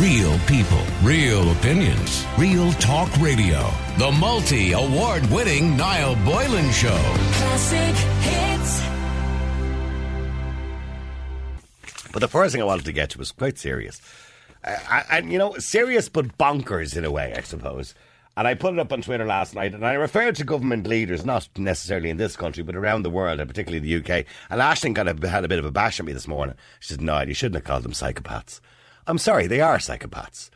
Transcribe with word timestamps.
Real 0.00 0.38
people, 0.40 0.82
real 1.02 1.50
opinions, 1.52 2.26
real 2.36 2.70
talk 2.72 3.10
radio. 3.16 3.66
The 3.96 4.12
multi 4.12 4.72
award 4.72 5.24
winning 5.30 5.74
Niall 5.74 6.16
Boylan 6.16 6.70
Show. 6.70 6.98
Classic 7.32 7.96
hits. 8.20 8.82
But 12.12 12.20
the 12.20 12.28
first 12.28 12.52
thing 12.52 12.60
I 12.60 12.66
wanted 12.66 12.84
to 12.84 12.92
get 12.92 13.08
to 13.10 13.18
was 13.18 13.32
quite 13.32 13.56
serious. 13.56 14.02
Uh, 14.62 15.02
and, 15.10 15.32
you 15.32 15.38
know, 15.38 15.54
serious 15.56 16.10
but 16.10 16.36
bonkers 16.36 16.94
in 16.94 17.06
a 17.06 17.10
way, 17.10 17.32
I 17.34 17.40
suppose. 17.40 17.94
And 18.36 18.46
I 18.46 18.52
put 18.52 18.74
it 18.74 18.78
up 18.78 18.92
on 18.92 19.00
Twitter 19.00 19.24
last 19.24 19.54
night, 19.54 19.72
and 19.72 19.86
I 19.86 19.94
referred 19.94 20.36
to 20.36 20.44
government 20.44 20.86
leaders, 20.86 21.24
not 21.24 21.48
necessarily 21.56 22.10
in 22.10 22.18
this 22.18 22.36
country, 22.36 22.62
but 22.62 22.76
around 22.76 23.02
the 23.02 23.08
world, 23.08 23.40
and 23.40 23.48
particularly 23.48 23.78
the 23.78 23.96
UK. 24.02 24.26
And 24.50 24.60
Ashton 24.60 24.92
kind 24.92 25.08
of 25.08 25.22
had 25.22 25.46
a 25.46 25.48
bit 25.48 25.58
of 25.58 25.64
a 25.64 25.72
bash 25.72 26.00
at 26.00 26.04
me 26.04 26.12
this 26.12 26.28
morning. 26.28 26.54
She 26.80 26.92
said, 26.92 27.00
No, 27.00 27.22
you 27.22 27.32
shouldn't 27.32 27.54
have 27.54 27.64
called 27.64 27.82
them 27.82 27.92
psychopaths. 27.92 28.60
I'm 29.06 29.18
sorry, 29.18 29.46
they 29.46 29.60
are 29.60 29.78
psychopaths. 29.78 30.50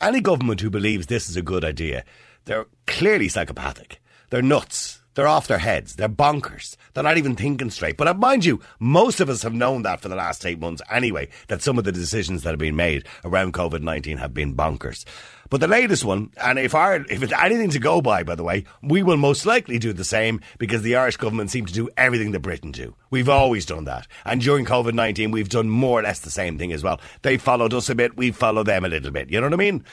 Any 0.00 0.20
government 0.20 0.60
who 0.60 0.70
believes 0.70 1.06
this 1.06 1.28
is 1.28 1.36
a 1.36 1.42
good 1.42 1.64
idea, 1.64 2.04
they're 2.44 2.66
clearly 2.86 3.28
psychopathic. 3.28 4.00
They're 4.30 4.42
nuts. 4.42 5.00
They're 5.14 5.26
off 5.26 5.48
their 5.48 5.58
heads. 5.58 5.96
They're 5.96 6.08
bonkers. 6.10 6.76
They're 6.92 7.02
not 7.02 7.16
even 7.16 7.34
thinking 7.34 7.70
straight. 7.70 7.96
But 7.96 8.06
uh, 8.06 8.14
mind 8.14 8.44
you, 8.44 8.60
most 8.78 9.18
of 9.18 9.30
us 9.30 9.42
have 9.42 9.54
known 9.54 9.82
that 9.82 10.00
for 10.00 10.08
the 10.08 10.14
last 10.14 10.44
eight 10.44 10.60
months 10.60 10.82
anyway, 10.90 11.28
that 11.48 11.62
some 11.62 11.78
of 11.78 11.84
the 11.84 11.90
decisions 11.92 12.42
that 12.42 12.50
have 12.50 12.58
been 12.58 12.76
made 12.76 13.06
around 13.24 13.54
COVID 13.54 13.80
19 13.82 14.18
have 14.18 14.34
been 14.34 14.54
bonkers. 14.54 15.04
But 15.50 15.60
the 15.60 15.68
latest 15.68 16.04
one, 16.04 16.30
and 16.42 16.58
if 16.58 16.74
our, 16.74 16.96
if 16.96 17.22
it's 17.22 17.32
anything 17.32 17.70
to 17.70 17.78
go 17.78 18.00
by, 18.00 18.22
by 18.22 18.34
the 18.34 18.42
way, 18.42 18.64
we 18.82 19.02
will 19.02 19.16
most 19.16 19.46
likely 19.46 19.78
do 19.78 19.92
the 19.92 20.04
same 20.04 20.40
because 20.58 20.82
the 20.82 20.96
Irish 20.96 21.16
government 21.16 21.50
seem 21.50 21.66
to 21.66 21.72
do 21.72 21.88
everything 21.96 22.32
that 22.32 22.40
Britain 22.40 22.72
do. 22.72 22.94
We've 23.10 23.28
always 23.28 23.66
done 23.66 23.84
that. 23.84 24.06
And 24.24 24.40
during 24.40 24.64
COVID 24.64 24.94
19, 24.94 25.30
we've 25.30 25.48
done 25.48 25.68
more 25.68 26.00
or 26.00 26.02
less 26.02 26.20
the 26.20 26.30
same 26.30 26.58
thing 26.58 26.72
as 26.72 26.82
well. 26.82 27.00
They 27.22 27.36
followed 27.36 27.74
us 27.74 27.88
a 27.88 27.94
bit, 27.94 28.16
we 28.16 28.30
followed 28.30 28.66
them 28.66 28.84
a 28.84 28.88
little 28.88 29.10
bit. 29.10 29.30
You 29.30 29.40
know 29.40 29.46
what 29.46 29.54
I 29.54 29.56
mean? 29.56 29.84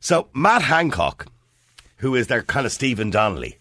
So, 0.00 0.28
Matt 0.32 0.62
Hancock, 0.62 1.26
who 1.96 2.14
is 2.14 2.28
their 2.28 2.42
kind 2.42 2.66
of 2.66 2.72
Stephen 2.72 3.10
Donnelly, 3.10 3.58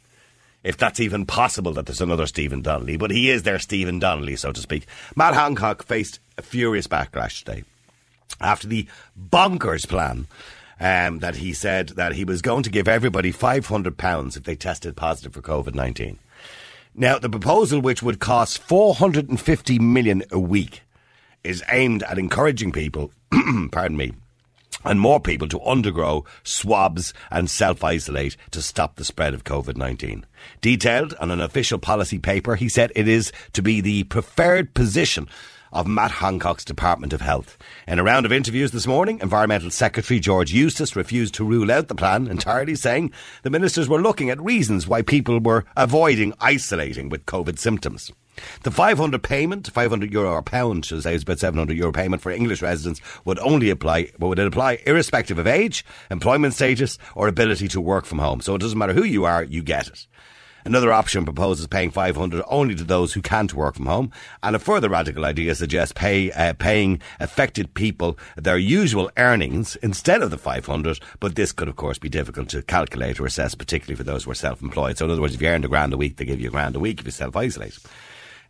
if 0.63 0.77
that's 0.77 0.99
even 0.99 1.25
possible 1.25 1.71
that 1.73 1.85
there's 1.85 2.01
another 2.01 2.27
Stephen 2.27 2.61
Donnelly, 2.61 2.97
but 2.97 3.11
he 3.11 3.29
is 3.29 3.43
their 3.43 3.59
Stephen 3.59 3.99
Donnelly, 3.99 4.35
so 4.35 4.51
to 4.51 4.59
speak. 4.59 4.85
Matt 5.15 5.33
Hancock 5.33 5.83
faced 5.83 6.19
a 6.37 6.41
furious 6.41 6.87
backlash 6.87 7.43
today 7.43 7.63
after 8.41 8.67
the 8.67 8.87
bonkers 9.17 9.87
plan 9.87 10.27
um, 10.79 11.19
that 11.19 11.37
he 11.37 11.53
said 11.53 11.89
that 11.89 12.13
he 12.13 12.23
was 12.23 12.41
going 12.41 12.63
to 12.63 12.69
give 12.69 12.87
everybody 12.87 13.31
£500 13.31 14.37
if 14.37 14.43
they 14.43 14.55
tested 14.55 14.95
positive 14.95 15.33
for 15.33 15.41
COVID 15.41 15.75
19. 15.75 16.19
Now, 16.99 17.19
the 17.19 17.29
proposal, 17.29 17.79
which 17.79 18.01
would 18.01 18.19
cost 18.19 18.57
450 18.57 19.79
million 19.79 20.23
a 20.31 20.39
week, 20.39 20.81
is 21.43 21.63
aimed 21.69 22.01
at 22.03 22.17
encouraging 22.17 22.71
people, 22.71 23.11
pardon 23.71 23.97
me, 23.97 24.13
and 24.83 24.99
more 24.99 25.19
people 25.19 25.47
to 25.49 25.61
undergo 25.61 26.25
swabs 26.43 27.13
and 27.29 27.49
self 27.49 27.83
isolate 27.83 28.35
to 28.51 28.61
stop 28.61 28.95
the 28.95 29.05
spread 29.05 29.33
of 29.33 29.43
COVID 29.43 29.77
19. 29.77 30.25
Detailed 30.61 31.13
on 31.19 31.29
an 31.31 31.41
official 31.41 31.79
policy 31.79 32.19
paper, 32.19 32.55
he 32.55 32.69
said 32.69 32.91
it 32.95 33.07
is 33.07 33.31
to 33.53 33.61
be 33.61 33.81
the 33.81 34.03
preferred 34.05 34.73
position 34.73 35.27
of 35.71 35.87
Matt 35.87 36.11
Hancock's 36.11 36.65
Department 36.65 37.13
of 37.13 37.21
Health. 37.21 37.57
In 37.87 37.99
a 37.99 38.03
round 38.03 38.25
of 38.25 38.31
interviews 38.31 38.71
this 38.71 38.87
morning, 38.87 39.19
Environmental 39.21 39.69
Secretary 39.69 40.19
George 40.19 40.53
Eustice 40.53 40.95
refused 40.95 41.33
to 41.35 41.45
rule 41.45 41.71
out 41.71 41.87
the 41.87 41.95
plan 41.95 42.27
entirely, 42.27 42.75
saying 42.75 43.11
the 43.43 43.49
ministers 43.49 43.89
were 43.89 44.01
looking 44.01 44.29
at 44.29 44.41
reasons 44.41 44.87
why 44.87 45.01
people 45.01 45.39
were 45.39 45.65
avoiding 45.75 46.33
isolating 46.39 47.09
with 47.09 47.25
COVID 47.25 47.59
symptoms. 47.59 48.11
The 48.63 48.71
500 48.71 49.23
payment, 49.23 49.71
500 49.71 50.11
euro 50.13 50.31
or 50.31 50.43
pound, 50.43 50.85
should 50.85 51.03
say, 51.03 51.15
it's 51.15 51.23
about 51.23 51.39
700 51.39 51.75
euro 51.75 51.91
payment 51.91 52.21
for 52.21 52.31
English 52.31 52.61
residents 52.61 53.01
would 53.25 53.39
only 53.39 53.69
apply, 53.69 54.11
would 54.19 54.39
it 54.39 54.47
apply 54.47 54.79
irrespective 54.85 55.39
of 55.39 55.47
age, 55.47 55.83
employment 56.11 56.53
status, 56.53 56.97
or 57.15 57.27
ability 57.27 57.67
to 57.69 57.81
work 57.81 58.05
from 58.05 58.19
home. 58.19 58.41
So 58.41 58.55
it 58.55 58.61
doesn't 58.61 58.77
matter 58.77 58.93
who 58.93 59.03
you 59.03 59.25
are, 59.25 59.43
you 59.43 59.63
get 59.63 59.87
it. 59.87 60.07
Another 60.67 60.91
option 60.91 61.23
proposes 61.23 61.65
paying 61.65 61.91
500 61.91 62.43
only 62.45 62.75
to 62.75 62.83
those 62.83 63.13
who 63.13 63.21
can't 63.21 63.53
work 63.53 63.75
from 63.75 63.85
home. 63.85 64.11
And 64.43 64.53
a 64.53 64.59
further 64.59 64.89
radical 64.89 65.23
idea 65.23 65.55
suggests 65.55 65.93
pay, 65.93 66.29
uh, 66.33 66.55
paying 66.59 67.01
affected 67.21 67.73
people 67.73 68.19
their 68.35 68.57
usual 68.57 69.09
earnings 69.15 69.77
instead 69.77 70.21
of 70.21 70.29
the 70.29 70.37
500. 70.37 70.99
But 71.21 71.35
this 71.35 71.53
could, 71.53 71.69
of 71.69 71.77
course, 71.77 71.97
be 71.97 72.09
difficult 72.09 72.49
to 72.49 72.61
calculate 72.63 73.17
or 73.17 73.25
assess, 73.25 73.55
particularly 73.55 73.95
for 73.95 74.03
those 74.03 74.25
who 74.25 74.31
are 74.31 74.35
self-employed. 74.35 74.97
So 74.97 75.05
in 75.05 75.11
other 75.11 75.21
words, 75.21 75.35
if 75.35 75.41
you 75.41 75.47
earn 75.47 75.63
a 75.63 75.69
grand 75.69 75.93
a 75.93 75.97
week, 75.97 76.17
they 76.17 76.25
give 76.25 76.41
you 76.41 76.49
a 76.49 76.51
grand 76.51 76.75
a 76.75 76.81
week 76.81 76.99
if 76.99 77.05
you 77.05 77.11
self-isolate. 77.11 77.79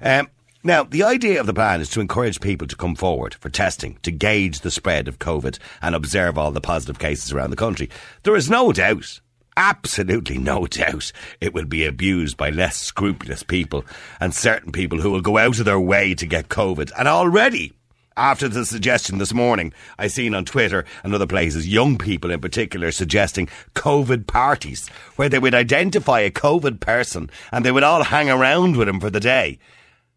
Um, 0.02 0.28
now, 0.64 0.86
the 0.86 1.04
idea 1.04 1.40
of 1.40 1.46
the 1.46 1.54
plan 1.54 1.82
is 1.82 1.90
to 1.92 2.02
encourage 2.02 2.42
people 2.42 2.66
to 2.66 2.76
come 2.76 2.96
forward 2.96 3.36
for 3.36 3.52
testing 3.52 4.00
to 4.02 4.10
gauge 4.10 4.62
the 4.62 4.72
spread 4.72 5.08
of 5.08 5.20
COVID 5.20 5.60
and 5.84 5.94
observe 5.94 6.36
all 6.36 6.50
the 6.50 6.62
positive 6.62 6.98
cases 6.98 7.32
around 7.32 7.52
the 7.52 7.56
country. 7.56 7.92
There 8.24 8.36
is 8.36 8.50
no 8.50 8.72
doubt 8.72 9.22
absolutely 9.58 10.38
no 10.38 10.68
doubt 10.68 11.12
it 11.42 11.54
will 11.54 11.66
be 11.66 11.84
abused 11.84 12.38
by 12.38 12.52
less 12.52 12.78
scrupulous 12.78 13.44
people 13.44 13.84
and 14.22 14.34
certain 14.34 14.72
people 14.72 15.02
who 15.02 15.12
will 15.12 15.22
go 15.22 15.38
out 15.38 15.60
of 15.60 15.66
their 15.66 15.80
way 15.80 16.14
to 16.14 16.26
get 16.26 16.48
COVID. 16.48 16.92
And 16.98 17.08
already, 17.08 17.74
after 18.16 18.48
the 18.48 18.66
suggestion 18.66 19.18
this 19.18 19.34
morning, 19.34 19.74
I 19.98 20.08
seen 20.08 20.34
on 20.34 20.46
Twitter 20.46 20.86
and 21.04 21.14
other 21.14 21.28
places, 21.28 21.68
young 21.68 21.98
people 21.98 22.32
in 22.32 22.40
particular 22.40 22.92
suggesting 22.92 23.50
COVID 23.74 24.28
parties 24.28 24.88
where 25.18 25.28
they 25.28 25.40
would 25.40 25.56
identify 25.56 26.22
a 26.22 26.32
COVID 26.32 26.80
person 26.80 27.30
and 27.52 27.66
they 27.66 27.72
would 27.72 27.84
all 27.84 28.04
hang 28.04 28.30
around 28.30 28.78
with 28.78 28.88
him 28.88 29.00
for 29.00 29.10
the 29.10 29.20
day. 29.20 29.60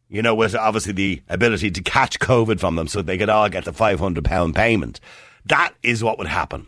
You 0.08 0.22
know, 0.22 0.34
with 0.34 0.54
obviously 0.54 0.92
the 0.92 1.22
ability 1.28 1.70
to 1.70 1.82
catch 1.82 2.18
COVID 2.18 2.60
from 2.60 2.76
them 2.76 2.88
so 2.88 3.00
they 3.00 3.16
could 3.16 3.28
all 3.28 3.48
get 3.48 3.64
the 3.64 3.72
£500 3.72 4.54
payment. 4.54 5.00
That 5.46 5.72
is 5.82 6.04
what 6.04 6.18
would 6.18 6.26
happen. 6.26 6.66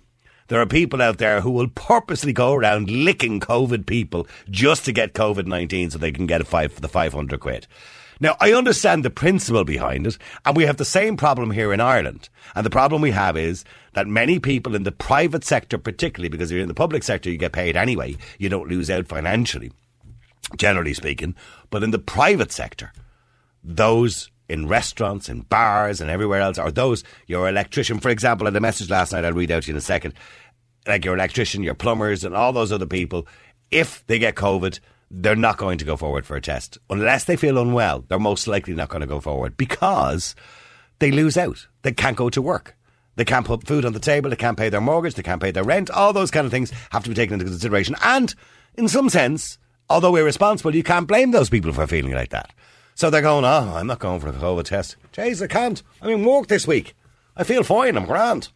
There 0.53 0.61
are 0.61 0.67
people 0.67 1.01
out 1.01 1.17
there 1.17 1.41
who 1.41 1.51
will 1.51 1.69
purposely 1.69 2.35
go 2.35 2.53
around 2.53 2.91
licking 2.91 3.41
COVID 3.41 3.87
people 3.87 4.27
just 4.51 4.85
to 4.85 4.93
get 4.93 5.15
COVID 5.15 5.47
19 5.47 5.93
so 5.93 5.97
they 5.97 6.13
can 6.13 6.27
get 6.27 6.43
a 6.43 6.45
five 6.45 6.79
the 6.79 6.89
500 6.89 7.41
quid. 7.41 7.67
Now, 8.21 8.37
I 8.39 8.53
understand 8.53 9.03
the 9.03 9.09
principle 9.09 9.65
behind 9.65 10.07
it, 10.07 10.19
and 10.45 10.55
we 10.55 10.67
have 10.67 10.77
the 10.77 10.85
same 10.85 11.17
problem 11.17 11.53
here 11.53 11.73
in 11.73 11.81
Ireland. 11.81 12.29
And 12.55 12.67
the 12.67 12.71
problem 12.71 13.01
we 13.01 13.13
have 13.13 13.39
is 13.39 13.65
that 13.95 14.07
many 14.07 14.39
people 14.39 14.75
in 14.75 14.83
the 14.83 14.93
private 14.93 15.43
sector, 15.43 15.79
particularly 15.79 16.29
because 16.29 16.53
you're 16.53 16.61
in 16.61 16.69
the 16.69 16.75
public 16.75 17.03
sector, 17.03 17.31
you 17.31 17.39
get 17.39 17.53
paid 17.53 17.75
anyway, 17.75 18.19
you 18.39 18.51
don't 18.51 18.69
lose 18.69 18.91
out 18.91 19.09
financially, 19.09 19.73
generally 20.59 20.93
speaking. 20.93 21.35
But 21.71 21.83
in 21.83 21.93
the 21.93 21.99
private 21.99 22.53
sector, 22.53 22.93
those 23.65 24.31
in 24.53 24.69
restaurants, 24.69 25.31
in 25.31 25.41
bars, 25.41 26.03
and 26.03 26.11
everywhere 26.11 26.41
else, 26.43 26.59
or 26.59 26.71
those, 26.71 27.05
your 27.27 27.49
electrician, 27.49 27.99
for 27.99 28.11
example, 28.11 28.47
had 28.47 28.55
a 28.55 28.61
message 28.61 28.91
last 28.91 29.13
night 29.13 29.25
I'll 29.25 29.33
read 29.33 29.51
out 29.51 29.63
to 29.63 29.69
you 29.69 29.73
in 29.73 29.79
a 29.79 29.81
second, 29.81 30.13
like 30.87 31.05
your 31.05 31.15
electrician, 31.15 31.63
your 31.63 31.75
plumbers, 31.75 32.25
and 32.25 32.35
all 32.35 32.53
those 32.53 32.73
other 32.73 32.87
people, 32.87 33.27
if 33.71 34.05
they 34.07 34.19
get 34.19 34.35
COVID, 34.35 34.81
they're 35.11 35.37
not 35.37 35.59
going 35.59 35.79
to 35.79 35.85
go 35.85 35.97
forward 35.97 36.27
for 36.27 36.37
a 36.37 36.41
test. 36.41 36.79
Unless 36.89 37.25
they 37.25 37.37
feel 37.37 37.59
unwell, 37.59 38.05
they're 38.09 38.19
most 38.19 38.47
likely 38.47 38.75
not 38.75 38.89
going 38.89 39.03
to 39.03 39.07
go 39.07 39.21
forward 39.21 39.57
because 39.57 40.35
they 40.99 41.11
lose 41.11 41.37
out. 41.37 41.67
They 41.83 41.93
can't 41.93 42.17
go 42.17 42.31
to 42.31 42.41
work. 42.41 42.77
They 43.17 43.25
can't 43.25 43.47
put 43.47 43.67
food 43.67 43.85
on 43.85 43.93
the 43.93 44.01
table. 44.01 44.31
They 44.31 44.37
can't 44.37 44.57
pay 44.57 44.71
their 44.71 44.81
mortgage. 44.81 45.15
They 45.15 45.23
can't 45.23 45.43
pay 45.43 45.51
their 45.51 45.65
rent. 45.65 45.91
All 45.91 46.13
those 46.13 46.31
kind 46.31 46.47
of 46.47 46.51
things 46.51 46.73
have 46.91 47.03
to 47.05 47.11
be 47.11 47.15
taken 47.15 47.35
into 47.35 47.45
consideration. 47.45 47.95
And 48.03 48.35
in 48.75 48.89
some 48.89 49.11
sense, 49.11 49.59
although 49.91 50.17
irresponsible, 50.17 50.75
you 50.75 50.83
can't 50.83 51.07
blame 51.07 51.31
those 51.31 51.51
people 51.51 51.73
for 51.73 51.87
feeling 51.87 52.15
like 52.15 52.31
that. 52.31 52.55
So 52.95 53.11
they're 53.11 53.21
going, 53.21 53.45
oh, 53.45 53.75
I'm 53.75 53.87
not 53.87 53.99
going 53.99 54.21
for 54.21 54.29
a 54.29 54.33
COVID 54.33 54.65
test. 54.65 54.97
Jeez, 55.13 55.43
I 55.43 55.47
can't. 55.47 55.83
I'm 56.01 56.11
in 56.11 56.25
work 56.25 56.47
this 56.49 56.67
week. 56.67 56.95
I 57.37 57.45
feel 57.45 57.63
fine. 57.63 57.97
I'm 57.97 58.07
grand. 58.07 58.49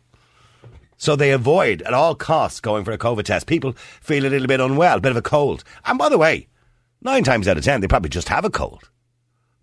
So 0.96 1.14
they 1.14 1.30
avoid 1.30 1.82
at 1.82 1.94
all 1.94 2.14
costs 2.14 2.60
going 2.60 2.84
for 2.84 2.92
a 2.92 2.98
COVID 2.98 3.24
test. 3.24 3.46
People 3.46 3.72
feel 3.72 4.24
a 4.24 4.28
little 4.28 4.48
bit 4.48 4.60
unwell, 4.60 4.98
a 4.98 5.00
bit 5.00 5.10
of 5.10 5.16
a 5.16 5.22
cold. 5.22 5.62
And 5.84 5.98
by 5.98 6.08
the 6.08 6.18
way, 6.18 6.48
nine 7.02 7.24
times 7.24 7.46
out 7.48 7.58
of 7.58 7.64
ten, 7.64 7.80
they 7.80 7.88
probably 7.88 8.10
just 8.10 8.28
have 8.28 8.44
a 8.44 8.50
cold. 8.50 8.90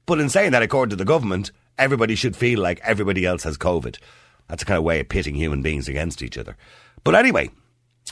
But 0.05 0.19
in 0.19 0.29
saying 0.29 0.51
that, 0.51 0.61
according 0.61 0.91
to 0.91 0.95
the 0.95 1.05
government, 1.05 1.51
everybody 1.77 2.15
should 2.15 2.35
feel 2.35 2.59
like 2.59 2.81
everybody 2.83 3.25
else 3.25 3.43
has 3.43 3.57
COVID. 3.57 3.97
That's 4.47 4.63
a 4.63 4.65
kind 4.65 4.77
of 4.77 4.83
way 4.83 4.99
of 4.99 5.09
pitting 5.09 5.35
human 5.35 5.61
beings 5.61 5.87
against 5.87 6.21
each 6.21 6.37
other. 6.37 6.57
But 7.03 7.15
anyway, 7.15 7.49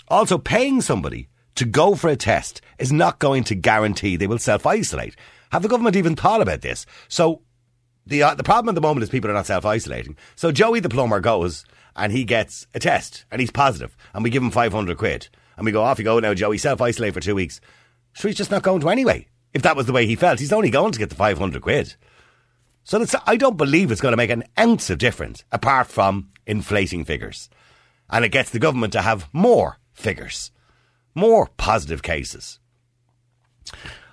also 0.07 0.38
paying 0.38 0.81
somebody 0.81 1.28
to 1.56 1.66
go 1.66 1.96
for 1.96 2.10
a 2.10 2.16
test 2.16 2.62
is 2.80 2.92
not 2.92 3.19
going 3.19 3.44
to 3.46 3.56
guarantee 3.56 4.16
they 4.16 4.28
will 4.28 4.40
self 4.40 4.66
isolate. 4.66 5.16
Have 5.51 5.62
the 5.62 5.69
government 5.69 5.96
even 5.96 6.16
thought 6.16 6.42
about 6.42 6.62
this? 6.62 6.86
So 7.07 7.42
the 8.06 8.24
uh, 8.24 8.36
the 8.36 8.44
problem 8.44 8.69
at 8.69 8.75
the 8.75 8.81
moment 8.81 9.04
is 9.04 9.10
people 9.10 9.30
are 9.30 9.36
not 9.36 9.46
self 9.46 9.66
isolating. 9.66 10.16
So 10.36 10.51
Joey 10.51 10.80
the 10.80 10.90
plumber 10.90 11.19
goes 11.19 11.66
and 11.96 12.12
he 12.12 12.24
gets 12.24 12.68
a 12.74 12.80
test 12.80 13.26
and 13.32 13.40
he's 13.40 13.52
positive 13.52 13.96
and 14.14 14.24
we 14.24 14.30
give 14.30 14.44
him 14.44 14.52
500 14.52 14.98
quid 14.98 15.30
and 15.58 15.66
we 15.66 15.72
go 15.72 15.84
off 15.84 16.00
you 16.00 16.06
go 16.06 16.20
now 16.20 16.34
Joey 16.34 16.58
self 16.58 16.82
isolate 16.82 17.14
for 17.14 17.20
two 17.20 17.36
weeks. 17.36 17.62
So 18.14 18.28
he's 18.28 18.38
just 18.38 18.52
not 18.52 18.64
going 18.64 18.82
to 18.82 18.90
anyway. 18.90 19.28
If 19.54 19.62
that 19.64 19.76
was 19.76 19.86
the 19.86 19.94
way 19.94 20.06
he 20.06 20.16
felt, 20.16 20.40
he's 20.40 20.54
only 20.54 20.70
going 20.70 20.92
to 20.92 21.00
get 21.00 21.10
the 21.10 21.16
500 21.16 21.62
quid. 21.62 21.96
So 22.84 23.04
I 23.26 23.38
don't 23.38 23.58
believe 23.58 23.92
it's 23.92 24.02
going 24.02 24.14
to 24.14 24.18
make 24.18 24.30
an 24.30 24.44
ounce 24.58 24.90
of 24.90 24.98
difference 24.98 25.44
apart 25.52 25.88
from 25.88 26.30
inflating 26.48 27.06
figures. 27.06 27.50
And 28.10 28.26
it 28.26 28.30
gets 28.30 28.50
the 28.50 28.60
government 28.60 28.94
to 28.94 29.02
have 29.02 29.30
more 29.32 29.78
figures, 29.94 30.52
more 31.14 31.50
positive 31.58 32.02
cases. 32.02 32.60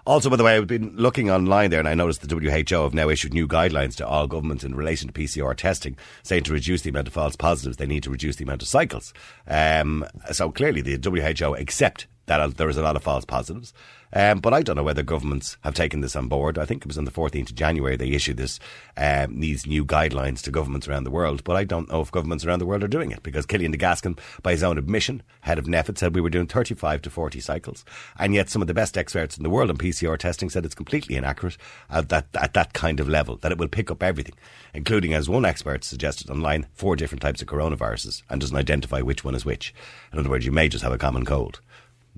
Also, 0.08 0.30
by 0.30 0.36
the 0.36 0.42
way, 0.42 0.56
I've 0.56 0.66
been 0.66 0.96
looking 0.96 1.30
online 1.30 1.68
there 1.68 1.80
and 1.80 1.88
I 1.88 1.92
noticed 1.92 2.26
the 2.26 2.34
WHO 2.34 2.82
have 2.82 2.94
now 2.94 3.10
issued 3.10 3.34
new 3.34 3.46
guidelines 3.46 3.94
to 3.96 4.06
all 4.06 4.26
governments 4.26 4.64
in 4.64 4.74
relation 4.74 5.06
to 5.06 5.12
PCR 5.12 5.54
testing, 5.54 5.98
saying 6.22 6.44
to 6.44 6.52
reduce 6.54 6.80
the 6.80 6.88
amount 6.88 7.08
of 7.08 7.12
false 7.12 7.36
positives, 7.36 7.76
they 7.76 7.84
need 7.84 8.04
to 8.04 8.10
reduce 8.10 8.36
the 8.36 8.44
amount 8.44 8.62
of 8.62 8.68
cycles. 8.68 9.12
Um, 9.46 10.06
so 10.32 10.50
clearly, 10.50 10.80
the 10.80 10.98
WHO 10.98 11.56
accept 11.56 12.06
that 12.24 12.56
there 12.56 12.70
is 12.70 12.78
a 12.78 12.82
lot 12.82 12.96
of 12.96 13.02
false 13.02 13.26
positives. 13.26 13.74
Um, 14.12 14.38
but 14.38 14.54
I 14.54 14.62
don't 14.62 14.76
know 14.76 14.82
whether 14.82 15.02
governments 15.02 15.56
have 15.62 15.74
taken 15.74 16.00
this 16.00 16.16
on 16.16 16.28
board. 16.28 16.58
I 16.58 16.64
think 16.64 16.82
it 16.82 16.88
was 16.88 16.98
on 16.98 17.04
the 17.04 17.10
14th 17.10 17.50
of 17.50 17.54
January 17.54 17.96
they 17.96 18.10
issued 18.10 18.36
this 18.36 18.58
um, 18.96 19.40
these 19.40 19.66
new 19.66 19.84
guidelines 19.84 20.40
to 20.42 20.50
governments 20.50 20.88
around 20.88 21.04
the 21.04 21.10
world. 21.10 21.44
But 21.44 21.56
I 21.56 21.64
don't 21.64 21.90
know 21.90 22.00
if 22.00 22.10
governments 22.10 22.44
around 22.44 22.60
the 22.60 22.66
world 22.66 22.82
are 22.82 22.88
doing 22.88 23.10
it 23.10 23.22
because 23.22 23.46
Cillian 23.46 23.72
De 23.72 23.78
Gascun, 23.78 24.18
by 24.42 24.52
his 24.52 24.62
own 24.62 24.78
admission, 24.78 25.22
head 25.42 25.58
of 25.58 25.66
NPHET, 25.66 25.98
said 25.98 26.14
we 26.14 26.20
were 26.20 26.30
doing 26.30 26.46
35 26.46 27.02
to 27.02 27.10
40 27.10 27.40
cycles. 27.40 27.84
And 28.18 28.34
yet 28.34 28.48
some 28.48 28.62
of 28.62 28.68
the 28.68 28.74
best 28.74 28.96
experts 28.96 29.36
in 29.36 29.42
the 29.42 29.50
world 29.50 29.70
on 29.70 29.76
PCR 29.76 30.18
testing 30.18 30.50
said 30.50 30.64
it's 30.64 30.74
completely 30.74 31.16
inaccurate 31.16 31.56
at 31.90 32.08
that, 32.08 32.26
at 32.34 32.54
that 32.54 32.72
kind 32.72 33.00
of 33.00 33.08
level, 33.08 33.36
that 33.38 33.52
it 33.52 33.58
will 33.58 33.68
pick 33.68 33.90
up 33.90 34.02
everything, 34.02 34.34
including, 34.74 35.14
as 35.14 35.28
one 35.28 35.44
expert 35.44 35.84
suggested 35.84 36.30
online, 36.30 36.66
four 36.72 36.96
different 36.96 37.22
types 37.22 37.42
of 37.42 37.48
coronaviruses 37.48 38.22
and 38.30 38.40
doesn't 38.40 38.56
identify 38.56 39.00
which 39.00 39.24
one 39.24 39.34
is 39.34 39.44
which. 39.44 39.74
In 40.12 40.18
other 40.18 40.30
words, 40.30 40.46
you 40.46 40.52
may 40.52 40.68
just 40.68 40.84
have 40.84 40.92
a 40.92 40.98
common 40.98 41.24
cold. 41.24 41.60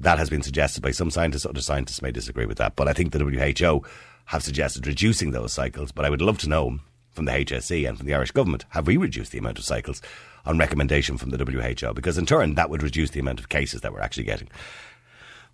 That 0.00 0.18
has 0.18 0.30
been 0.30 0.42
suggested 0.42 0.82
by 0.82 0.90
some 0.90 1.10
scientists. 1.10 1.46
Other 1.46 1.60
scientists 1.60 2.02
may 2.02 2.10
disagree 2.10 2.46
with 2.46 2.58
that. 2.58 2.74
But 2.74 2.88
I 2.88 2.92
think 2.92 3.12
the 3.12 3.18
WHO 3.18 3.86
have 4.26 4.42
suggested 4.42 4.86
reducing 4.86 5.30
those 5.30 5.52
cycles. 5.52 5.92
But 5.92 6.04
I 6.04 6.10
would 6.10 6.22
love 6.22 6.38
to 6.38 6.48
know 6.48 6.80
from 7.12 7.26
the 7.26 7.32
HSE 7.32 7.88
and 7.88 7.98
from 7.98 8.06
the 8.06 8.14
Irish 8.14 8.30
government, 8.30 8.64
have 8.70 8.86
we 8.86 8.96
reduced 8.96 9.32
the 9.32 9.38
amount 9.38 9.58
of 9.58 9.64
cycles 9.64 10.00
on 10.46 10.58
recommendation 10.58 11.18
from 11.18 11.30
the 11.30 11.38
WHO? 11.38 11.92
Because 11.92 12.16
in 12.16 12.26
turn, 12.26 12.54
that 12.54 12.70
would 12.70 12.82
reduce 12.82 13.10
the 13.10 13.20
amount 13.20 13.40
of 13.40 13.48
cases 13.48 13.82
that 13.82 13.92
we're 13.92 14.00
actually 14.00 14.24
getting. 14.24 14.48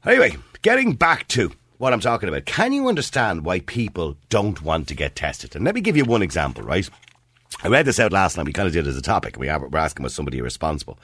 Anyway, 0.05 0.37
getting 0.63 0.93
back 0.93 1.27
to 1.29 1.51
what 1.79 1.93
I'm 1.93 2.01
talking 2.01 2.29
about, 2.29 2.45
can 2.45 2.73
you 2.73 2.89
understand 2.89 3.45
why 3.45 3.61
people 3.61 4.17
don't 4.29 4.63
want 4.63 4.87
to 4.89 4.95
get 4.95 5.17
tested? 5.17 5.57
And 5.57 5.65
let 5.65 5.75
me 5.75 5.81
give 5.81 5.97
you 5.97 6.05
one 6.05 6.23
example, 6.23 6.63
right? 6.63 6.89
I 7.63 7.69
read 7.69 7.87
this 7.87 7.99
out 7.99 8.13
last 8.13 8.37
night. 8.37 8.47
We 8.47 8.53
kind 8.53 8.67
of 8.67 8.73
did 8.73 8.87
it 8.87 8.91
as 8.91 8.97
a 8.97 9.03
topic. 9.03 9.37
We 9.39 9.49
were 9.49 9.79
asking 9.79 10.05
was 10.05 10.15
somebody 10.15 10.41
responsible. 10.41 10.99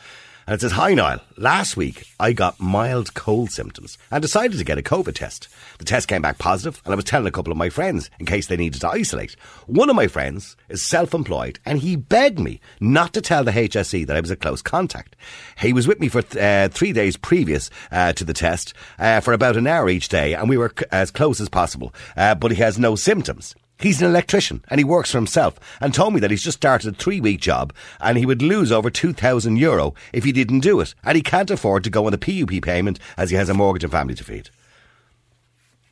And 0.46 0.54
it 0.54 0.60
says, 0.60 0.72
Hi 0.72 0.92
Niall, 0.92 1.20
last 1.36 1.76
week 1.76 2.04
I 2.18 2.32
got 2.32 2.58
mild 2.58 3.14
cold 3.14 3.50
symptoms 3.52 3.96
and 4.10 4.20
decided 4.20 4.58
to 4.58 4.64
get 4.64 4.78
a 4.78 4.82
COVID 4.82 5.14
test. 5.14 5.48
The 5.78 5.84
test 5.84 6.08
came 6.08 6.20
back 6.22 6.38
positive 6.38 6.82
and 6.84 6.92
I 6.92 6.96
was 6.96 7.04
telling 7.04 7.28
a 7.28 7.30
couple 7.30 7.52
of 7.52 7.56
my 7.56 7.68
friends 7.68 8.10
in 8.18 8.26
case 8.26 8.48
they 8.48 8.56
needed 8.56 8.80
to 8.80 8.88
isolate. 8.88 9.34
One 9.66 9.88
of 9.88 9.94
my 9.94 10.08
friends 10.08 10.56
is 10.68 10.88
self-employed 10.88 11.60
and 11.64 11.78
he 11.78 11.94
begged 11.94 12.40
me 12.40 12.60
not 12.80 13.12
to 13.14 13.20
tell 13.20 13.44
the 13.44 13.52
HSE 13.52 14.04
that 14.06 14.16
I 14.16 14.20
was 14.20 14.32
a 14.32 14.36
close 14.36 14.62
contact. 14.62 15.14
He 15.58 15.72
was 15.72 15.86
with 15.86 16.00
me 16.00 16.08
for 16.08 16.22
uh, 16.40 16.68
three 16.68 16.92
days 16.92 17.16
previous 17.16 17.70
uh, 17.92 18.12
to 18.14 18.24
the 18.24 18.34
test 18.34 18.74
uh, 18.98 19.20
for 19.20 19.32
about 19.32 19.56
an 19.56 19.68
hour 19.68 19.88
each 19.88 20.08
day 20.08 20.34
and 20.34 20.48
we 20.48 20.56
were 20.56 20.72
c- 20.76 20.86
as 20.90 21.12
close 21.12 21.40
as 21.40 21.48
possible, 21.48 21.94
uh, 22.16 22.34
but 22.34 22.50
he 22.50 22.56
has 22.58 22.78
no 22.78 22.96
symptoms. 22.96 23.54
He's 23.82 24.00
an 24.00 24.06
electrician 24.08 24.64
and 24.69 24.79
he 24.79 24.84
works 24.84 25.11
for 25.11 25.19
himself 25.19 25.58
and 25.81 25.93
told 25.93 26.14
me 26.14 26.20
that 26.20 26.31
he's 26.31 26.44
just 26.44 26.58
started 26.58 26.94
a 26.94 26.96
three 26.96 27.20
week 27.20 27.40
job 27.40 27.75
and 28.00 28.17
he 28.17 28.25
would 28.25 28.40
lose 28.40 28.70
over 28.70 28.90
2,000 28.90 29.56
euro 29.56 29.94
if 30.12 30.23
he 30.23 30.31
didn't 30.31 30.61
do 30.61 30.79
it. 30.79 30.94
And 31.02 31.17
he 31.17 31.23
can't 31.23 31.50
afford 31.50 31.82
to 31.82 31.90
go 31.90 32.06
on 32.06 32.12
the 32.12 32.19
PUP 32.19 32.62
payment 32.62 33.00
as 33.17 33.31
he 33.31 33.37
has 33.37 33.49
a 33.49 33.55
mortgage 33.55 33.82
and 33.82 33.90
family 33.90 34.14
to 34.14 34.23
feed. 34.23 34.50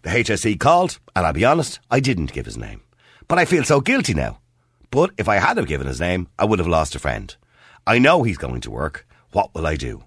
The 0.03 0.11
HSE 0.11 0.61
called 0.61 1.01
and 1.17 1.27
I'll 1.27 1.33
be 1.33 1.45
honest, 1.45 1.81
I 1.91 1.99
didn't 1.99 2.33
give 2.33 2.47
his 2.47 2.57
name. 2.57 2.81
But 3.27 3.41
I 3.41 3.45
feel 3.45 3.65
so 3.65 3.81
guilty 3.81 4.15
now. 4.15 4.39
But 4.93 5.11
if 5.19 5.29
I 5.29 5.37
had 5.37 5.57
have 5.57 5.67
given 5.67 5.89
his 5.89 6.01
name, 6.01 6.29
I 6.39 6.45
would 6.45 6.61
have 6.61 6.69
lost 6.69 6.95
a 6.95 7.01
friend. 7.01 7.35
I 7.89 7.99
know 7.99 8.23
he's 8.23 8.39
going 8.39 8.61
to 8.61 8.71
work. 8.71 9.05
What 9.33 9.53
will 9.53 9.67
I 9.67 9.75
do? 9.75 10.05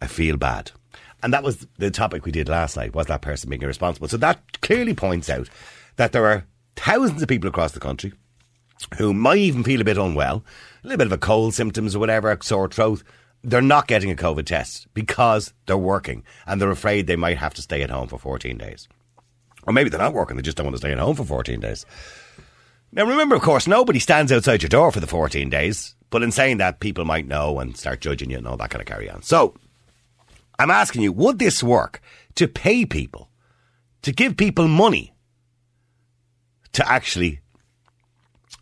I 0.00 0.06
feel 0.06 0.36
bad. 0.36 0.70
And 1.24 1.32
that 1.32 1.42
was 1.42 1.66
the 1.78 1.90
topic 1.90 2.24
we 2.24 2.30
did 2.30 2.48
last 2.48 2.76
night, 2.76 2.94
was 2.94 3.06
that 3.06 3.22
person 3.22 3.50
being 3.50 3.62
irresponsible. 3.62 4.06
So 4.06 4.16
that 4.18 4.60
clearly 4.60 4.94
points 4.94 5.28
out 5.28 5.48
that 5.96 6.12
there 6.12 6.26
are 6.26 6.44
thousands 6.76 7.22
of 7.22 7.28
people 7.28 7.48
across 7.48 7.72
the 7.72 7.80
country 7.80 8.12
who 8.98 9.12
might 9.12 9.38
even 9.38 9.64
feel 9.64 9.80
a 9.80 9.84
bit 9.84 9.98
unwell, 9.98 10.44
a 10.84 10.86
little 10.86 10.98
bit 10.98 11.06
of 11.06 11.12
a 11.12 11.18
cold 11.18 11.54
symptoms 11.54 11.96
or 11.96 11.98
whatever, 11.98 12.36
sore 12.42 12.68
throat. 12.68 13.02
They're 13.42 13.62
not 13.62 13.86
getting 13.86 14.10
a 14.10 14.16
COVID 14.16 14.46
test 14.46 14.86
because 14.92 15.52
they're 15.66 15.76
working 15.76 16.24
and 16.46 16.60
they're 16.60 16.70
afraid 16.70 17.06
they 17.06 17.16
might 17.16 17.38
have 17.38 17.54
to 17.54 17.62
stay 17.62 17.82
at 17.82 17.90
home 17.90 18.08
for 18.08 18.18
14 18.18 18.58
days. 18.58 18.88
Or 19.64 19.72
maybe 19.72 19.90
they're 19.90 20.00
not 20.00 20.14
working, 20.14 20.36
they 20.36 20.42
just 20.42 20.56
don't 20.56 20.66
want 20.66 20.74
to 20.74 20.80
stay 20.80 20.92
at 20.92 20.98
home 20.98 21.16
for 21.16 21.24
14 21.24 21.60
days. 21.60 21.86
Now, 22.92 23.04
remember, 23.04 23.34
of 23.34 23.42
course, 23.42 23.66
nobody 23.66 23.98
stands 23.98 24.32
outside 24.32 24.62
your 24.62 24.68
door 24.68 24.92
for 24.92 25.00
the 25.00 25.06
14 25.06 25.50
days, 25.50 25.96
but 26.10 26.22
in 26.22 26.30
saying 26.30 26.58
that, 26.58 26.80
people 26.80 27.04
might 27.04 27.26
know 27.26 27.58
and 27.58 27.76
start 27.76 28.00
judging 28.00 28.30
you 28.30 28.38
and 28.38 28.46
all 28.46 28.56
that 28.56 28.70
kind 28.70 28.80
of 28.80 28.86
carry 28.86 29.10
on. 29.10 29.22
So, 29.22 29.54
I'm 30.58 30.70
asking 30.70 31.02
you, 31.02 31.12
would 31.12 31.38
this 31.38 31.62
work 31.62 32.00
to 32.36 32.48
pay 32.48 32.86
people, 32.86 33.28
to 34.02 34.12
give 34.12 34.36
people 34.36 34.68
money 34.68 35.12
to 36.72 36.90
actually 36.90 37.40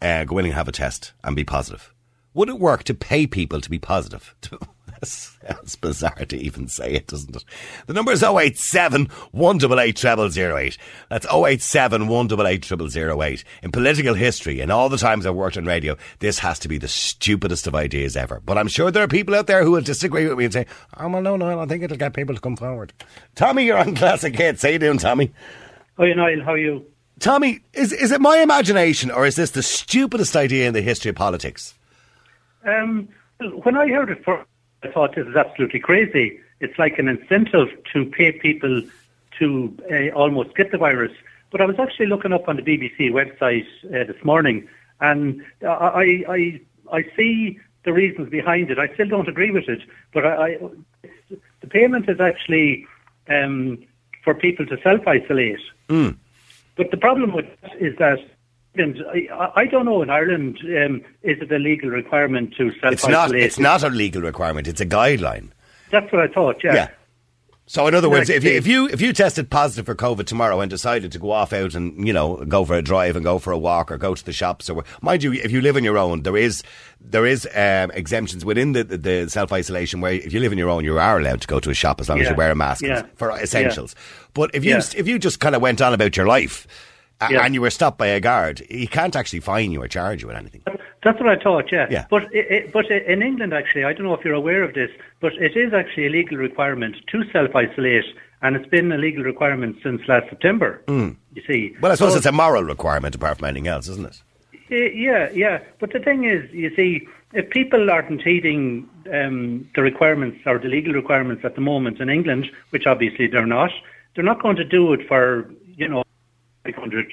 uh, 0.00 0.24
go 0.24 0.38
in 0.38 0.46
and 0.46 0.54
have 0.54 0.68
a 0.68 0.72
test 0.72 1.12
and 1.22 1.34
be 1.34 1.44
positive? 1.44 1.92
Would 2.34 2.48
it 2.48 2.58
work 2.58 2.82
to 2.84 2.94
pay 2.94 3.26
people 3.26 3.60
to 3.60 3.70
be 3.70 3.78
positive? 3.78 4.34
Sounds 5.04 5.76
bizarre 5.76 6.24
to 6.26 6.36
even 6.36 6.68
say 6.68 6.92
it, 6.92 7.06
doesn't 7.06 7.36
it? 7.36 7.44
The 7.86 7.92
number 7.92 8.12
is 8.12 8.22
087 8.22 9.06
188 9.32 9.98
0008. 10.32 10.78
That's 11.10 11.26
087 11.26 12.08
188 12.08 12.90
0008. 12.90 13.44
In 13.62 13.72
political 13.72 14.14
history, 14.14 14.60
in 14.60 14.70
all 14.70 14.88
the 14.88 14.96
times 14.96 15.26
I've 15.26 15.34
worked 15.34 15.56
on 15.56 15.66
radio, 15.66 15.96
this 16.20 16.38
has 16.38 16.58
to 16.60 16.68
be 16.68 16.78
the 16.78 16.88
stupidest 16.88 17.66
of 17.66 17.74
ideas 17.74 18.16
ever. 18.16 18.40
But 18.44 18.58
I'm 18.58 18.68
sure 18.68 18.90
there 18.90 19.04
are 19.04 19.08
people 19.08 19.34
out 19.34 19.46
there 19.46 19.62
who 19.62 19.72
will 19.72 19.82
disagree 19.82 20.26
with 20.26 20.38
me 20.38 20.44
and 20.44 20.52
say, 20.54 20.66
oh, 20.98 21.08
well, 21.08 21.22
no, 21.22 21.36
no, 21.36 21.46
I 21.46 21.54
don't 21.54 21.68
think 21.68 21.82
it'll 21.84 21.96
get 21.96 22.14
people 22.14 22.34
to 22.34 22.40
come 22.40 22.56
forward. 22.56 22.92
Tommy, 23.34 23.64
you're 23.64 23.78
on 23.78 23.94
Classic 23.94 24.34
Hits. 24.34 24.62
How 24.62 24.70
you 24.70 24.78
doing, 24.78 24.98
Tommy? 24.98 25.32
Oh, 25.98 26.04
you 26.04 26.14
Niall, 26.14 26.42
how 26.44 26.52
are 26.52 26.58
you? 26.58 26.86
Tommy, 27.20 27.60
is, 27.72 27.92
is 27.92 28.10
it 28.10 28.20
my 28.20 28.38
imagination 28.38 29.10
or 29.10 29.26
is 29.26 29.36
this 29.36 29.50
the 29.50 29.62
stupidest 29.62 30.36
idea 30.36 30.66
in 30.66 30.74
the 30.74 30.82
history 30.82 31.10
of 31.10 31.16
politics? 31.16 31.74
Um, 32.64 33.08
when 33.38 33.76
I 33.76 33.88
heard 33.88 34.10
it 34.10 34.24
first, 34.24 34.48
I 34.82 34.88
thought 34.88 35.14
this 35.14 35.26
is 35.26 35.36
absolutely 35.36 35.80
crazy. 35.80 36.40
It's 36.60 36.78
like 36.78 36.98
an 36.98 37.08
incentive 37.08 37.68
to 37.92 38.04
pay 38.06 38.32
people 38.32 38.82
to 39.38 39.76
uh, 39.90 40.16
almost 40.16 40.54
get 40.54 40.70
the 40.70 40.78
virus. 40.78 41.12
But 41.50 41.60
I 41.60 41.66
was 41.66 41.78
actually 41.78 42.06
looking 42.06 42.32
up 42.32 42.48
on 42.48 42.56
the 42.56 42.62
BBC 42.62 43.10
website 43.10 43.66
uh, 43.86 44.04
this 44.10 44.22
morning, 44.24 44.68
and 45.00 45.42
I, 45.62 46.24
I, 46.28 46.60
I 46.92 47.04
see 47.16 47.58
the 47.84 47.92
reasons 47.92 48.28
behind 48.28 48.70
it. 48.70 48.78
I 48.78 48.92
still 48.94 49.08
don't 49.08 49.28
agree 49.28 49.50
with 49.50 49.68
it, 49.68 49.82
but 50.12 50.26
I, 50.26 50.46
I 50.46 50.58
the 51.60 51.66
payment 51.68 52.08
is 52.08 52.20
actually 52.20 52.86
um, 53.28 53.78
for 54.22 54.34
people 54.34 54.66
to 54.66 54.80
self 54.82 55.06
isolate. 55.06 55.60
Mm. 55.88 56.16
But 56.76 56.90
the 56.90 56.96
problem 56.96 57.32
with 57.34 57.46
that 57.62 57.76
is 57.80 57.96
that 57.98 58.18
I, 58.76 59.50
I 59.54 59.66
don't 59.66 59.84
know 59.84 60.02
in 60.02 60.10
Ireland 60.10 60.58
um, 60.64 61.02
is 61.22 61.38
it 61.40 61.52
a 61.52 61.58
legal 61.58 61.90
requirement 61.90 62.54
to 62.56 62.72
self 62.80 62.94
isolate? 62.94 62.94
It's 62.94 63.08
not. 63.08 63.34
It's 63.34 63.58
not 63.58 63.82
a 63.84 63.88
legal 63.88 64.22
requirement. 64.22 64.66
It's 64.66 64.80
a 64.80 64.86
guideline. 64.86 65.50
That's 65.90 66.10
what 66.12 66.22
I 66.22 66.32
thought. 66.32 66.64
Yeah. 66.64 66.74
Yeah. 66.74 66.88
So 67.66 67.86
in 67.86 67.94
other 67.94 68.10
words, 68.10 68.28
if 68.28 68.44
you, 68.44 68.50
if 68.50 68.66
you 68.66 68.88
if 68.88 69.00
you 69.00 69.14
tested 69.14 69.48
positive 69.48 69.86
for 69.86 69.94
COVID 69.94 70.26
tomorrow 70.26 70.60
and 70.60 70.68
decided 70.68 71.10
to 71.12 71.18
go 71.18 71.30
off 71.30 71.50
out 71.54 71.74
and 71.74 72.06
you 72.06 72.12
know 72.12 72.44
go 72.44 72.62
for 72.66 72.74
a 72.74 72.82
drive 72.82 73.16
and 73.16 73.24
go 73.24 73.38
for 73.38 73.52
a 73.52 73.58
walk 73.58 73.90
or 73.90 73.96
go 73.96 74.14
to 74.14 74.22
the 74.24 74.34
shops 74.34 74.68
or 74.68 74.84
mind 75.00 75.22
you, 75.22 75.32
if 75.32 75.50
you 75.50 75.62
live 75.62 75.74
on 75.76 75.82
your 75.82 75.96
own, 75.96 76.24
there 76.24 76.36
is 76.36 76.62
there 77.00 77.24
is 77.24 77.46
um, 77.54 77.90
exemptions 77.92 78.44
within 78.44 78.72
the, 78.72 78.84
the, 78.84 78.98
the 78.98 79.30
self 79.30 79.50
isolation 79.50 80.02
where 80.02 80.12
if 80.12 80.30
you 80.32 80.40
live 80.40 80.52
on 80.52 80.58
your 80.58 80.68
own, 80.68 80.84
you 80.84 80.98
are 80.98 81.18
allowed 81.18 81.40
to 81.40 81.46
go 81.46 81.58
to 81.58 81.70
a 81.70 81.74
shop 81.74 82.00
as 82.02 82.08
long 82.10 82.20
as 82.20 82.28
you 82.28 82.34
wear 82.34 82.50
a 82.50 82.54
mask 82.54 82.84
Yeah. 82.84 83.06
for 83.16 83.30
essentials. 83.30 83.94
But 84.34 84.54
if 84.54 84.62
you 84.62 84.72
Yeah. 84.72 84.82
if 84.96 85.08
you 85.08 85.18
just 85.18 85.40
kind 85.40 85.54
of 85.54 85.62
went 85.62 85.80
on 85.80 85.94
about 85.94 86.18
your 86.18 86.26
life 86.26 86.66
Yeah. 87.30 87.44
and 87.46 87.54
you 87.54 87.62
were 87.62 87.70
stopped 87.70 87.96
by 87.96 88.08
a 88.08 88.20
guard, 88.20 88.60
he 88.68 88.86
can't 88.86 89.16
actually 89.16 89.40
fine 89.40 89.72
you 89.72 89.82
or 89.82 89.88
charge 89.88 90.20
you 90.20 90.28
with 90.28 90.36
anything. 90.36 90.60
That's 91.04 91.20
what 91.20 91.28
I 91.28 91.36
thought, 91.40 91.70
yeah. 91.70 91.86
Yeah. 91.90 92.06
But 92.10 92.24
it, 92.32 92.72
but 92.72 92.90
in 92.90 93.22
England, 93.22 93.52
actually, 93.52 93.84
I 93.84 93.92
don't 93.92 94.04
know 94.06 94.14
if 94.14 94.24
you're 94.24 94.34
aware 94.34 94.62
of 94.62 94.74
this, 94.74 94.90
but 95.20 95.34
it 95.34 95.56
is 95.56 95.72
actually 95.72 96.06
a 96.06 96.10
legal 96.10 96.38
requirement 96.38 96.96
to 97.12 97.24
self-isolate, 97.30 98.06
and 98.42 98.56
it's 98.56 98.66
been 98.68 98.90
a 98.90 98.96
legal 98.98 99.22
requirement 99.22 99.76
since 99.82 100.00
last 100.08 100.28
September. 100.30 100.82
You 100.88 101.16
see. 101.46 101.76
Well, 101.80 101.92
I 101.92 101.94
suppose 101.94 102.12
So- 102.12 102.18
it's 102.18 102.26
a 102.26 102.32
moral 102.32 102.64
requirement 102.64 103.14
apart 103.14 103.38
from 103.38 103.46
anything 103.48 103.68
else, 103.68 103.86
isn't 103.88 104.06
it? 104.06 104.22
Yeah, 104.70 105.28
yeah. 105.32 105.58
But 105.78 105.92
the 105.92 106.00
thing 106.00 106.24
is, 106.24 106.50
you 106.52 106.74
see, 106.74 107.06
if 107.34 107.50
people 107.50 107.90
aren't 107.90 108.22
heeding 108.22 108.88
um, 109.12 109.68
the 109.74 109.82
requirements 109.82 110.38
or 110.46 110.58
the 110.58 110.68
legal 110.68 110.94
requirements 110.94 111.44
at 111.44 111.54
the 111.54 111.60
moment 111.60 112.00
in 112.00 112.08
England, 112.08 112.50
which 112.70 112.86
obviously 112.86 113.26
they're 113.26 113.46
not, 113.46 113.70
they're 114.14 114.24
not 114.24 114.40
going 114.42 114.56
to 114.56 114.64
do 114.64 114.92
it 114.94 115.06
for 115.06 115.50
you 115.76 115.86
know 115.88 116.02
500. 116.64 117.12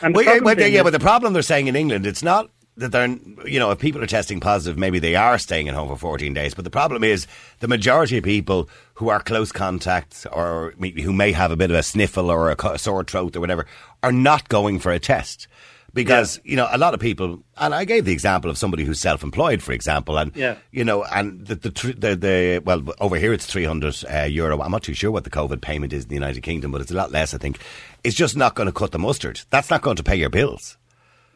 And 0.00 0.14
Well, 0.14 0.24
yeah, 0.24 0.38
well, 0.38 0.58
yeah, 0.58 0.82
but 0.82 0.90
the 0.94 0.98
problem 0.98 1.34
they're 1.34 1.42
saying 1.42 1.66
in 1.66 1.76
England, 1.76 2.06
it's 2.06 2.22
not 2.22 2.48
that 2.76 2.90
they're, 2.92 3.06
you 3.46 3.58
know, 3.60 3.70
if 3.70 3.78
people 3.78 4.02
are 4.02 4.06
testing 4.06 4.40
positive, 4.40 4.76
maybe 4.78 4.98
they 4.98 5.14
are 5.14 5.38
staying 5.38 5.68
at 5.68 5.74
home 5.74 5.88
for 5.88 5.96
14 5.96 6.34
days. 6.34 6.54
But 6.54 6.64
the 6.64 6.70
problem 6.70 7.04
is 7.04 7.26
the 7.60 7.68
majority 7.68 8.18
of 8.18 8.24
people 8.24 8.68
who 8.94 9.08
are 9.10 9.20
close 9.20 9.52
contacts 9.52 10.26
or 10.26 10.74
who 10.80 11.12
may 11.12 11.32
have 11.32 11.52
a 11.52 11.56
bit 11.56 11.70
of 11.70 11.76
a 11.76 11.82
sniffle 11.82 12.30
or 12.30 12.50
a 12.50 12.78
sore 12.78 13.04
throat 13.04 13.36
or 13.36 13.40
whatever 13.40 13.66
are 14.02 14.12
not 14.12 14.48
going 14.48 14.78
for 14.80 14.90
a 14.92 14.98
test. 14.98 15.46
because 15.94 16.40
you 16.42 16.56
know 16.56 16.66
a 16.72 16.78
lot 16.78 16.92
of 16.94 16.98
people, 16.98 17.38
and 17.56 17.72
I 17.72 17.84
gave 17.84 18.04
the 18.04 18.12
example 18.12 18.50
of 18.50 18.58
somebody 18.58 18.84
who's 18.84 18.98
self-employed, 19.00 19.62
for 19.62 19.70
example, 19.72 20.18
and 20.18 20.32
Yeah. 20.34 20.56
you 20.72 20.84
know, 20.84 21.04
and 21.04 21.46
the 21.46 21.54
the, 21.54 21.70
the, 21.96 22.16
the 22.16 22.62
well 22.64 22.82
over 22.98 23.16
here 23.16 23.32
it's 23.32 23.46
three 23.46 23.64
hundred 23.64 23.94
uh, 24.12 24.24
euro. 24.24 24.60
I'm 24.60 24.72
not 24.72 24.82
too 24.82 24.94
sure 24.94 25.12
what 25.12 25.22
the 25.22 25.30
COVID 25.30 25.60
payment 25.60 25.92
is 25.92 26.02
in 26.02 26.08
the 26.08 26.16
United 26.16 26.40
Kingdom, 26.42 26.72
but 26.72 26.80
it's 26.80 26.90
a 26.90 26.96
lot 26.96 27.12
less. 27.12 27.32
I 27.34 27.38
think 27.38 27.60
it's 28.02 28.16
just 28.16 28.36
not 28.36 28.56
going 28.56 28.66
to 28.66 28.72
cut 28.72 28.90
the 28.90 28.98
mustard. 28.98 29.42
That's 29.50 29.70
not 29.70 29.82
going 29.82 29.94
to 29.96 30.02
pay 30.02 30.16
your 30.16 30.30
bills. 30.30 30.76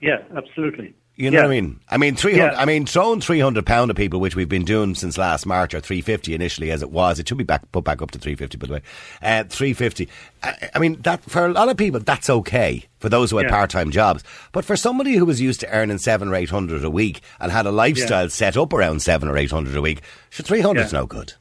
Yeah, 0.00 0.18
absolutely. 0.36 0.92
You 1.18 1.32
know 1.32 1.38
yeah. 1.38 1.42
what 1.46 1.50
I 1.50 1.60
mean? 1.60 1.80
I 1.90 1.96
mean, 1.96 2.14
three 2.14 2.38
hundred. 2.38 2.52
Yeah. 2.52 2.60
I 2.60 2.64
mean, 2.64 2.86
throwing 2.86 3.20
three 3.20 3.40
hundred 3.40 3.66
pound 3.66 3.90
at 3.90 3.96
people, 3.96 4.20
which 4.20 4.36
we've 4.36 4.48
been 4.48 4.64
doing 4.64 4.94
since 4.94 5.18
last 5.18 5.46
March, 5.46 5.74
or 5.74 5.80
three 5.80 6.00
fifty 6.00 6.32
initially, 6.32 6.70
as 6.70 6.80
it 6.80 6.92
was. 6.92 7.18
It 7.18 7.28
should 7.28 7.38
be 7.38 7.42
back 7.42 7.70
put 7.72 7.82
back 7.82 8.00
up 8.00 8.12
to 8.12 8.20
three 8.20 8.36
fifty, 8.36 8.56
by 8.56 8.68
the 8.68 8.72
way. 8.74 8.82
Uh, 9.20 9.42
three 9.42 9.72
fifty. 9.72 10.08
I, 10.44 10.70
I 10.76 10.78
mean, 10.78 11.02
that 11.02 11.20
for 11.28 11.44
a 11.44 11.48
lot 11.52 11.68
of 11.68 11.76
people, 11.76 11.98
that's 11.98 12.30
okay 12.30 12.84
for 13.00 13.08
those 13.08 13.32
who 13.32 13.38
had 13.38 13.46
Yeah. 13.46 13.50
part 13.50 13.70
time 13.70 13.90
jobs. 13.90 14.22
But 14.52 14.64
for 14.64 14.76
somebody 14.76 15.14
who 15.14 15.26
was 15.26 15.40
used 15.40 15.58
to 15.58 15.70
earning 15.70 15.98
seven 15.98 16.28
or 16.28 16.36
eight 16.36 16.50
hundred 16.50 16.84
a 16.84 16.90
week 16.90 17.20
and 17.40 17.50
had 17.50 17.66
a 17.66 17.72
lifestyle 17.72 18.28
set 18.28 18.56
up 18.56 18.72
around 18.72 19.02
seven 19.02 19.28
or 19.28 19.36
eight 19.36 19.50
hundred 19.50 19.74
a 19.74 19.82
week, 19.82 20.02
so 20.30 20.44
three 20.44 20.60
hundred's 20.60 20.92
no 20.92 21.04
good. 21.04 21.32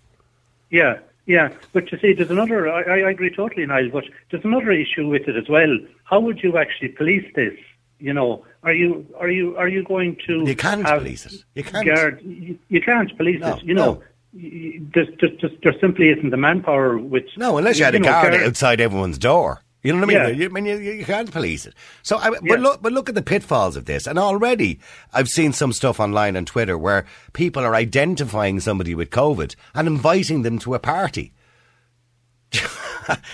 Yeah, 0.71 0.97
yeah. 1.27 1.49
But 1.73 1.91
you 1.91 1.99
see, 1.99 2.13
there's 2.13 2.31
another. 2.31 2.67
I, 2.67 3.01
I 3.01 3.11
agree 3.11 3.29
totally, 3.29 3.67
Niall. 3.67 3.89
But 3.93 4.05
there's 4.31 4.43
another 4.43 4.71
issue 4.71 5.07
with 5.07 5.27
it 5.27 5.35
as 5.35 5.47
well. 5.47 5.77
How 6.05 6.19
would 6.19 6.41
you 6.41 6.57
actually 6.57 6.89
police 6.89 7.31
this? 7.35 7.53
You 7.99 8.13
know, 8.13 8.45
are 8.67 8.73
you 8.73 8.89
are 9.21 9.29
you 9.29 9.55
are 9.57 9.69
you 9.75 9.83
going 9.93 10.17
to? 10.27 10.33
You 10.45 10.55
can't 10.55 10.85
police 10.85 11.25
it. 11.25 11.33
You 11.55 11.63
can't. 11.63 11.85
Guard, 11.87 12.21
you, 12.23 12.57
you 12.69 12.81
can't 12.81 13.09
police 13.17 13.39
No, 13.41 13.55
it. 13.55 13.63
You 13.63 13.73
know, 13.73 13.93
no. 13.93 14.03
There's, 14.93 15.07
there's, 15.19 15.51
there 15.63 15.73
simply 15.81 16.09
isn't 16.09 16.29
the 16.29 16.37
manpower. 16.37 16.97
Which 16.97 17.29
No, 17.37 17.57
unless 17.57 17.79
you 17.79 17.85
had 17.85 17.95
a 17.95 17.99
know, 17.99 18.09
guard 18.09 18.33
guard- 18.33 18.43
outside 18.47 18.81
everyone's 18.81 19.17
door. 19.17 19.63
You 19.83 19.93
know 19.93 19.99
what 20.05 20.15
I 20.15 20.27
mean? 20.27 20.37
Yeah. 20.37 20.43
You, 20.43 20.45
I 20.47 20.49
mean, 20.49 20.65
you, 20.65 20.77
you 20.77 21.05
can't 21.05 21.31
police 21.31 21.65
it. 21.65 21.73
So, 22.03 22.17
I, 22.17 22.31
Yeah. 22.31 22.39
but 22.49 22.59
look, 22.59 22.81
but 22.81 22.91
look 22.91 23.07
at 23.09 23.15
the 23.15 23.21
pitfalls 23.21 23.77
of 23.77 23.85
this. 23.85 24.05
And 24.05 24.19
already, 24.19 24.79
I've 25.13 25.29
seen 25.29 25.53
some 25.53 25.71
stuff 25.71 25.99
online 25.99 26.35
on 26.35 26.45
Twitter 26.45 26.77
where 26.77 27.05
people 27.31 27.63
are 27.63 27.75
identifying 27.75 28.59
somebody 28.59 28.93
with 28.95 29.11
COVID 29.11 29.55
and 29.75 29.87
inviting 29.87 30.41
them 30.41 30.59
to 30.59 30.73
a 30.73 30.79
party. 30.79 31.31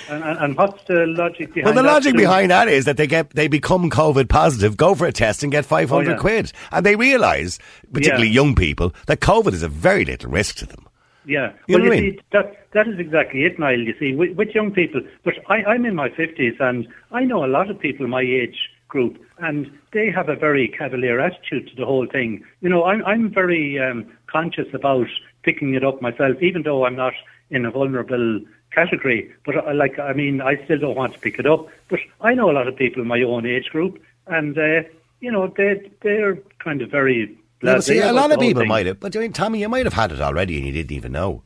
And, 0.07 0.23
and, 0.23 0.37
and 0.39 0.57
what's 0.57 0.83
the 0.85 1.05
logic 1.07 1.53
behind 1.53 1.65
Well, 1.65 1.83
the 1.83 1.87
that 1.87 1.93
logic 1.93 2.11
too? 2.13 2.19
behind 2.19 2.51
that 2.51 2.67
is 2.67 2.85
that 2.85 2.97
they 2.97 3.07
get 3.07 3.31
they 3.31 3.47
become 3.47 3.89
COVID 3.89 4.29
positive, 4.29 4.77
go 4.77 4.93
for 4.93 5.07
a 5.07 5.11
test, 5.11 5.41
and 5.41 5.51
get 5.51 5.65
five 5.65 5.89
hundred 5.89 6.11
Oh, 6.11 6.13
yeah. 6.13 6.19
quid, 6.19 6.53
and 6.71 6.85
they 6.85 6.95
realise, 6.95 7.57
particularly 7.91 8.27
Yeah. 8.27 8.33
young 8.41 8.55
people, 8.55 8.93
that 9.07 9.19
COVID 9.19 9.53
is 9.53 9.63
a 9.63 9.67
very 9.67 10.05
little 10.05 10.29
risk 10.29 10.57
to 10.57 10.67
them. 10.67 10.85
Yeah, 11.25 11.53
You 11.67 11.77
well, 11.77 11.79
know 11.79 11.85
you 11.85 11.89
what 11.89 11.97
I 11.97 12.01
mean? 12.01 12.13
see, 12.17 12.21
that 12.33 12.67
that 12.73 12.87
is 12.87 12.99
exactly 12.99 13.45
it, 13.45 13.57
Niall. 13.57 13.79
You 13.79 13.95
see, 13.99 14.13
with, 14.13 14.35
with 14.37 14.49
young 14.49 14.71
people, 14.71 15.01
but 15.23 15.33
I, 15.49 15.63
I'm 15.63 15.85
in 15.85 15.95
my 15.95 16.09
fifties, 16.09 16.55
and 16.59 16.87
I 17.11 17.23
know 17.23 17.43
a 17.43 17.47
lot 17.47 17.69
of 17.71 17.79
people 17.79 18.07
my 18.07 18.21
age 18.21 18.69
group, 18.89 19.17
and 19.39 19.71
they 19.91 20.11
have 20.11 20.29
a 20.29 20.35
very 20.35 20.67
cavalier 20.67 21.19
attitude 21.19 21.67
to 21.69 21.75
the 21.75 21.85
whole 21.85 22.05
thing. 22.11 22.43
You 22.61 22.69
know, 22.69 22.83
I'm 22.83 23.03
I'm 23.05 23.33
very 23.33 23.79
um, 23.79 24.05
conscious 24.27 24.67
about 24.73 25.07
picking 25.41 25.73
it 25.73 25.83
up 25.83 25.99
myself, 26.01 26.37
even 26.41 26.61
though 26.61 26.85
I'm 26.85 26.95
not 26.95 27.13
in 27.49 27.65
a 27.65 27.71
vulnerable 27.71 28.41
category. 28.73 29.31
But 29.45 29.57
I, 29.57 29.71
like, 29.73 29.99
I 29.99 30.13
mean, 30.13 30.41
I 30.41 30.63
still 30.65 30.79
don't 30.79 30.95
want 30.95 31.13
to 31.13 31.19
pick 31.19 31.39
it 31.39 31.45
up. 31.45 31.67
But 31.89 31.99
I 32.21 32.33
know 32.33 32.49
a 32.49 32.53
lot 32.53 32.67
of 32.67 32.75
people 32.75 33.01
in 33.01 33.07
my 33.07 33.21
own 33.21 33.45
age 33.45 33.69
group, 33.69 34.01
and 34.27 34.57
uh, 34.57 34.83
you 35.19 35.31
know, 35.31 35.47
they 35.55 35.91
they're 36.01 36.37
kind 36.59 36.81
of 36.81 36.89
very. 36.91 37.37
Now, 37.61 37.79
see, 37.79 37.99
a 37.99 38.11
lot 38.11 38.31
of 38.31 38.39
people 38.39 38.61
thing. 38.63 38.67
might 38.69 38.85
have, 38.87 38.99
but 38.99 39.15
I 39.15 39.19
mean, 39.19 39.31
Tommy, 39.31 39.61
you 39.61 39.69
might 39.69 39.85
have 39.85 39.93
had 39.93 40.11
it 40.11 40.19
already 40.19 40.57
and 40.57 40.65
you 40.65 40.73
didn't 40.73 40.91
even 40.91 41.13
know. 41.13 41.43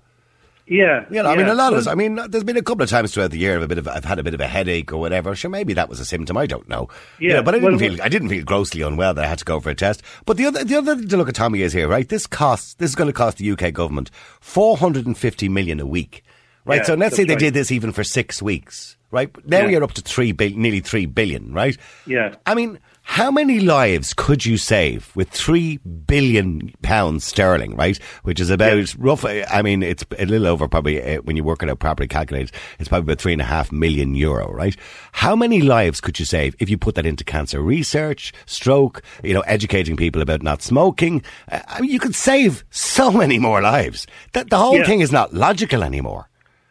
Yeah, 0.70 1.06
You 1.10 1.24
know, 1.24 1.30
I 1.30 1.38
mean, 1.38 1.48
a 1.48 1.56
lot 1.56 1.72
of 1.72 1.80
us. 1.80 1.88
I 1.88 1.96
mean, 1.96 2.16
there's 2.28 2.44
been 2.44 2.58
a 2.58 2.62
couple 2.62 2.84
of 2.84 2.90
times 2.90 3.14
throughout 3.14 3.32
the 3.32 3.38
year 3.38 3.56
of 3.56 3.62
a 3.62 3.70
bit 3.70 3.78
of 3.78 3.88
I've 3.88 4.04
had 4.04 4.20
a 4.20 4.24
bit 4.24 4.34
of 4.34 4.42
a 4.42 4.48
headache 4.48 4.92
or 4.92 4.98
whatever. 4.98 5.34
Sure, 5.34 5.50
maybe 5.50 5.74
that 5.74 5.88
was 5.88 6.02
a 6.02 6.06
symptom. 6.06 6.36
I 6.36 6.46
don't 6.46 6.68
know. 6.68 6.90
You 7.20 7.30
Yeah, 7.30 7.36
know, 7.36 7.44
but 7.44 7.56
I 7.56 7.60
didn't 7.60 7.80
well, 7.80 7.80
feel 7.80 8.02
I 8.02 8.10
didn't 8.10 8.28
feel 8.28 8.44
grossly 8.44 8.82
unwell 8.82 9.14
that 9.14 9.24
I 9.24 9.28
had 9.30 9.40
to 9.40 9.46
go 9.46 9.62
for 9.62 9.70
a 9.70 9.76
test. 9.76 10.02
But 10.26 10.36
the 10.36 10.46
other 10.46 10.66
the 10.66 10.76
other 10.76 10.98
thing 10.98 11.08
to 11.08 11.16
look 11.16 11.30
at 11.30 11.36
Tommy 11.36 11.62
is 11.62 11.72
here, 11.72 11.88
right? 11.88 12.10
This 12.10 12.28
costs 12.28 12.74
this 12.74 12.90
is 12.90 12.96
going 12.96 13.08
to 13.08 13.14
cost 13.14 13.38
the 13.38 13.50
UK 13.50 13.72
government 13.72 14.12
four 14.42 14.76
hundred 14.76 15.06
and 15.06 15.18
fifty 15.18 15.48
million 15.48 15.80
a 15.80 15.86
week, 15.86 16.22
right? 16.68 16.78
Yeah, 16.82 16.84
so 16.84 16.94
let's 16.96 17.16
say 17.16 17.24
they 17.24 17.34
right. 17.34 17.40
did 17.40 17.54
this 17.54 17.72
even 17.72 17.92
for 17.92 18.04
six 18.04 18.42
weeks, 18.42 18.98
right? 19.12 19.30
Now 19.48 19.62
Yeah. 19.62 19.68
you're 19.70 19.84
up 19.84 19.94
to 19.94 20.02
three 20.02 20.32
bil- 20.32 20.56
nearly 20.58 20.80
three 20.82 21.06
billion, 21.06 21.54
right? 21.54 21.78
Yeah. 22.06 22.36
I 22.46 22.54
mean, 22.56 22.80
how 23.10 23.32
many 23.32 23.62
lives 23.62 24.14
could 24.14 24.46
you 24.46 24.58
save 24.58 25.16
with 25.16 25.30
three 25.30 25.78
billion 25.78 26.74
pounds 26.82 27.24
sterling, 27.24 27.74
right? 27.78 27.98
Which 28.24 28.42
is 28.42 28.50
about 28.50 28.94
roughly, 28.98 29.46
I 29.46 29.62
mean, 29.62 29.82
it's 29.82 30.04
a 30.20 30.26
little 30.26 30.46
over 30.46 30.68
probably, 30.68 31.02
uh, 31.02 31.22
when 31.22 31.38
you 31.38 31.44
work 31.46 31.64
it 31.64 31.70
out 31.70 31.80
properly 31.80 32.10
calculated, 32.10 32.52
it's 32.80 32.90
probably 32.90 33.06
about 33.14 33.22
three 33.22 33.32
and 33.32 33.42
a 33.42 33.46
half 33.46 33.72
million 33.72 34.14
euro, 34.14 34.52
right? 34.52 34.76
How 35.14 35.38
many 35.38 35.62
lives 35.62 36.02
could 36.02 36.20
you 36.20 36.26
save 36.26 36.54
if 36.60 36.70
you 36.70 36.78
put 36.78 36.96
that 36.96 37.06
into 37.06 37.24
cancer 37.24 37.62
research, 37.62 38.34
stroke, 38.46 39.02
you 39.24 39.34
know, 39.34 39.42
educating 39.48 39.96
people 39.96 40.22
about 40.22 40.44
not 40.44 40.62
smoking? 40.62 41.24
Uh, 41.50 41.62
I 41.66 41.80
mean, 41.80 41.92
you 41.92 42.00
could 42.00 42.14
save 42.16 42.66
so 42.72 43.10
many 43.10 43.40
more 43.40 43.62
lives. 43.62 44.06
That 44.34 44.50
the 44.50 44.58
whole 44.58 44.80
Yeah. 44.80 44.86
thing 44.86 45.00
is 45.00 45.14
not 45.14 45.34
logical 45.34 45.82
anymore. 45.82 46.28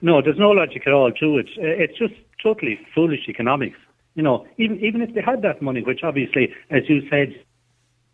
No, 0.08 0.14
there's 0.22 0.38
no 0.38 0.50
logic 0.62 0.82
at 0.86 0.92
all 0.92 1.10
to 1.20 1.28
it. 1.40 1.48
Uh, 1.58 1.82
It's 1.84 1.98
just 1.98 2.14
totally 2.46 2.78
foolish 2.94 3.24
economics. 3.28 3.78
You 4.14 4.22
know, 4.26 4.36
even 4.62 4.76
even 4.88 5.00
if 5.02 5.10
they 5.14 5.20
had 5.32 5.40
that 5.42 5.58
money, 5.68 5.82
which 5.88 6.02
obviously, 6.10 6.44
as 6.70 6.82
you 6.90 6.98
said, 7.10 7.28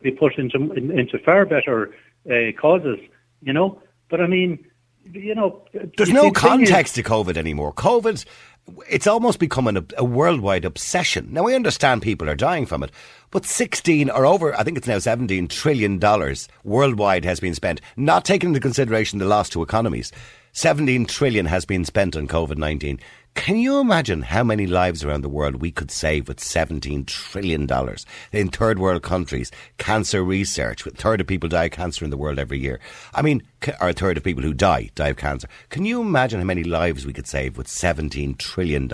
be 0.05 0.11
put 0.11 0.33
into 0.43 0.59
into 1.01 1.17
far 1.29 1.45
better 1.55 1.79
uh, 2.33 2.51
causes. 2.65 2.99
You 3.47 3.53
know, 3.53 3.69
but 4.11 4.19
I 4.21 4.27
mean, 4.27 4.51
you 5.13 5.35
know, 5.35 5.49
There's 5.97 6.09
you 6.09 6.15
no 6.23 6.27
is- 6.29 6.33
context 6.49 6.95
to 6.97 7.03
COVID 7.03 7.37
anymore. 7.37 7.73
COVID, 7.75 8.25
it's 8.89 9.07
almost 9.07 9.39
becoming 9.39 9.77
a, 9.77 9.85
a 9.99 10.05
worldwide 10.05 10.65
obsession. 10.65 11.29
Now, 11.33 11.47
I 11.49 11.55
understand 11.55 12.03
people 12.03 12.29
are 12.31 12.37
dying 12.49 12.67
from 12.67 12.83
it, 12.85 12.91
but 13.31 13.45
16 13.45 14.09
or 14.11 14.25
over, 14.25 14.55
I 14.59 14.63
think 14.65 14.77
it's 14.79 14.87
now 14.89 14.99
17 14.99 15.49
trillion 15.49 15.99
dollars 15.99 16.49
worldwide 16.65 17.25
has 17.25 17.41
been 17.41 17.55
spent, 17.55 17.81
not 17.97 18.25
taking 18.25 18.51
into 18.51 18.61
consideration 18.61 19.19
the 19.19 19.25
loss 19.35 19.49
to 19.51 19.63
economies. 19.63 20.11
17 20.55 21.07
trillion 21.07 21.47
has 21.47 21.65
been 21.65 21.83
spent 21.83 22.15
on 22.15 22.29
COVID 22.29 22.59
19. 22.59 23.01
Can 23.35 23.57
you 23.57 23.81
imagine 23.81 24.21
how 24.21 24.45
many 24.45 24.67
lives 24.67 25.03
around 25.03 25.23
the 25.23 25.29
world 25.31 25.63
we 25.63 25.71
could 25.71 25.91
save 25.91 26.29
with 26.29 26.39
$17 26.39 27.07
trillion 27.07 27.67
in 28.33 28.49
third 28.49 28.79
world 28.79 29.03
countries? 29.03 29.51
Cancer 29.79 30.23
research, 30.23 30.85
a 30.87 30.91
third 30.91 31.23
of 31.23 31.27
people 31.27 31.49
die 31.49 31.65
of 31.65 31.71
cancer 31.71 32.05
in 32.05 32.11
the 32.11 32.19
world 32.19 32.39
every 32.39 32.59
year. 32.59 32.81
I 33.15 33.23
mean, 33.23 33.43
or 33.81 33.89
a 33.89 33.93
third 33.95 34.19
of 34.19 34.25
people 34.25 34.43
who 34.43 34.53
die 34.53 34.91
die 34.95 35.09
of 35.09 35.17
cancer. 35.17 35.49
Can 35.71 35.87
you 35.87 36.03
imagine 36.03 36.41
how 36.41 36.45
many 36.45 36.65
lives 36.65 37.07
we 37.07 37.15
could 37.15 37.27
save 37.27 37.57
with 37.57 37.67
$17 37.69 38.37
trillion? 38.37 38.91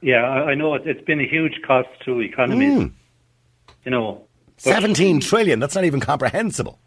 Yeah, 0.00 0.22
I, 0.22 0.54
know 0.54 0.74
it, 0.74 0.86
it's 0.86 1.04
been 1.04 1.18
a 1.18 1.26
huge 1.26 1.60
cost 1.66 1.88
to 2.04 2.20
economies. 2.20 2.78
Mm. 2.78 2.92
You 3.84 3.90
know, 3.90 4.24
but- 4.62 4.62
17 4.62 5.18
trillion, 5.18 5.58
that's 5.58 5.74
not 5.74 5.84
even 5.84 5.98
comprehensible. 5.98 6.78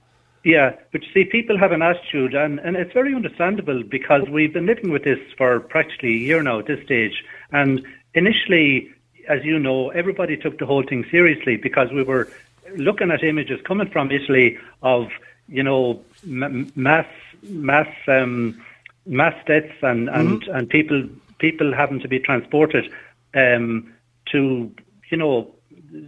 Yeah, 0.44 0.76
but 0.92 1.04
you 1.04 1.10
see, 1.14 1.26
people 1.26 1.58
have 1.58 1.72
an 1.74 1.82
attitude, 1.82 2.34
and, 2.34 2.60
and 2.60 2.78
it's 2.78 2.94
very 2.94 3.14
understandable 3.14 3.84
because 3.84 4.24
we've 4.30 4.54
been 4.54 4.66
living 4.66 4.90
with 4.92 5.04
this 5.04 5.20
for 5.38 5.60
practically 5.60 6.10
a 6.10 6.18
year 6.18 6.42
now 6.42 6.60
at 6.60 6.66
this 6.66 6.84
stage. 6.86 7.26
And 7.52 7.86
initially, 8.14 8.90
as 9.28 9.44
you 9.44 9.60
know, 9.60 9.90
everybody 9.90 10.38
took 10.38 10.58
the 10.58 10.66
whole 10.66 10.84
thing 10.84 11.06
seriously 11.12 11.58
because 11.58 11.92
we 11.92 12.04
were 12.04 12.30
looking 12.76 13.12
at 13.12 13.24
images 13.24 13.60
coming 13.66 13.90
from 13.90 14.12
Italy 14.12 14.58
of, 14.82 15.10
you 15.48 15.64
know, 15.64 16.02
m- 16.24 16.72
mass 16.76 17.08
mass 17.44 17.88
um, 18.08 18.62
mass 19.06 19.36
deaths 19.46 19.74
and 19.82 20.10
and, 20.10 20.44
and 20.44 20.70
people 20.70 21.08
people 21.38 21.74
having 21.74 22.00
to 22.02 22.08
be 22.08 22.20
transported 22.20 22.92
um, 23.34 23.94
to, 24.32 24.72
you 25.10 25.18
know, 25.18 25.54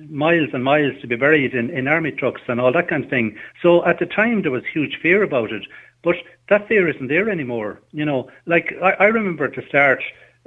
miles 0.10 0.50
and 0.54 0.64
miles 0.64 1.00
to 1.02 1.08
be 1.08 1.16
buried 1.16 1.54
in, 1.54 1.70
in 1.70 1.88
army 1.88 2.12
trucks 2.12 2.42
and 2.48 2.60
all 2.62 2.72
that 2.74 2.88
kind 2.88 3.04
of 3.04 3.10
thing. 3.10 3.38
So 3.62 3.86
at 3.86 4.00
the 4.00 4.06
time 4.06 4.42
there 4.42 4.52
was 4.52 4.64
huge 4.72 4.98
fear 5.02 5.24
about 5.24 5.52
it, 5.52 5.64
but 6.04 6.16
that 6.50 6.68
fear 6.68 6.88
isn't 6.90 7.08
there 7.08 7.30
anymore. 7.30 7.82
You 7.92 8.06
know, 8.06 8.30
like 8.46 8.74
I, 8.82 8.92
I 8.92 9.06
remember 9.06 9.46
at 9.46 9.56
the 9.56 9.64
start, 9.68 10.02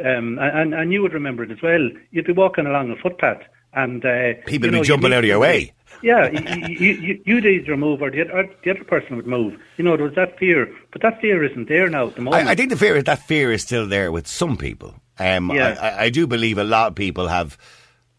um, 0.05 0.39
and, 0.41 0.75
and 0.75 0.93
you 0.93 1.03
would 1.03 1.15
remember 1.15 1.43
it 1.45 1.51
as 1.51 1.63
well. 1.63 1.89
You'd 2.11 2.27
be 2.27 2.33
walking 2.33 2.67
along 2.67 2.91
a 2.91 2.97
footpath 2.97 3.43
and 3.73 4.05
uh, 4.05 4.35
People 4.47 4.67
you 4.69 4.73
know, 4.73 4.81
be 4.83 4.87
jumping 4.87 5.13
out 5.13 5.21
of 5.21 5.25
your 5.25 5.39
way. 5.41 5.73
Yeah, 6.03 6.29
you, 6.29 6.67
you, 6.69 6.91
you, 6.93 7.23
you'd 7.25 7.47
either 7.47 7.77
move 7.77 8.03
or 8.03 8.11
the, 8.11 8.23
other, 8.23 8.51
the 8.65 8.71
other 8.73 8.85
person 8.85 9.17
would 9.17 9.27
move. 9.27 9.59
You 9.79 9.85
know, 9.85 9.97
there 9.97 10.07
was 10.07 10.15
that 10.17 10.39
fear, 10.39 10.69
but 10.93 11.03
that 11.03 11.21
fear 11.21 11.43
isn't 11.45 11.69
there 11.69 11.89
now 11.89 12.09
at 12.09 12.17
the 12.17 12.21
moment. 12.23 12.47
I, 12.49 12.53
I 12.53 12.55
think 12.55 12.71
the 12.71 12.77
fear 12.77 12.97
is 12.97 13.05
that 13.05 13.21
fear 13.27 13.53
is 13.53 13.63
still 13.63 13.87
there 13.87 14.13
with 14.13 14.27
some 14.27 14.57
people. 14.57 14.95
Um, 15.19 15.51
Yeah. 15.51 15.79
I- 15.81 16.05
I 16.05 16.11
do 16.11 16.27
believe 16.27 16.59
a 16.59 16.65
lot 16.65 16.89
of 16.89 16.95
people 16.95 17.29
have. 17.29 17.57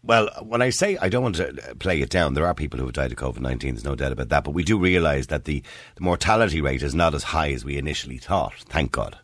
Well, 0.06 0.28
when 0.42 0.62
I 0.62 0.70
say 0.70 0.96
I 0.98 1.08
don't 1.08 1.22
want 1.22 1.36
to 1.36 1.48
uh, 1.48 1.74
play 1.74 2.00
it 2.00 2.10
down, 2.10 2.34
there 2.34 2.46
are 2.46 2.54
people 2.54 2.78
who 2.78 2.86
have 2.86 2.94
died 2.94 3.12
of 3.12 3.18
COVID 3.18 3.40
nineteen. 3.40 3.74
There's 3.74 3.84
no 3.84 3.94
doubt 3.96 4.12
about 4.12 4.28
that. 4.28 4.44
But 4.44 4.52
we 4.52 4.62
do 4.62 4.78
realise 4.78 5.26
that 5.26 5.44
the, 5.44 5.62
the 5.96 6.02
mortality 6.02 6.60
rate 6.60 6.82
is 6.82 6.94
not 6.94 7.14
as 7.14 7.24
high 7.24 7.52
as 7.52 7.64
we 7.64 7.76
initially 7.76 8.18
thought. 8.18 8.54
Thank 8.68 8.92
God. 8.92 9.18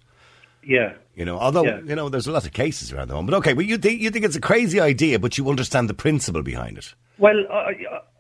yeah. 0.65 0.95
You 1.15 1.27
know, 1.27 1.39
although 1.39 1.65
Yeah. 1.65 1.81
you 1.85 1.95
know 1.95 2.09
there's 2.09 2.27
a 2.27 2.33
lot 2.33 2.47
of 2.47 2.53
cases 2.55 2.91
around 2.91 3.09
the 3.09 3.15
moment. 3.15 3.31
But 3.33 3.37
okay, 3.39 3.53
well, 3.55 3.67
you 3.67 3.77
think 3.77 4.01
you 4.01 4.11
think 4.11 4.25
it's 4.25 4.35
a 4.37 4.41
crazy 4.41 4.81
idea, 4.81 5.19
but 5.19 5.37
you 5.37 5.49
understand 5.51 5.89
the 5.91 5.95
principle 5.95 6.43
behind 6.43 6.79
it. 6.79 6.95
Well, 7.19 7.37
I, 7.53 7.75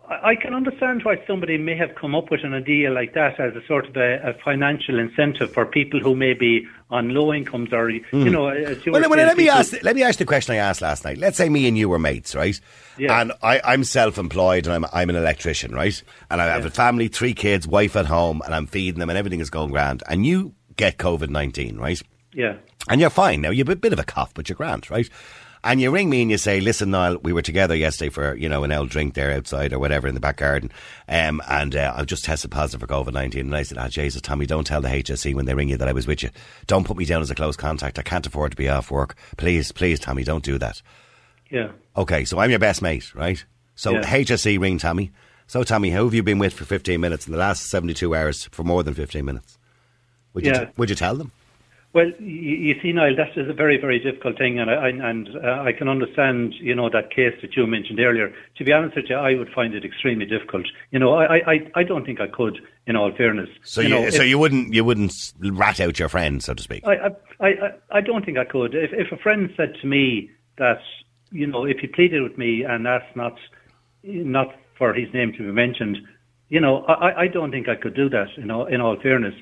I 0.08 0.34
can 0.34 0.52
understand 0.52 1.04
why 1.04 1.22
somebody 1.26 1.56
may 1.58 1.76
have 1.76 1.94
come 1.94 2.14
up 2.14 2.30
with 2.30 2.44
an 2.44 2.54
idea 2.54 2.90
like 2.90 3.14
that 3.14 3.38
as 3.40 3.54
a 3.54 3.64
sort 3.66 3.88
of 3.88 3.96
a, 3.96 4.30
a 4.30 4.34
financial 4.44 4.98
incentive 4.98 5.52
for 5.52 5.64
people 5.64 6.00
who 6.00 6.14
may 6.14 6.34
be 6.34 6.66
on 6.90 7.10
low 7.10 7.32
incomes 7.32 7.72
or, 7.72 7.88
mm. 7.88 8.02
you 8.12 8.28
know, 8.28 8.48
as 8.48 8.84
you 8.84 8.92
well, 8.92 9.08
well, 9.08 9.26
let 9.26 9.36
me 9.36 9.48
ask. 9.48 9.72
Let 9.82 9.94
me 9.94 10.02
ask 10.02 10.18
the 10.18 10.26
question 10.26 10.54
I 10.54 10.58
asked 10.58 10.82
last 10.82 11.04
night. 11.04 11.18
Let's 11.18 11.36
say 11.36 11.48
me 11.48 11.66
and 11.66 11.78
you 11.78 11.88
were 11.88 11.98
mates, 11.98 12.34
right? 12.34 12.60
Yeah. 12.98 13.20
And 13.20 13.32
I, 13.42 13.60
I'm 13.64 13.84
self-employed 13.84 14.66
and 14.66 14.74
I'm 14.74 14.84
I'm 14.92 15.08
an 15.08 15.16
electrician, 15.16 15.74
right? 15.74 16.02
And 16.30 16.42
I 16.42 16.46
have 16.46 16.62
yeah. 16.62 16.68
a 16.68 16.70
family, 16.70 17.08
three 17.08 17.32
kids, 17.32 17.66
wife 17.66 17.96
at 17.96 18.06
home, 18.06 18.42
and 18.44 18.54
I'm 18.54 18.66
feeding 18.66 18.98
them, 18.98 19.08
and 19.08 19.18
everything 19.18 19.40
is 19.40 19.50
going 19.50 19.70
grand. 19.70 20.02
And 20.08 20.26
you 20.26 20.54
get 20.76 20.98
COVID 20.98 21.30
nineteen, 21.30 21.78
right? 21.78 22.02
Yeah. 22.34 22.56
And 22.88 23.00
you're 23.00 23.10
fine 23.10 23.40
now. 23.40 23.50
You've 23.50 23.68
a 23.68 23.76
bit 23.76 23.92
of 23.92 24.00
a 24.00 24.04
cough, 24.04 24.34
but 24.34 24.48
you're 24.48 24.56
grand, 24.56 24.90
right? 24.90 25.08
And 25.64 25.80
you 25.80 25.90
ring 25.90 26.10
me 26.10 26.22
and 26.22 26.30
you 26.30 26.38
say, 26.38 26.60
"Listen, 26.60 26.90
Niall, 26.90 27.18
we 27.18 27.32
were 27.32 27.42
together 27.42 27.74
yesterday 27.74 28.10
for 28.10 28.34
you 28.36 28.48
know 28.48 28.64
an 28.64 28.72
old 28.72 28.90
drink 28.90 29.14
there 29.14 29.32
outside 29.32 29.72
or 29.72 29.78
whatever 29.78 30.08
in 30.08 30.14
the 30.14 30.20
back 30.20 30.36
garden, 30.36 30.70
um, 31.08 31.40
and 31.48 31.76
uh, 31.76 31.92
I've 31.96 32.06
just 32.06 32.24
tested 32.24 32.50
positive 32.50 32.80
for 32.80 32.86
COVID 32.86 33.12
nineteen. 33.12 33.46
And 33.46 33.56
I 33.56 33.62
said, 33.62 33.78
"Ah, 33.78 33.84
oh, 33.86 33.88
Jesus, 33.88 34.20
Tommy, 34.22 34.46
don't 34.46 34.66
tell 34.66 34.80
the 34.80 34.88
HSE 34.88 35.34
when 35.34 35.46
they 35.46 35.54
ring 35.54 35.68
you 35.68 35.76
that 35.76 35.88
I 35.88 35.92
was 35.92 36.06
with 36.06 36.22
you. 36.22 36.30
Don't 36.66 36.86
put 36.86 36.96
me 36.96 37.04
down 37.04 37.22
as 37.22 37.30
a 37.30 37.34
close 37.34 37.56
contact. 37.56 37.98
I 37.98 38.02
can't 38.02 38.26
afford 38.26 38.52
to 38.52 38.56
be 38.56 38.68
off 38.68 38.90
work. 38.90 39.16
Please, 39.36 39.72
please, 39.72 40.00
Tommy, 40.00 40.24
don't 40.24 40.44
do 40.44 40.58
that." 40.58 40.82
Yeah. 41.50 41.72
Okay, 41.96 42.24
so 42.24 42.38
I'm 42.38 42.50
your 42.50 42.58
best 42.58 42.80
mate, 42.82 43.14
right? 43.14 43.44
So 43.74 43.92
yeah. 43.92 44.02
HSE 44.02 44.58
ring 44.58 44.78
Tommy. 44.78 45.12
So 45.46 45.62
Tommy, 45.64 45.90
who 45.90 46.04
have 46.04 46.14
you 46.14 46.22
been 46.22 46.38
with 46.38 46.54
for 46.54 46.64
15 46.64 46.98
minutes 47.00 47.26
in 47.26 47.32
the 47.32 47.38
last 47.38 47.68
72 47.68 48.14
hours 48.14 48.44
for 48.52 48.64
more 48.64 48.82
than 48.82 48.94
15 48.94 49.24
minutes? 49.24 49.58
Would 50.32 50.46
you, 50.46 50.52
yeah. 50.52 50.64
t- 50.64 50.70
would 50.78 50.88
you 50.88 50.96
tell 50.96 51.14
them? 51.14 51.30
Well, 51.94 52.10
you, 52.18 52.56
you 52.56 52.74
see, 52.80 52.90
Niall, 52.92 53.16
that 53.16 53.36
is 53.36 53.50
a 53.50 53.52
very, 53.52 53.76
very 53.78 53.98
difficult 53.98 54.38
thing, 54.38 54.58
and 54.58 54.70
I, 54.70 54.88
and 54.88 55.28
uh, 55.36 55.62
I 55.62 55.72
can 55.72 55.88
understand, 55.88 56.54
you 56.54 56.74
know, 56.74 56.88
that 56.88 57.10
case 57.10 57.34
that 57.42 57.54
you 57.54 57.66
mentioned 57.66 58.00
earlier. 58.00 58.32
To 58.56 58.64
be 58.64 58.72
honest 58.72 58.96
with 58.96 59.06
you, 59.10 59.16
I 59.16 59.34
would 59.34 59.50
find 59.50 59.74
it 59.74 59.84
extremely 59.84 60.24
difficult. 60.24 60.66
You 60.90 60.98
know, 60.98 61.12
I, 61.14 61.36
I, 61.36 61.70
I 61.74 61.82
don't 61.82 62.06
think 62.06 62.18
I 62.18 62.28
could, 62.28 62.60
in 62.86 62.96
all 62.96 63.12
fairness. 63.14 63.50
So 63.62 63.82
you, 63.82 63.88
you 63.88 63.94
know, 63.94 64.10
so 64.10 64.22
if, 64.22 64.28
you 64.28 64.38
wouldn't, 64.38 64.72
you 64.72 64.84
wouldn't 64.84 65.34
rat 65.38 65.80
out 65.80 65.98
your 65.98 66.08
friend, 66.08 66.42
so 66.42 66.54
to 66.54 66.62
speak. 66.62 66.82
I, 66.86 67.10
I, 67.40 67.46
I, 67.46 67.52
I 67.90 68.00
don't 68.00 68.24
think 68.24 68.38
I 68.38 68.46
could. 68.46 68.74
If, 68.74 68.92
if 68.94 69.12
a 69.12 69.18
friend 69.18 69.50
said 69.54 69.74
to 69.82 69.86
me 69.86 70.30
that, 70.56 70.80
you 71.30 71.46
know, 71.46 71.66
if 71.66 71.78
he 71.80 71.88
pleaded 71.88 72.22
with 72.22 72.38
me 72.38 72.62
and 72.62 72.86
asked 72.88 73.14
not, 73.14 73.36
not 74.02 74.54
for 74.78 74.94
his 74.94 75.12
name 75.12 75.32
to 75.32 75.38
be 75.40 75.52
mentioned, 75.52 75.98
you 76.52 76.60
know, 76.60 76.84
I, 76.84 77.22
I 77.22 77.26
don't 77.28 77.50
think 77.50 77.66
I 77.66 77.76
could 77.76 77.94
do 77.94 78.10
that. 78.10 78.26
You 78.36 78.44
know, 78.44 78.66
in 78.66 78.82
all 78.82 79.00
fairness. 79.00 79.32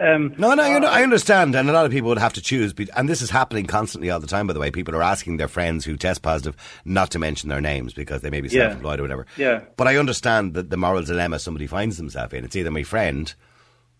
Um, 0.00 0.32
no, 0.38 0.54
no, 0.54 0.64
you 0.64 0.78
know, 0.78 0.86
I 0.86 1.02
understand, 1.02 1.56
and 1.56 1.68
a 1.68 1.72
lot 1.72 1.86
of 1.86 1.90
people 1.90 2.08
would 2.10 2.18
have 2.18 2.34
to 2.34 2.40
choose. 2.40 2.72
And 2.96 3.08
this 3.08 3.20
is 3.20 3.30
happening 3.30 3.66
constantly 3.66 4.10
all 4.10 4.20
the 4.20 4.28
time. 4.28 4.46
By 4.46 4.52
the 4.52 4.60
way, 4.60 4.70
people 4.70 4.94
are 4.94 5.02
asking 5.02 5.38
their 5.38 5.48
friends 5.48 5.84
who 5.84 5.96
test 5.96 6.22
positive 6.22 6.56
not 6.84 7.10
to 7.10 7.18
mention 7.18 7.48
their 7.48 7.60
names 7.60 7.94
because 7.94 8.22
they 8.22 8.30
may 8.30 8.40
be 8.40 8.48
self-employed 8.48 8.96
yeah. 8.96 9.00
or 9.00 9.02
whatever. 9.02 9.26
Yeah. 9.36 9.60
But 9.76 9.88
I 9.88 9.96
understand 9.96 10.54
that 10.54 10.70
the 10.70 10.76
moral 10.76 11.02
dilemma 11.02 11.40
somebody 11.40 11.66
finds 11.66 11.96
themselves 11.96 12.32
in. 12.32 12.44
It's 12.44 12.54
either 12.54 12.70
my 12.70 12.84
friend, 12.84 13.34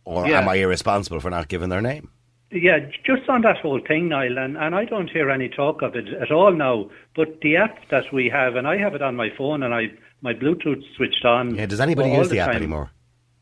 or 0.05 0.29
yeah. 0.29 0.39
am 0.39 0.49
I 0.49 0.55
irresponsible 0.55 1.19
for 1.19 1.31
not 1.31 1.49
giving 1.49 1.69
their 1.69 1.83
name? 1.83 2.11
Yeah, 2.53 2.79
just 3.05 3.29
on 3.29 3.43
that 3.43 3.57
whole 3.57 3.81
thing, 3.81 4.09
Niall, 4.09 4.39
and, 4.39 4.57
and 4.57 4.73
I 4.73 4.85
don't 4.85 5.11
hear 5.11 5.31
any 5.31 5.49
talk 5.49 5.83
of 5.83 5.97
it 5.97 6.07
at 6.23 6.31
all 6.31 6.53
now. 6.53 6.89
But 7.17 7.41
the 7.41 7.57
app 7.57 7.89
that 7.91 8.13
we 8.13 8.29
have, 8.29 8.55
and 8.55 8.69
I 8.69 8.77
have 8.77 8.95
it 8.95 9.03
on 9.03 9.17
my 9.17 9.31
phone, 9.37 9.65
and 9.65 9.75
I 9.75 9.91
my 10.21 10.33
Bluetooth 10.33 10.83
switched 10.97 11.25
on. 11.25 11.55
Yeah, 11.55 11.67
does 11.67 11.81
anybody 11.81 12.11
use 12.11 12.29
the, 12.29 12.37
the 12.37 12.41
app 12.41 12.55
anymore? 12.55 12.91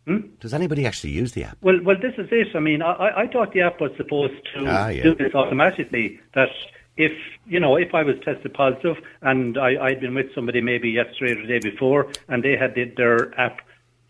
Hmm? 0.07 0.19
Does 0.41 0.53
anybody 0.53 0.87
actually 0.87 1.11
use 1.11 1.33
the 1.33 1.45
app? 1.45 1.57
Well, 1.63 1.79
well, 1.83 1.97
this 2.01 2.13
is 2.19 2.29
it. 2.31 2.49
I 2.55 2.61
mean, 2.61 2.83
I, 2.83 3.23
I 3.23 3.27
thought 3.27 3.55
the 3.55 3.63
app 3.63 3.81
was 3.81 3.91
supposed 3.97 4.35
to 4.55 4.67
ah, 4.67 4.89
yeah. 4.89 5.03
do 5.03 5.15
this 5.15 5.35
automatically. 5.35 6.21
That 6.35 6.51
if 6.97 7.13
you 7.47 7.59
know, 7.59 7.77
if 7.77 7.95
I 7.95 8.03
was 8.03 8.17
tested 8.25 8.53
positive 8.53 8.97
and 9.23 9.57
I, 9.57 9.83
I'd 9.83 10.01
been 10.01 10.15
with 10.15 10.35
somebody 10.35 10.61
maybe 10.61 10.91
yesterday 10.91 11.33
or 11.33 11.47
the 11.47 11.49
day 11.49 11.71
before, 11.71 12.13
and 12.29 12.43
they 12.43 12.57
had 12.57 12.75
the, 12.75 12.93
their 12.97 13.39
app 13.41 13.61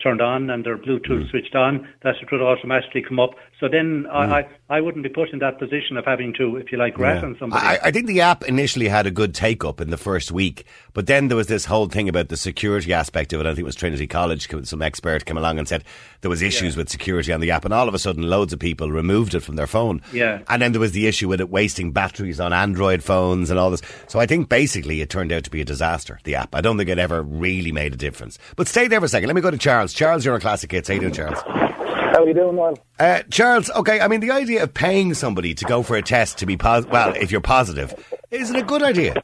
turned 0.05 0.21
on 0.21 0.51
and 0.51 0.65
their 0.65 0.77
Bluetooth 0.77 1.25
mm. 1.25 1.31
switched 1.31 1.57
on, 1.57 1.89
that 2.03 2.15
it 2.23 2.29
would 2.31 2.43
automatically 2.43 3.03
come 3.03 3.19
up. 3.19 3.31
So 3.59 3.69
then 3.69 4.05
mm. 4.05 4.11
I, 4.13 4.47
I 4.69 4.81
wouldn't 4.81 5.03
be 5.03 5.09
put 5.09 5.31
in 5.31 5.39
that 5.39 5.59
position 5.59 5.97
of 5.97 6.05
having 6.05 6.35
to, 6.35 6.57
if 6.57 6.71
you 6.71 6.79
like, 6.79 6.99
rat 6.99 7.23
yeah. 7.23 7.29
on 7.29 7.37
somebody. 7.39 7.65
I, 7.65 7.79
I, 7.85 7.91
think 7.91 8.07
the 8.07 8.21
app 8.21 8.45
initially 8.45 8.89
had 8.89 9.07
a 9.07 9.11
good 9.11 9.35
take 9.35 9.65
up 9.65 9.81
in 9.81 9.91
the 9.91 9.97
first 9.97 10.31
week, 10.31 10.67
but 10.93 11.07
then 11.07 11.29
there 11.29 11.37
was 11.37 11.47
this 11.47 11.65
whole 11.65 11.87
thing 11.87 12.09
about 12.09 12.29
the 12.29 12.37
security 12.37 12.93
aspect 12.93 13.33
of 13.33 13.41
it. 13.41 13.47
I 13.47 13.51
think 13.51 13.61
it 13.61 13.65
was 13.65 13.75
Trinity 13.75 14.07
College, 14.07 14.49
some 14.65 14.83
expert 14.83 15.25
came 15.25 15.39
along 15.39 15.59
and 15.59 15.67
said 15.67 15.83
there 16.21 16.29
was 16.31 16.43
issues 16.43 16.75
yeah. 16.75 16.81
with 16.81 16.91
security 16.91 17.33
on 17.33 17.41
the 17.41 17.51
app, 17.51 17.65
and 17.65 17.73
all 17.73 17.89
of 17.89 17.95
a 17.95 17.99
sudden 17.99 18.25
loads 18.25 18.53
of 18.53 18.59
people 18.59 18.91
removed 18.91 19.35
it 19.35 19.41
from 19.41 19.57
their 19.57 19.67
phone. 19.67 20.03
Yeah. 20.13 20.41
And 20.49 20.61
then 20.61 20.73
there 20.73 20.81
was 20.81 20.93
the 20.93 21.07
issue 21.07 21.29
with 21.29 21.41
it 21.41 21.49
wasting 21.49 21.93
batteries 21.93 22.41
on 22.41 22.53
Android 22.53 23.03
phones 23.03 23.49
and 23.49 23.59
all 23.59 23.71
this. 23.71 23.83
So 24.09 24.21
I 24.21 24.27
think 24.27 24.49
basically 24.49 25.01
it 25.01 25.09
turned 25.09 25.33
out 25.33 25.45
to 25.45 25.51
be 25.51 25.63
a 25.63 25.65
disaster, 25.65 26.21
the 26.25 26.35
app. 26.35 26.55
I 26.55 26.61
don't 26.61 26.77
think 26.77 26.91
it 26.91 26.99
ever 26.99 27.23
really 27.23 27.73
made 27.73 27.95
a 27.95 27.97
difference. 27.97 28.39
But 28.57 28.69
stay 28.69 28.89
there 28.89 29.01
for 29.01 29.07
a 29.07 29.09
second. 29.09 29.29
Let 29.29 29.37
me 29.37 29.43
go 29.43 29.51
to 29.51 29.59
Charles. 29.59 29.94
Charles, 29.95 30.25
you're 30.25 30.35
a 30.35 30.41
classic 30.41 30.73
hit. 30.73 30.89
How 30.89 30.95
you 30.95 31.01
doing, 31.01 31.13
Charles? 31.13 31.41
How 31.41 32.23
are 32.23 32.27
you 32.27 32.35
doing, 32.35 32.57
Niall? 32.57 32.79
Uh, 32.99 33.23
Charles, 33.31 33.71
okay, 33.71 34.01
I 34.01 34.09
mean, 34.09 34.21
the 34.21 34.33
idea 34.33 34.65
of 34.65 34.75
paying 34.75 35.15
somebody 35.15 35.55
to 35.55 35.65
go 35.65 35.83
for 35.83 35.97
a 35.97 36.03
test 36.03 36.39
to 36.39 36.47
be 36.47 36.57
positive, 36.57 36.93
well, 36.93 37.15
if 37.15 37.31
you're 37.31 37.41
positive, 37.41 37.95
is 38.31 38.51
it 38.51 38.57
a 38.57 38.63
good 38.63 38.83
idea? 38.83 39.15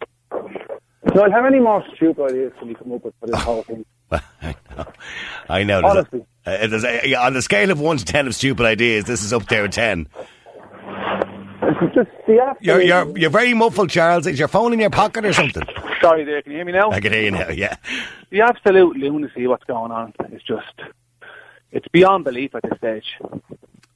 Noel, 1.14 1.30
how 1.33 1.42
many 1.42 1.59
more 1.59 1.85
stupid 1.96 2.30
ideas 2.30 2.52
can 2.59 2.68
you 2.68 2.76
come 2.76 2.92
up 2.92 3.04
with 3.04 3.14
for 3.18 3.26
this 3.26 3.40
whole 3.40 3.62
thing? 3.62 3.85
Well, 4.11 4.22
I 4.42 4.54
know. 4.76 4.87
I 5.48 5.62
know. 5.62 5.83
Honestly. 5.85 6.24
Uh, 6.46 6.68
a, 7.04 7.14
on 7.14 7.33
the 7.33 7.42
scale 7.42 7.70
of 7.70 7.80
1 7.80 7.96
to 7.98 8.04
10 8.04 8.26
of 8.26 8.35
stupid 8.35 8.64
ideas, 8.66 9.04
this 9.04 9.22
is 9.22 9.33
up 9.33 9.46
there 9.46 9.64
at 9.64 9.72
10. 9.72 10.09
Just 11.94 12.11
the 12.27 12.40
app. 12.40 12.59
You're, 12.61 12.81
you're, 12.81 13.18
you're 13.18 13.31
very 13.31 13.55
muffled, 13.55 13.90
Charles. 13.90 14.27
Is 14.27 14.38
your 14.38 14.49
phone 14.49 14.73
in 14.73 14.81
your 14.81 14.90
pocket 14.90 15.25
or 15.25 15.33
something? 15.33 15.62
Sorry 16.01 16.25
there, 16.25 16.40
can 16.42 16.53
you 16.53 16.59
hear 16.59 16.64
me 16.64 16.73
now? 16.73 16.90
I 16.90 17.01
can 17.01 17.12
hear 17.12 17.23
you 17.23 17.31
now, 17.31 17.51
yeah. 17.51 17.77
The 18.31 18.40
absolute 18.40 18.96
lunacy 18.96 19.46
what's 19.46 19.64
going 19.64 19.92
on 19.92 20.14
is 20.33 20.42
just 20.42 20.81
it's 21.73 21.87
beyond 21.88 22.25
belief 22.25 22.55
at 22.55 22.62
this 22.62 22.79
stage. 22.79 23.05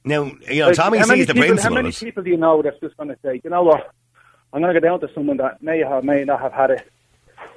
Now, 0.03 0.25
you 0.25 0.59
know, 0.59 0.67
like, 0.67 0.75
Tommy 0.75 1.01
sees 1.01 1.27
the 1.27 1.33
people, 1.33 1.47
principle. 1.47 1.75
How 1.75 1.81
many 1.81 1.91
people 1.91 2.23
do 2.23 2.29
you 2.29 2.37
know 2.37 2.61
that's 2.61 2.79
just 2.79 2.95
going 2.97 3.09
to 3.09 3.17
say, 3.23 3.41
you 3.43 3.49
know 3.49 3.63
what, 3.63 3.91
I'm 4.53 4.61
going 4.61 4.73
to 4.73 4.79
go 4.79 4.87
down 4.87 4.99
to 5.01 5.09
someone 5.13 5.37
that 5.37 5.63
may 5.63 5.79
have, 5.79 6.03
may 6.03 6.23
not 6.23 6.41
have 6.41 6.53
had 6.53 6.69
it, 6.71 6.91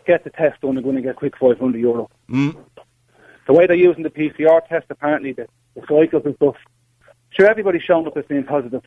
get 0.06 0.24
the 0.24 0.30
test 0.30 0.60
done, 0.62 0.76
and 0.76 0.82
going 0.82 0.96
to 0.96 1.02
get 1.02 1.16
quick 1.16 1.36
500 1.38 1.78
euro. 1.78 2.10
Mm. 2.30 2.56
The 3.46 3.52
way 3.52 3.66
they're 3.66 3.76
using 3.76 4.02
the 4.02 4.10
PCR 4.10 4.66
test, 4.66 4.86
apparently, 4.88 5.32
the, 5.32 5.46
the 5.74 5.82
cycles 5.82 6.22
and 6.24 6.34
stuff, 6.36 6.56
sure, 7.30 7.48
everybody's 7.48 7.82
shown 7.82 8.06
up 8.06 8.16
as 8.16 8.24
being 8.24 8.44
positive. 8.44 8.82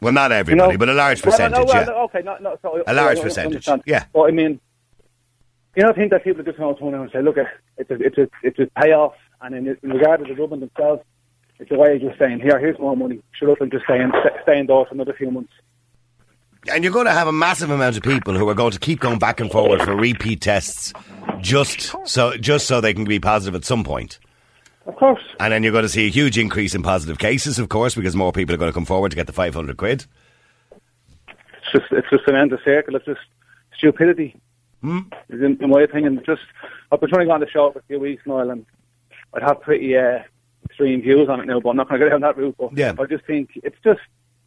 Well, 0.00 0.12
not 0.12 0.32
everybody, 0.32 0.66
you 0.66 0.72
know, 0.72 0.78
but 0.78 0.88
a 0.88 0.94
large 0.94 1.22
percentage, 1.22 1.52
well, 1.52 1.66
no, 1.66 1.72
well, 1.72 1.86
yeah. 1.86 2.04
Okay, 2.04 2.22
not, 2.22 2.42
not, 2.42 2.60
so, 2.62 2.82
a 2.86 2.94
large 2.94 3.20
percentage, 3.20 3.68
yeah. 3.86 4.04
But 4.12 4.22
I 4.22 4.30
mean, 4.30 4.60
you 5.74 5.82
know, 5.82 5.90
I 5.90 5.92
think 5.92 6.10
that 6.12 6.24
people 6.24 6.42
just 6.42 6.58
want 6.58 6.78
to 6.78 6.84
turn 6.84 6.94
around 6.94 7.02
and 7.02 7.12
say, 7.12 7.22
look, 7.22 7.36
it's 7.78 7.90
a, 7.90 7.94
it's 7.94 8.18
a, 8.18 8.28
it's 8.42 8.58
a 8.58 8.66
payoff 8.78 9.14
and 9.40 9.54
in, 9.54 9.76
in 9.82 9.90
regard 9.90 10.20
to 10.20 10.34
the 10.34 10.40
rubbing 10.40 10.60
themselves, 10.60 11.02
it's 11.58 11.70
a 11.70 11.74
way 11.74 11.96
of 11.96 12.02
just 12.02 12.18
saying, 12.18 12.40
here, 12.40 12.58
here's 12.58 12.78
more 12.78 12.96
money. 12.96 13.22
Shut 13.32 13.50
up 13.50 13.60
and 13.60 13.70
just 13.70 13.84
stay, 13.84 14.00
in, 14.00 14.12
stay 14.42 14.58
indoors 14.58 14.88
for 14.88 14.94
another 14.94 15.14
few 15.14 15.30
months. 15.30 15.52
And 16.70 16.82
you're 16.82 16.92
going 16.92 17.06
to 17.06 17.12
have 17.12 17.28
a 17.28 17.32
massive 17.32 17.70
amount 17.70 17.96
of 17.96 18.02
people 18.02 18.34
who 18.34 18.48
are 18.48 18.54
going 18.54 18.72
to 18.72 18.78
keep 18.78 19.00
going 19.00 19.18
back 19.18 19.40
and 19.40 19.50
forward 19.50 19.82
for 19.82 19.94
repeat 19.94 20.40
tests, 20.40 20.92
just 21.40 21.94
so 22.04 22.36
just 22.36 22.66
so 22.66 22.80
they 22.80 22.92
can 22.92 23.04
be 23.04 23.20
positive 23.20 23.54
at 23.54 23.64
some 23.64 23.84
point. 23.84 24.18
Of 24.86 24.96
course. 24.96 25.22
And 25.40 25.52
then 25.52 25.62
you're 25.62 25.72
going 25.72 25.82
to 25.82 25.88
see 25.88 26.06
a 26.06 26.10
huge 26.10 26.38
increase 26.38 26.74
in 26.74 26.82
positive 26.82 27.18
cases, 27.18 27.58
of 27.58 27.68
course, 27.68 27.94
because 27.94 28.14
more 28.14 28.32
people 28.32 28.54
are 28.54 28.58
going 28.58 28.70
to 28.70 28.74
come 28.74 28.84
forward 28.84 29.10
to 29.10 29.16
get 29.16 29.26
the 29.26 29.32
500 29.32 29.76
quid. 29.76 30.06
It's 30.70 31.72
just, 31.72 31.86
it's 31.90 32.08
just 32.08 32.28
an 32.28 32.36
endless 32.36 32.62
circle. 32.64 32.94
It's 32.94 33.04
just 33.04 33.20
stupidity. 33.76 34.40
Hmm? 34.82 35.00
In, 35.28 35.58
in 35.60 35.70
my 35.70 35.82
opinion, 35.82 36.22
just 36.24 36.42
I've 36.92 37.00
been 37.00 37.08
trying 37.08 37.22
to 37.22 37.26
go 37.26 37.32
on 37.32 37.40
the 37.40 37.48
show 37.48 37.72
for 37.72 37.80
a 37.80 37.82
few 37.82 37.98
weeks 37.98 38.22
now, 38.26 38.38
and 38.38 38.64
I'd 39.34 39.42
have 39.42 39.60
pretty 39.60 39.96
uh, 39.96 40.20
extreme 40.64 41.02
views 41.02 41.28
on 41.28 41.40
it 41.40 41.46
now, 41.46 41.58
but 41.60 41.70
I'm 41.70 41.76
not 41.76 41.88
going 41.88 42.00
to 42.00 42.06
go 42.06 42.10
down 42.10 42.20
that 42.20 42.36
route. 42.36 42.54
But 42.56 42.76
yeah. 42.76 42.94
I 42.98 43.06
just 43.06 43.24
think 43.24 43.50
it's 43.56 43.78
just, 43.82 44.00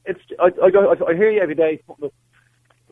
it's. 0.06 0.22
I, 0.40 0.52
I, 0.64 1.10
I 1.10 1.16
hear 1.16 1.30
you 1.30 1.42
every 1.42 1.56
day 1.56 1.82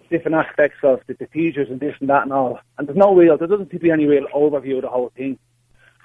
different 0.10 0.36
aspects 0.36 0.78
of 0.84 1.02
the, 1.08 1.14
the 1.14 1.28
teachers 1.28 1.70
and 1.70 1.80
this 1.80 1.96
and 2.00 2.10
that 2.10 2.24
and 2.24 2.34
all, 2.34 2.60
and 2.78 2.88
there's 2.88 2.98
no 2.98 3.14
real, 3.14 3.38
there 3.38 3.48
doesn't 3.48 3.70
seem 3.70 3.80
to 3.80 3.84
be 3.84 3.92
any 3.92 4.06
real 4.06 4.26
overview 4.34 4.78
of 4.78 4.84
the 4.84 4.90
whole 4.90 5.12
thing. 5.16 5.38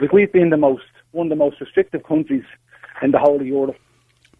Like 0.00 0.12
we've 0.12 0.32
been 0.32 0.50
the 0.50 0.56
most, 0.56 0.84
one 1.12 1.26
of 1.26 1.30
the 1.30 1.36
most 1.36 1.60
restrictive 1.60 2.02
countries 2.04 2.44
in 3.02 3.10
the 3.10 3.18
whole 3.18 3.40
of 3.40 3.46
Europe. 3.46 3.76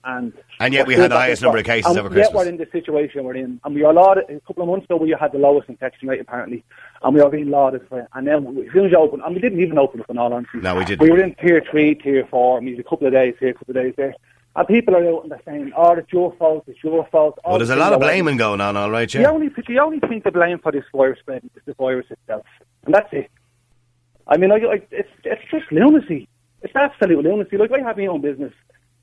And, 0.05 0.33
and 0.59 0.75
yet 0.75 0.89
we 0.89 0.95
had 0.95 1.13
the 1.13 1.17
highest 1.17 1.43
number 1.43 1.59
of 1.59 1.65
cases 1.65 1.97
over 1.97 2.09
Christmas. 2.09 2.27
Yet 2.27 2.35
we're 2.35 2.49
in 2.49 2.57
the 2.57 2.67
situation 2.73 3.23
we're 3.23 3.37
in. 3.37 3.61
And 3.65 3.73
we 3.73 3.85
are 3.85 3.93
lauded, 3.93 4.25
a 4.29 4.41
couple 4.41 4.65
of 4.65 4.69
months 4.69 4.87
ago 4.87 4.97
we 4.97 5.15
had 5.19 5.31
the 5.31 5.39
lowest 5.39 5.69
infection 5.69 6.09
rate 6.09 6.21
apparently. 6.21 6.65
And 7.03 7.15
we 7.15 7.21
are 7.21 7.31
being 7.31 7.51
lauded 7.51 7.87
for 7.89 8.01
it. 8.01 8.09
And 8.13 8.27
then 8.27 8.47
as 8.49 8.73
soon 8.73 8.87
as 8.87 8.91
you 8.91 8.99
open, 8.99 9.21
and 9.21 9.35
we 9.35 9.41
didn't 9.41 9.61
even 9.61 9.79
open 9.79 10.01
up 10.01 10.11
in 10.11 10.19
all 10.19 10.33
honesty. 10.33 10.59
No, 10.59 10.75
we 10.75 10.85
didn't. 10.85 11.03
We 11.03 11.13
were 11.13 11.23
in 11.23 11.37
tier 11.37 11.63
three, 11.71 11.95
tier 11.95 12.27
four, 12.29 12.59
and 12.59 12.67
we 12.67 12.73
had 12.73 12.81
a 12.81 12.89
couple 12.89 13.07
of 13.07 13.13
days 13.13 13.35
here, 13.39 13.51
a 13.51 13.55
couple 13.55 13.77
of 13.77 13.83
days 13.85 13.95
there. 13.97 14.15
And 14.57 14.69
people 14.69 14.97
are 14.97 15.09
out 15.09 15.23
and 15.23 15.31
they're 15.31 15.41
saying, 15.47 15.73
oh, 15.77 15.93
it's 15.93 16.13
your 16.13 16.35
fault, 16.35 16.65
it's 16.67 16.83
your 16.83 17.07
fault. 17.07 17.39
Well, 17.45 17.55
oh, 17.55 17.59
there's 17.59 17.71
a 17.71 17.77
lot 17.77 17.93
of 17.93 18.01
blaming 18.01 18.37
going 18.37 18.61
on, 18.61 18.77
all 18.77 18.91
right, 18.91 19.13
yeah. 19.15 19.23
The 19.23 19.31
only, 19.31 19.49
the 19.49 19.79
only 19.79 20.01
thing 20.01 20.21
to 20.23 20.33
blame 20.33 20.59
for 20.59 20.73
this 20.73 20.85
virus 20.93 21.21
spread 21.21 21.45
is 21.45 21.63
the 21.65 21.75
virus 21.75 22.07
itself. 22.11 22.45
And 22.85 22.95
that's 22.95 23.09
it. 23.13 23.31
I 24.27 24.37
mean, 24.37 24.53
I, 24.53 24.57
I, 24.57 24.83
it's, 24.91 25.09
it's 25.25 25.43
just 25.51 25.71
lunacy. 25.73 26.29
It's 26.63 26.75
absolute 26.77 27.25
lunacy. 27.25 27.57
Like, 27.57 27.73
I 27.73 27.81
have 27.81 27.97
my 27.97 28.07
own 28.07 28.21
business, 28.21 28.53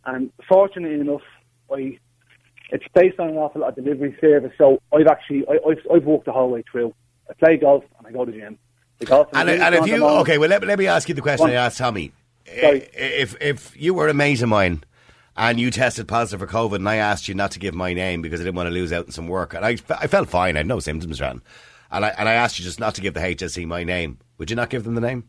and 0.06 0.32
fortunately 0.48 1.00
enough, 1.00 1.22
I 1.72 2.00
it's 2.72 2.86
based 2.94 3.20
on 3.20 3.30
an 3.30 3.38
awful 3.38 3.62
lot 3.62 3.78
of 3.78 3.84
delivery 3.84 4.16
service. 4.22 4.52
So 4.58 4.82
I've 4.94 5.08
actually 5.08 5.46
I, 5.48 5.54
I've 5.68 5.80
I've 5.94 6.06
walked 6.06 6.26
the 6.26 6.32
whole 6.32 6.52
way 6.52 6.64
through. 6.72 6.94
I 7.30 7.34
play 7.34 7.58
golf 7.58 7.84
and 7.98 8.08
I 8.08 8.12
go 8.12 8.26
to 8.26 8.32
the 8.32 8.38
gym. 8.38 8.58
And, 9.34 9.50
and 9.50 9.76
if 9.76 9.88
you 9.88 10.06
okay, 10.06 10.38
well 10.38 10.50
let, 10.50 10.66
let 10.66 10.78
me 10.78 10.88
ask 10.88 11.08
you 11.08 11.16
the 11.16 11.22
question 11.22 11.50
I 11.50 11.54
asked 11.54 11.78
Tommy. 11.78 12.12
Sorry. 12.46 12.90
If 12.94 13.36
if 13.42 13.80
you 13.80 13.94
were 13.94 14.08
a 14.08 14.14
mate 14.14 14.42
of 14.42 14.50
mine 14.50 14.84
and 15.38 15.60
you 15.60 15.72
tested 15.72 16.08
positive 16.08 16.48
for 16.48 16.54
COVID, 16.54 16.76
and 16.78 16.90
I 16.90 16.98
asked 16.98 17.28
you 17.28 17.34
not 17.34 17.52
to 17.52 17.60
give 17.60 17.74
my 17.74 17.94
name 17.94 18.22
because 18.22 18.42
I 18.42 18.44
didn't 18.44 18.58
want 18.58 18.68
to 18.68 18.74
lose 18.74 18.92
out 18.92 19.06
on 19.06 19.12
some 19.12 19.28
work, 19.28 19.54
and 19.54 19.66
I, 19.66 19.78
I 19.90 20.08
felt 20.08 20.28
fine, 20.28 20.58
I 20.58 20.60
had 20.60 20.68
no 20.68 20.80
symptoms, 20.80 21.22
Ran, 21.22 21.42
and 21.92 22.06
I 22.06 22.10
and 22.10 22.28
I 22.28 22.34
asked 22.34 22.60
you 22.60 22.66
just 22.66 22.80
not 22.80 22.96
to 22.96 23.02
give 23.02 23.14
the 23.14 23.22
HSE 23.22 23.66
my 23.66 23.84
name, 23.84 24.20
would 24.38 24.50
you 24.50 24.56
not 24.56 24.70
give 24.70 24.84
them 24.84 24.96
the 24.96 25.02
name? 25.02 25.24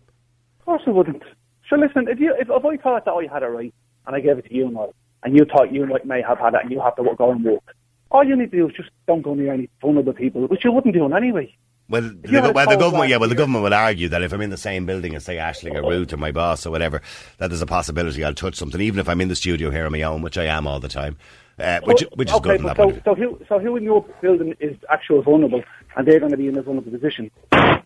Of 0.60 0.64
course 0.66 0.82
I 0.86 0.90
wouldn't. 0.90 1.22
Sure, 1.70 1.78
listen, 1.78 2.08
if 2.08 2.18
you 2.18 2.34
if, 2.36 2.48
if 2.50 2.64
I 2.64 2.76
thought 2.78 3.04
that 3.04 3.12
I 3.12 3.32
had 3.32 3.44
it 3.44 3.46
right 3.46 3.72
and 4.06 4.16
I 4.16 4.20
gave 4.20 4.38
it 4.38 4.46
to 4.46 4.54
you 4.54 4.66
and 4.66 4.76
all, 4.76 4.92
and 5.22 5.36
you 5.36 5.44
thought 5.44 5.72
you 5.72 5.86
might, 5.86 6.04
may 6.04 6.20
have 6.20 6.38
had 6.40 6.54
it 6.54 6.62
and 6.62 6.70
you 6.72 6.80
have 6.80 6.96
to 6.96 7.04
go 7.16 7.30
and 7.30 7.44
walk, 7.44 7.62
all 8.10 8.24
you 8.24 8.34
need 8.34 8.50
to 8.50 8.56
do 8.56 8.68
is 8.68 8.74
just 8.74 8.90
don't 9.06 9.22
go 9.22 9.34
near 9.34 9.52
any 9.52 9.70
vulnerable 9.80 10.12
people, 10.12 10.48
which 10.48 10.64
you 10.64 10.72
wouldn't 10.72 10.92
do 10.92 11.06
in 11.06 11.12
anyway. 11.14 11.54
Well, 11.88 12.02
the, 12.02 12.52
well, 12.52 12.68
the 12.68 12.76
government, 12.76 13.08
yeah, 13.08 13.18
well, 13.18 13.28
the 13.28 13.36
government 13.36 13.62
would 13.62 13.72
argue 13.72 14.08
that 14.08 14.22
if 14.22 14.32
I'm 14.32 14.40
in 14.40 14.50
the 14.50 14.56
same 14.56 14.84
building 14.84 15.14
as 15.14 15.24
say 15.24 15.36
Ashling 15.36 15.76
or 15.76 15.88
Ruth 15.88 16.12
or 16.12 16.16
my 16.16 16.32
boss 16.32 16.66
or 16.66 16.72
whatever, 16.72 17.02
that 17.38 17.48
there's 17.48 17.62
a 17.62 17.66
possibility 17.66 18.24
I'll 18.24 18.34
touch 18.34 18.56
something, 18.56 18.80
even 18.80 18.98
if 18.98 19.08
I'm 19.08 19.20
in 19.20 19.28
the 19.28 19.36
studio 19.36 19.70
here 19.70 19.86
on 19.86 19.92
my 19.92 20.02
own, 20.02 20.22
which 20.22 20.38
I 20.38 20.46
am 20.46 20.66
all 20.66 20.80
the 20.80 20.88
time, 20.88 21.18
uh, 21.58 21.80
which 21.84 22.02
Well, 22.02 22.10
which 22.14 22.30
is 22.30 22.34
okay, 22.34 22.56
good 22.56 22.62
but 22.62 22.76
that 22.76 23.04
so, 23.04 23.12
so 23.12 23.14
who 23.14 23.40
so 23.48 23.58
who 23.60 23.76
in 23.76 23.84
your 23.84 24.04
building 24.20 24.56
is 24.58 24.76
actual 24.88 25.22
vulnerable, 25.22 25.62
and 25.96 26.06
they're 26.06 26.20
going 26.20 26.32
to 26.32 26.36
be 26.36 26.48
in 26.48 26.56
a 26.58 26.62
vulnerable 26.62 26.92
position? 26.92 27.30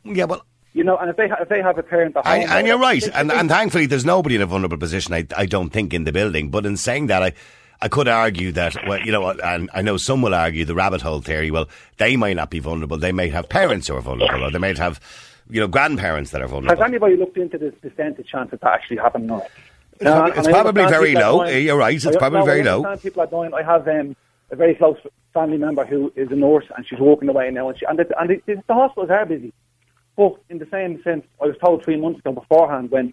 Yeah, 0.05 0.25
well, 0.25 0.45
You 0.75 0.83
know, 0.83 0.97
and 0.97 1.09
if 1.09 1.17
they 1.17 1.29
ha- 1.29 1.37
if 1.41 1.49
they 1.49 1.63
have 1.63 1.79
a 1.79 1.83
parent 1.85 2.15
home, 2.17 2.25
And, 2.27 2.51
and 2.51 2.67
you're 2.67 2.79
right, 2.79 3.03
and, 3.15 3.31
and 3.31 3.49
thankfully 3.49 3.87
there's 3.87 4.05
nobody 4.05 4.35
in 4.35 4.43
a 4.43 4.47
vulnerable 4.47 4.77
position. 4.77 5.15
I, 5.15 5.25
I 5.37 5.47
don't 5.47 5.71
think 5.71 5.95
in 5.95 6.03
the 6.03 6.11
building. 6.13 6.51
But 6.51 6.67
in 6.67 6.77
saying 6.77 7.07
that, 7.07 7.23
I, 7.23 7.33
I 7.81 7.87
could 7.89 8.09
argue 8.09 8.51
that, 8.53 8.77
well, 8.89 8.99
you 9.01 9.13
know, 9.13 9.31
and 9.31 9.71
I 9.73 9.83
know 9.83 9.97
some 9.97 10.21
will 10.21 10.35
argue 10.35 10.65
the 10.65 10.75
rabbit 10.75 11.01
hole 11.01 11.21
theory. 11.21 11.53
Well, 11.53 11.69
they 11.99 12.17
might 12.17 12.35
not 12.35 12.51
be 12.51 12.59
vulnerable. 12.59 12.99
They 12.99 13.13
may 13.13 13.29
have 13.29 13.49
parents 13.49 13.87
who 13.87 13.95
are 13.95 14.01
vulnerable, 14.01 14.45
or 14.45 14.51
they 14.51 14.59
might 14.59 14.79
have, 14.79 14.99
you 15.49 15.61
know, 15.61 15.69
grandparents 15.69 16.33
that 16.33 16.43
are 16.43 16.49
vulnerable. 16.49 16.77
has 16.83 16.85
anybody 16.85 17.17
looked 17.17 17.37
into 17.37 17.57
the 17.57 17.71
percentage 17.71 18.27
chance 18.27 18.53
of 18.53 18.59
that 18.61 18.73
actually 18.73 18.97
happening? 18.97 19.31
Or 19.31 19.39
not? 19.39 19.51
It's 20.01 20.39
it's 20.39 20.49
probably 20.49 20.87
very 20.87 21.15
low. 21.15 21.45
You're 21.45 21.77
right, 21.77 21.95
it's 21.95 22.05
I- 22.05 22.19
probably 22.19 22.41
no, 22.41 22.45
very 22.47 22.65
low. 22.65 22.97
People 22.97 23.23
are 23.23 23.27
dying. 23.29 23.55
I 23.55 23.63
have 23.63 23.87
um, 23.87 24.17
a 24.51 24.57
very 24.57 24.75
close 24.75 24.99
family 25.33 25.57
member 25.57 25.85
who 25.85 26.13
is 26.17 26.33
a 26.33 26.37
nurse 26.37 26.65
and 26.77 26.85
she's 26.85 26.99
walking 26.99 27.29
away 27.29 27.51
now, 27.53 27.69
and, 27.69 27.79
she, 27.79 27.87
and, 27.87 27.99
the, 27.99 28.21
and 28.21 28.31
the, 28.45 28.63
the 28.67 28.75
hospitals 28.75 29.11
are 29.11 29.25
busy. 29.25 29.53
But 30.17 30.37
in 30.49 30.59
the 30.59 30.69
same 30.71 31.03
sense, 31.03 31.25
I 31.43 31.47
was 31.47 31.57
told 31.59 31.85
three 31.85 31.97
months 31.97 32.21
ago 32.21 32.33
beforehand 32.33 32.91
when 32.91 33.13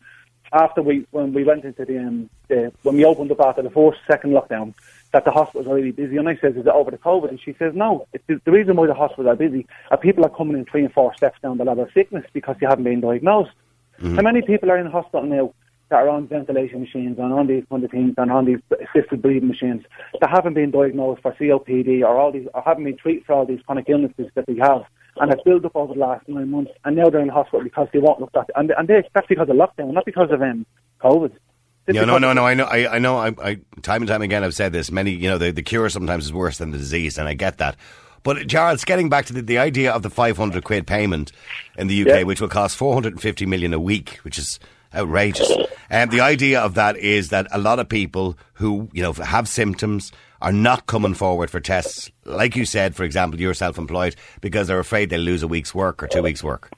after 0.53 0.81
we 0.81 1.05
when 1.11 1.33
we 1.33 1.43
went 1.43 1.63
into 1.63 1.85
the, 1.85 1.97
um, 1.97 2.29
the 2.47 2.71
when 2.83 2.95
we 2.95 3.05
opened 3.05 3.31
up 3.31 3.39
after 3.39 3.61
the 3.61 3.69
first 3.69 3.99
second 4.05 4.31
lockdown 4.31 4.73
that 5.13 5.25
the 5.25 5.31
hospitals 5.31 5.67
are 5.67 5.75
really 5.75 5.91
busy. 5.91 6.17
And 6.17 6.27
I 6.27 6.35
says, 6.37 6.55
is 6.55 6.65
it 6.65 6.67
over 6.67 6.91
the 6.91 6.97
COVID? 6.97 7.29
And 7.29 7.39
she 7.39 7.53
says, 7.59 7.73
no. 7.75 8.07
It's 8.13 8.23
the, 8.27 8.39
the 8.45 8.51
reason 8.51 8.75
why 8.75 8.87
the 8.87 8.93
hospitals 8.93 9.27
are 9.27 9.35
busy 9.35 9.67
are 9.89 9.97
people 9.97 10.25
are 10.25 10.29
coming 10.29 10.57
in 10.57 10.65
three 10.65 10.85
and 10.85 10.93
four 10.93 11.13
steps 11.15 11.39
down 11.41 11.57
the 11.57 11.65
ladder 11.65 11.83
of 11.83 11.91
sickness 11.93 12.25
because 12.33 12.55
they 12.59 12.65
haven't 12.65 12.85
been 12.85 13.01
diagnosed. 13.01 13.51
How 14.01 14.21
many 14.23 14.41
people 14.41 14.71
are 14.71 14.77
in 14.77 14.87
hospital 14.87 15.23
now 15.23 15.53
that 15.89 15.97
are 15.97 16.09
on 16.09 16.27
ventilation 16.27 16.79
machines 16.79 17.19
and 17.19 17.31
on 17.33 17.45
these 17.45 17.63
kind 17.69 17.83
of 17.83 17.91
things 17.91 18.15
and 18.17 18.31
on 18.31 18.45
these 18.45 18.59
assisted 18.71 19.21
breathing 19.21 19.49
machines 19.49 19.83
that 20.19 20.29
haven't 20.29 20.55
been 20.55 20.71
diagnosed 20.71 21.21
for 21.21 21.33
COPD 21.33 22.01
or 22.01 22.17
all 22.17 22.31
these 22.31 22.47
or 22.53 22.63
haven't 22.63 22.85
been 22.85 22.97
treated 22.97 23.25
for 23.25 23.33
all 23.33 23.45
these 23.45 23.61
chronic 23.65 23.89
illnesses 23.89 24.31
that 24.33 24.45
they 24.47 24.55
have 24.55 24.85
and 25.17 25.29
have 25.29 25.43
built 25.43 25.65
up 25.65 25.75
over 25.75 25.93
the 25.93 25.99
last 25.99 26.27
nine 26.27 26.49
months 26.49 26.71
and 26.85 26.95
now 26.95 27.09
they're 27.09 27.21
in 27.21 27.29
hospital 27.29 27.63
because 27.63 27.87
they 27.93 27.99
won't 27.99 28.19
look 28.21 28.31
at 28.35 28.49
it. 28.49 28.55
And, 28.55 28.71
and 28.77 28.87
they, 28.87 29.03
that's 29.13 29.27
because 29.27 29.49
of 29.49 29.55
lockdown, 29.55 29.93
not 29.93 30.05
because 30.05 30.31
of 30.31 30.41
um, 30.41 30.65
COVID. 31.01 31.31
It's 31.87 31.95
Yeah, 31.95 32.05
no, 32.05 32.17
no, 32.17 32.31
no. 32.33 32.45
I 32.45 32.53
know, 32.53 32.65
I, 32.65 32.95
I 32.95 32.99
know. 32.99 33.17
I, 33.17 33.27
I, 33.43 33.55
time 33.81 34.01
and 34.01 34.07
time 34.07 34.21
again, 34.21 34.43
I've 34.43 34.53
said 34.53 34.71
this. 34.71 34.91
Many, 34.91 35.11
you 35.11 35.29
know, 35.29 35.37
the, 35.37 35.51
the 35.51 35.63
cure 35.63 35.89
sometimes 35.89 36.25
is 36.25 36.33
worse 36.33 36.59
than 36.59 36.71
the 36.71 36.77
disease, 36.77 37.17
and 37.17 37.27
I 37.27 37.33
get 37.33 37.57
that. 37.57 37.75
But 38.23 38.47
Charles, 38.47 38.85
getting 38.85 39.09
back 39.09 39.25
to 39.25 39.33
the, 39.33 39.41
the 39.41 39.57
idea 39.57 39.91
of 39.91 40.03
the 40.03 40.09
500 40.11 40.63
quid 40.63 40.85
payment 40.85 41.31
in 41.77 41.87
the 41.87 42.01
UK, 42.03 42.07
Yeah. 42.07 42.23
which 42.23 42.39
will 42.39 42.49
cost 42.49 42.77
450 42.77 43.47
million 43.47 43.73
a 43.73 43.79
week, 43.79 44.19
which 44.21 44.37
is 44.37 44.59
outrageous. 44.93 45.51
And 45.89 46.11
the 46.11 46.21
idea 46.21 46.61
of 46.61 46.75
that 46.75 46.97
is 46.97 47.29
that 47.29 47.47
a 47.51 47.57
lot 47.57 47.79
of 47.79 47.89
people 47.89 48.37
who, 48.53 48.89
you 48.93 49.01
know, 49.01 49.13
have 49.13 49.47
symptoms 49.47 50.11
are 50.41 50.51
not 50.51 50.85
coming 50.87 51.13
forward 51.13 51.49
for 51.49 51.59
tests. 51.59 52.11
Like 52.25 52.55
you 52.55 52.65
said, 52.65 52.95
for 52.95 53.03
example, 53.03 53.39
you're 53.39 53.53
self-employed 53.53 54.15
because 54.41 54.67
they're 54.67 54.79
afraid 54.79 55.09
they'll 55.09 55.19
lose 55.21 55.43
a 55.43 55.47
week's 55.47 55.73
work 55.75 56.01
or 56.01 56.07
two 56.07 56.21
weeks' 56.23 56.43
work. 56.43 56.69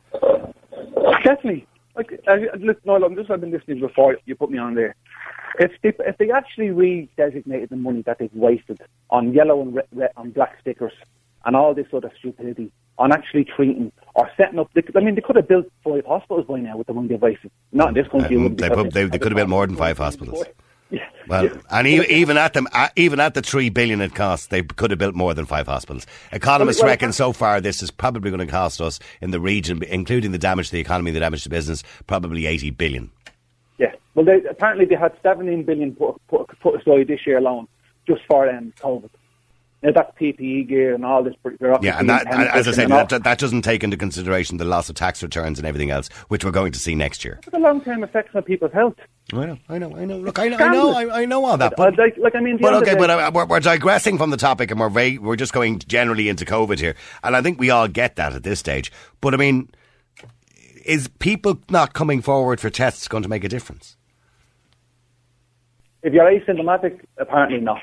Definitely. 1.23 1.65
Like, 1.95 2.11
uh, 2.27 2.37
look, 2.59 2.83
no, 2.85 2.95
I'm 2.95 3.15
just 3.15 3.29
I've 3.29 3.39
been 3.41 3.51
listening 3.51 3.79
before 3.79 4.17
you 4.25 4.35
put 4.35 4.49
me 4.49 4.57
on 4.57 4.75
there. 4.75 4.95
If 5.59 5.71
they, 5.83 5.93
if 6.05 6.17
they 6.17 6.31
actually 6.31 6.69
redesignated 6.69 7.69
the 7.69 7.75
money 7.75 8.01
that 8.01 8.17
they've 8.17 8.33
wasted 8.33 8.81
on 9.11 9.33
yellow 9.33 9.61
and 9.61 9.75
red, 9.75 9.85
red 9.93 10.09
on 10.17 10.31
black 10.31 10.57
stickers 10.59 10.93
and 11.45 11.55
all 11.55 11.73
this 11.75 11.87
sort 11.91 12.03
of 12.05 12.11
stupidity 12.17 12.71
on 12.97 13.11
actually 13.11 13.43
treating 13.45 13.91
or 14.15 14.29
setting 14.35 14.57
up, 14.59 14.71
I 14.95 14.99
mean, 15.01 15.13
they 15.15 15.21
could 15.21 15.35
have 15.35 15.47
built 15.47 15.67
five 15.83 16.05
hospitals 16.05 16.47
by 16.47 16.59
now 16.59 16.77
with 16.77 16.87
the 16.87 16.93
money 16.93 17.09
they've 17.09 17.21
wasted. 17.21 17.51
Not 17.71 17.89
in 17.89 17.93
this 17.93 18.07
country. 18.07 18.35
Uh, 18.35 18.49
they 18.49 18.69
they- 18.89 19.05
they 19.05 19.19
could 19.19 19.31
have 19.31 19.35
built 19.37 19.49
more 19.49 19.67
than 19.67 19.75
five 19.75 19.97
hospitals. 19.99 20.43
Yeah. 20.93 21.07
Well, 21.27 21.45
Yeah. 21.45 21.53
and 21.71 21.87
e- 21.87 22.05
even 22.07 22.37
at 22.37 22.53
them, 22.53 22.67
uh, 22.71 22.89
even 22.95 23.19
at 23.19 23.33
the 23.33 23.41
three 23.41 23.69
billion 23.69 23.99
it 23.99 24.13
costs, 24.13 24.47
they 24.47 24.61
could 24.61 24.91
have 24.91 24.99
built 24.99 25.15
more 25.15 25.33
than 25.33 25.45
five 25.45 25.65
hospitals. 25.65 26.05
Economists 26.31 26.77
Well, 26.79 26.85
well, 26.85 26.91
reckon 26.93 27.11
so 27.13 27.33
far 27.33 27.59
this 27.59 27.81
is 27.81 27.89
probably 27.89 28.29
going 28.29 28.45
to 28.45 28.51
cost 28.51 28.79
us 28.79 28.99
in 29.19 29.31
the 29.31 29.39
region, 29.39 29.81
including 29.89 30.31
the 30.33 30.37
damage 30.37 30.67
to 30.67 30.73
the 30.73 30.79
economy, 30.79 31.09
the 31.09 31.19
damage 31.19 31.43
to 31.43 31.49
business, 31.49 31.81
probably 32.05 32.45
eighty 32.45 32.69
billion. 32.69 33.09
Yeah. 33.79 33.93
Well, 34.13 34.23
they, 34.25 34.43
apparently 34.47 34.85
they 34.85 34.95
had 34.95 35.13
17 35.23 35.63
billion 35.63 35.95
put, 35.95 36.15
put, 36.27 36.47
put 36.59 36.79
aside 36.79 37.07
this 37.07 37.25
year 37.25 37.39
alone 37.39 37.67
just 38.07 38.21
for 38.27 38.47
um, 38.47 38.71
COVID. 38.79 39.09
Now 39.83 39.91
that's 39.91 40.17
PPE 40.17 40.69
gear 40.69 40.95
and 40.95 41.03
all 41.03 41.23
this. 41.23 41.33
bureaucracy 41.43 41.87
Yeah, 41.87 41.99
and 41.99 42.09
that, 42.09 42.25
and 42.31 42.43
as 42.43 42.67
I 42.69 42.71
said, 42.71 42.89
that, 42.89 43.23
that 43.23 43.37
doesn't 43.37 43.63
take 43.63 43.83
into 43.83 43.97
consideration 43.97 44.57
the 44.57 44.63
loss 44.65 44.87
of 44.89 44.95
tax 44.95 45.21
returns 45.21 45.59
and 45.59 45.67
everything 45.67 45.91
else, 45.91 46.07
which 46.29 46.45
we're 46.45 46.51
going 46.51 46.71
to 46.71 46.79
see 46.79 46.95
next 46.95 47.25
year. 47.25 47.39
the 47.51 47.59
long-term 47.59 48.01
effects 48.01 48.33
on 48.33 48.43
people's 48.43 48.71
health. 48.71 48.95
I 49.33 49.45
know, 49.45 49.57
I 49.67 49.77
know, 49.77 49.95
I 49.95 50.05
know. 50.05 50.17
Look, 50.19 50.39
I 50.39 50.47
know, 50.47 50.57
I 50.57 50.67
know, 50.71 50.93
I, 50.93 51.21
I 51.21 51.25
know 51.25 51.43
all 51.43 51.57
that. 51.57 51.73
Uh, 51.73 51.75
But, 51.75 51.97
like, 51.97 52.17
like 52.17 52.33
I 52.33 52.39
mean, 52.39 52.57
But 52.61 52.73
okay, 52.75 52.93
the 52.93 52.97
but 52.97 53.09
uh, 53.09 53.31
we're, 53.33 53.45
we're 53.45 53.59
digressing 53.59 54.17
from 54.17 54.29
the 54.29 54.37
topic, 54.37 54.71
and 54.71 54.79
we're 54.79 54.89
very, 54.89 55.17
we're 55.17 55.35
just 55.35 55.51
going 55.51 55.79
generally 55.79 56.29
into 56.29 56.45
COVID 56.45 56.79
here, 56.79 56.95
and 57.21 57.35
I 57.35 57.41
think 57.41 57.59
we 57.59 57.69
all 57.69 57.89
get 57.89 58.15
that 58.15 58.33
at 58.33 58.43
this 58.43 58.59
stage. 58.59 58.89
But 59.19 59.33
I 59.33 59.37
mean, 59.37 59.69
is 60.85 61.09
people 61.19 61.59
not 61.69 61.93
coming 61.93 62.21
forward 62.21 62.61
for 62.61 62.69
tests 62.69 63.09
going 63.09 63.23
to 63.23 63.29
make 63.29 63.43
a 63.43 63.49
difference? 63.49 63.97
if 66.03 66.13
you're 66.13 66.25
asymptomatic, 66.25 66.99
apparently 67.17 67.59
not. 67.59 67.79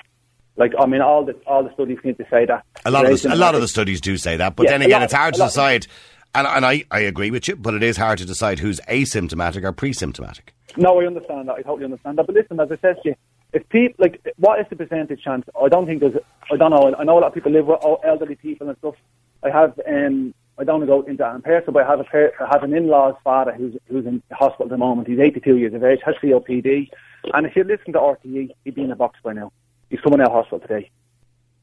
Like 0.57 0.73
I 0.79 0.87
mean, 0.87 1.01
all 1.01 1.25
the 1.25 1.33
all 1.47 1.63
the 1.65 1.73
studies 1.73 1.99
seem 2.03 2.15
to 2.17 2.27
say 2.31 2.45
that. 2.47 2.65
A 2.85 2.91
lot 2.91 3.11
of 3.11 3.23
the, 3.23 3.35
a 3.35 3.37
lot 3.37 3.55
of 3.55 3.61
the 3.61 3.69
studies 3.69 4.01
do 4.01 4.17
say 4.17 4.37
that, 4.37 4.57
but 4.57 4.65
Yeah, 4.65 4.71
then 4.73 4.83
again, 4.83 5.01
lot- 5.01 5.05
it's 5.05 5.13
hard 5.15 5.35
to 5.35 5.41
decide. 5.43 5.87
And, 6.33 6.47
and 6.47 6.65
I, 6.65 6.85
I 6.93 7.01
agree 7.01 7.33
with 7.33 7.49
you, 7.49 7.57
but 7.57 7.75
it 7.75 7.83
is 7.83 7.97
hard 7.97 8.19
to 8.19 8.25
decide 8.25 8.61
who's 8.61 8.79
asymptomatic 8.83 9.65
or 9.65 9.73
pre-symptomatic. 9.73 10.55
No, 10.77 11.01
I 11.01 11.07
understand 11.07 11.49
that. 11.49 11.55
I 11.55 11.63
totally 11.63 11.87
understand 11.87 12.19
that. 12.19 12.27
But 12.27 12.37
listen, 12.37 12.61
as 12.61 12.71
I 12.71 12.77
said 12.77 12.97
to 13.03 13.09
you, 13.09 13.15
if 13.53 13.69
people 13.69 13.97
like, 14.05 14.25
what 14.37 14.61
is 14.61 14.67
the 14.71 14.77
percentage 14.77 15.23
chance? 15.25 15.45
I 15.61 15.69
don't 15.69 15.87
think 15.87 15.99
there's. 16.01 16.15
I 16.53 16.57
don't 16.57 16.71
know. 16.71 16.95
I 16.97 17.03
know 17.03 17.19
a 17.19 17.21
lot 17.21 17.29
of 17.29 17.35
people 17.35 17.51
live 17.51 17.67
with 17.67 17.81
elderly 18.05 18.37
people 18.37 18.69
and 18.69 18.79
stuff. 18.79 18.95
I 19.43 19.51
have. 19.51 19.79
um 19.89 20.35
I 20.59 20.65
don't 20.65 20.81
want 20.81 20.91
to 20.91 20.95
go 20.95 21.11
into 21.11 21.23
that 21.23 21.35
in 21.35 21.41
person, 21.43 21.73
but 21.73 21.85
I 21.85 21.87
have 21.91 22.01
a 22.01 22.05
par- 22.05 22.33
I 22.39 22.49
have 22.53 22.63
an 22.63 22.75
in-law's 22.75 23.15
father 23.25 23.53
who's 23.53 23.75
who's 23.89 24.05
in 24.07 24.23
hospital 24.31 24.67
at 24.67 24.71
the 24.71 24.77
moment. 24.77 25.09
He's 25.09 25.19
82 25.19 25.57
years 25.57 25.73
of 25.73 25.83
age, 25.83 26.01
has 26.05 26.15
COPD, 26.23 26.91
and 27.33 27.47
if 27.47 27.57
you 27.57 27.65
listen 27.65 27.95
to 27.95 27.99
RTE, 27.99 28.51
he'd 28.65 28.75
be 28.75 28.83
in 28.83 28.91
a 28.91 28.97
box 28.97 29.19
by 29.25 29.33
now. 29.33 29.53
He's 29.91 30.01
coming 30.01 30.21
out 30.21 30.29
of 30.29 30.33
hospital 30.33 30.61
today. 30.61 30.91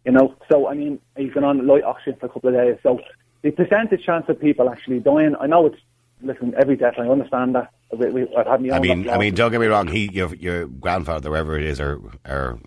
You 0.05 0.11
know, 0.11 0.35
so 0.49 0.67
I 0.67 0.73
mean, 0.73 0.99
he's 1.17 1.33
been 1.33 1.43
on 1.43 1.65
light 1.65 1.83
oxygen 1.83 2.17
for 2.19 2.27
a 2.27 2.29
couple 2.29 2.49
of 2.49 2.55
days. 2.55 2.77
So 2.83 2.99
the 3.41 3.51
percentage 3.51 4.03
chance 4.05 4.25
of 4.29 4.39
people 4.39 4.69
actually 4.69 4.99
dying, 4.99 5.35
I 5.39 5.47
know 5.47 5.65
it's 5.65 5.77
listen 6.21 6.53
every 6.57 6.75
death. 6.75 6.95
I 6.97 7.07
understand 7.07 7.55
that. 7.55 7.71
We, 7.97 8.09
we, 8.09 8.35
I've 8.35 8.47
had 8.47 8.61
my 8.61 8.75
I 8.75 8.79
mean, 8.79 9.09
I 9.09 9.17
mean, 9.17 9.33
don't 9.33 9.49
get 9.51 9.61
me 9.61 9.67
wrong. 9.67 9.87
He, 9.87 10.09
your, 10.11 10.33
your 10.35 10.67
grandfather, 10.67 11.29
whoever 11.29 11.57
it 11.57 11.63
is, 11.63 11.79
or, 11.79 12.01
or 12.27 12.59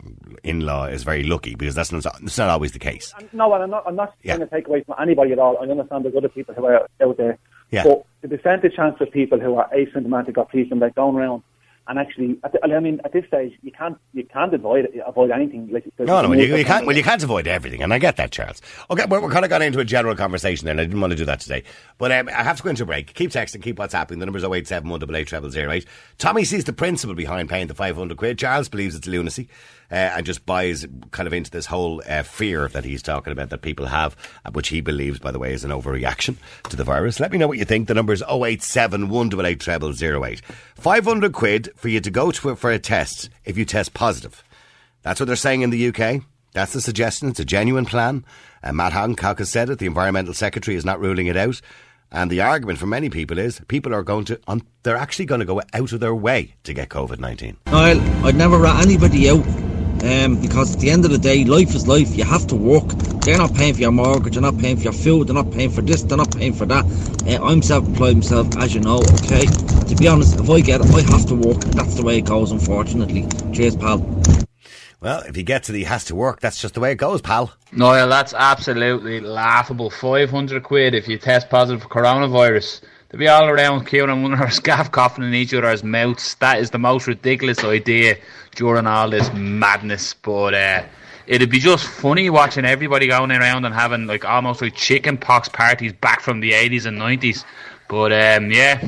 in-law, 0.42 0.87
is 0.87 1.03
very 1.03 1.25
lucky 1.25 1.55
because 1.55 1.75
that's 1.75 1.92
not, 1.92 2.05
that's 2.05 2.38
not 2.38 2.49
always 2.49 2.73
the 2.73 2.79
case. 2.79 3.12
No, 3.33 3.53
and 3.53 3.64
I'm 3.64 3.70
not. 3.70 3.85
I'm 3.87 3.96
not 3.96 4.14
Yeah. 4.23 4.37
trying 4.37 4.49
to 4.49 4.55
take 4.55 4.66
away 4.68 4.83
from 4.85 4.94
anybody 4.99 5.33
at 5.33 5.38
all. 5.38 5.59
I 5.59 5.66
understand 5.66 6.05
there's 6.07 6.16
other 6.16 6.31
people 6.31 6.55
who 6.55 6.64
are 6.64 6.87
out 7.03 7.16
there. 7.18 7.37
Yeah. 7.70 7.85
But 7.85 8.07
the 8.23 8.29
percentage 8.29 8.75
chance 8.75 8.99
of 9.01 9.11
people 9.11 9.38
who 9.38 9.57
are 9.57 9.68
asymptomatic 9.75 10.38
or 10.38 10.46
pre-symptomatic 10.46 10.94
going 10.94 11.16
around 11.16 11.42
and 11.90 11.98
actually, 11.98 12.38
at 12.44 12.53
the, 12.53 12.64
I 12.64 12.79
mean, 12.79 13.00
at 13.05 13.12
this 13.12 13.26
stage, 13.26 13.53
you 13.62 13.72
can't 13.72 13.98
you 14.14 14.24
can't 14.24 14.55
avoid 14.55 14.87
avoid 15.05 15.33
anything. 15.33 15.68
Like 15.72 15.85
No, 15.98 16.22
no, 16.22 16.33
you, 16.33 16.46
no- 16.46 16.55
you 16.55 16.64
can't. 16.64 16.87
Well, 16.87 16.96
you 16.96 17.03
can't 17.03 17.22
avoid 17.22 17.48
everything, 17.48 17.83
and 17.83 17.92
I 17.92 17.98
get 17.98 18.16
that, 18.16 18.31
Charles. 18.31 18.62
Okay, 18.92 19.07
we're, 19.07 19.20
we're 19.20 19.31
kind 19.33 19.44
of 19.44 19.48
got 19.48 19.61
into 19.61 19.81
a 19.81 19.85
general 19.85 20.14
conversation, 20.14 20.66
there, 20.66 20.70
and 20.72 20.81
I 20.81 20.85
didn't 20.85 21.00
want 21.00 21.11
to 21.11 21.16
do 21.16 21.24
that 21.24 21.40
today. 21.40 21.64
But 21.98 22.12
um, 22.12 22.29
I 22.29 22.44
have 22.44 22.59
to 22.59 22.62
go 22.62 22.70
into 22.70 22.85
a 22.85 22.87
break. 22.87 23.12
Keep 23.14 23.33
texting, 23.33 23.61
keep 23.61 23.81
what's 23.81 23.92
happening. 23.92 24.20
The 24.20 24.26
number's 24.26 24.44
087 24.44 24.88
188 24.88 25.85
Tommy 26.16 26.44
sees 26.44 26.62
the 26.62 26.72
principle 26.72 27.16
behind 27.16 27.48
paying 27.48 27.66
the 27.66 27.74
500 27.74 28.16
quid. 28.16 28.38
Charles 28.38 28.68
believes 28.68 28.94
it's 28.94 29.09
lunacy, 29.09 29.48
uh, 29.90 29.94
and 29.94 30.26
just 30.26 30.46
buys 30.46 30.87
kind 31.11 31.26
of 31.26 31.33
into 31.33 31.50
this 31.50 31.66
whole 31.66 32.03
uh, 32.09 32.22
fear 32.22 32.68
that 32.68 32.85
he's 32.85 33.03
talking 33.03 33.33
about 33.33 33.50
that 33.50 33.62
people 33.62 33.87
have, 33.87 34.16
uh, 34.44 34.50
which 34.53 34.68
he 34.68 34.81
believes, 34.81 35.18
by 35.18 35.31
the 35.31 35.38
way, 35.38 35.53
is 35.53 35.64
an 35.64 35.70
overreaction 35.70 36.37
to 36.68 36.76
the 36.76 36.85
virus. 36.85 37.20
Let 37.20 37.33
me 37.33 37.38
know 37.38 37.48
what 37.48 37.59
you 37.59 37.64
think. 37.64 37.88
The 37.88 37.94
number's 37.94 38.22
087 38.22 39.09
188 39.09 40.24
08. 40.24 40.42
500 40.74 41.33
quid 41.33 41.70
for 41.76 41.88
you 41.88 42.00
to 42.00 42.11
go 42.11 42.31
to 42.31 42.55
for 42.57 42.70
a 42.70 42.79
test 42.79 43.31
if 43.44 43.59
you 43.59 43.64
test 43.64 43.94
positive. 43.94 44.44
That's 45.03 45.18
what 45.18 45.26
they're 45.26 45.37
saying 45.37 45.62
in 45.62 45.70
the 45.70 45.88
UK. 45.88 46.22
That's 46.53 46.72
the 46.72 46.81
suggestion. 46.81 47.29
It's 47.29 47.40
a 47.40 47.44
genuine 47.44 47.87
plan. 47.87 48.24
Uh, 48.62 48.72
Matt 48.72 48.92
Hancock 48.92 49.38
has 49.38 49.50
said 49.50 49.70
it. 49.70 49.79
The 49.79 49.87
Environmental 49.87 50.35
Secretary 50.35 50.76
is 50.76 50.85
not 50.85 51.00
ruling 51.00 51.26
it 51.26 51.37
out. 51.37 51.61
And 52.12 52.29
the 52.29 52.40
argument 52.40 52.81
for 52.81 52.87
many 52.87 53.09
people 53.09 53.38
is 53.38 53.61
people 53.68 53.94
are 53.94 54.03
going 54.03 54.24
to, 54.26 54.40
um, 54.48 54.66
they're 54.83 54.96
actually 54.96 55.26
going 55.26 55.38
to 55.38 55.44
go 55.44 55.62
out 55.72 55.92
of 55.92 56.00
their 56.00 56.14
way 56.14 56.55
to 56.64 56.74
get 56.74 56.88
COVID 56.88 57.20
19. 57.20 57.57
Niall, 57.66 58.26
I'd 58.26 58.35
never 58.35 58.59
rat 58.59 58.85
anybody 58.85 59.31
out 59.31 59.44
um, 60.02 60.40
because 60.40 60.74
at 60.74 60.80
the 60.80 60.90
end 60.90 61.04
of 61.04 61.10
the 61.10 61.18
day, 61.18 61.44
life 61.44 61.74
is 61.74 61.86
life. 61.86 62.16
You 62.16 62.24
have 62.24 62.46
to 62.48 62.56
work. 62.56 62.88
They're 63.22 63.38
not 63.38 63.54
paying 63.54 63.74
for 63.74 63.80
your 63.80 63.92
mortgage, 63.92 64.34
they're 64.34 64.42
not 64.42 64.58
paying 64.58 64.76
for 64.76 64.84
your 64.84 64.92
food, 64.92 65.28
they're 65.28 65.34
not 65.34 65.50
paying 65.50 65.70
for 65.70 65.82
this, 65.82 66.02
they're 66.02 66.16
not 66.16 66.34
paying 66.34 66.54
for 66.54 66.64
that. 66.66 66.84
Uh, 67.26 67.44
I'm 67.44 67.60
self 67.60 67.86
employed 67.86 68.16
myself, 68.16 68.56
as 68.56 68.74
you 68.74 68.80
know, 68.80 68.98
okay? 68.98 69.44
To 69.44 69.96
be 69.96 70.08
honest, 70.08 70.40
if 70.40 70.48
I 70.48 70.60
get 70.60 70.80
it, 70.80 70.90
I 70.90 71.02
have 71.02 71.26
to 71.26 71.34
work. 71.34 71.60
That's 71.60 71.94
the 71.94 72.02
way 72.02 72.18
it 72.18 72.24
goes, 72.24 72.50
unfortunately. 72.50 73.26
Cheers, 73.52 73.76
pal. 73.76 73.98
Well, 75.00 75.20
if 75.22 75.34
he 75.34 75.42
gets 75.42 75.70
it, 75.70 75.76
he 75.76 75.84
has 75.84 76.04
to 76.06 76.14
work. 76.14 76.40
That's 76.40 76.60
just 76.60 76.74
the 76.74 76.80
way 76.80 76.92
it 76.92 76.96
goes, 76.96 77.22
pal. 77.22 77.52
Noel, 77.72 78.08
that's 78.08 78.34
absolutely 78.34 79.20
laughable. 79.20 79.90
500 79.90 80.62
quid 80.62 80.94
if 80.94 81.08
you 81.08 81.18
test 81.18 81.48
positive 81.50 81.82
for 81.82 81.88
coronavirus. 81.88 82.82
To 83.11 83.16
be 83.16 83.27
all 83.27 83.49
around 83.49 83.88
queuing 83.88 84.23
one 84.23 84.35
our 84.35 84.51
scaff 84.53 84.92
coughing 84.92 85.25
in 85.25 85.35
each 85.35 85.53
other's 85.53 85.83
mouths, 85.83 86.37
that 86.37 86.61
is 86.61 86.70
the 86.70 86.79
most 86.79 87.09
ridiculous 87.09 87.64
idea 87.64 88.16
during 88.55 88.87
all 88.87 89.11
this 89.11 89.33
madness. 89.33 90.14
But 90.14 90.55
uh, 90.55 90.85
it'd 91.27 91.51
be 91.51 91.59
just 91.59 91.88
funny 91.88 92.31
watching 92.31 92.64
everybody 92.64 93.09
going 93.09 93.33
around 93.33 93.64
and 93.64 93.75
having 93.75 94.07
like 94.07 94.25
almost 94.25 94.62
like 94.62 94.77
chicken 94.77 95.16
pox 95.16 95.49
parties 95.49 95.92
back 95.92 96.20
from 96.20 96.38
the 96.38 96.53
80s 96.53 96.87
and 96.87 96.99
90s. 96.99 97.44
But 97.88 98.12
um, 98.12 98.53
yeah, 98.53 98.81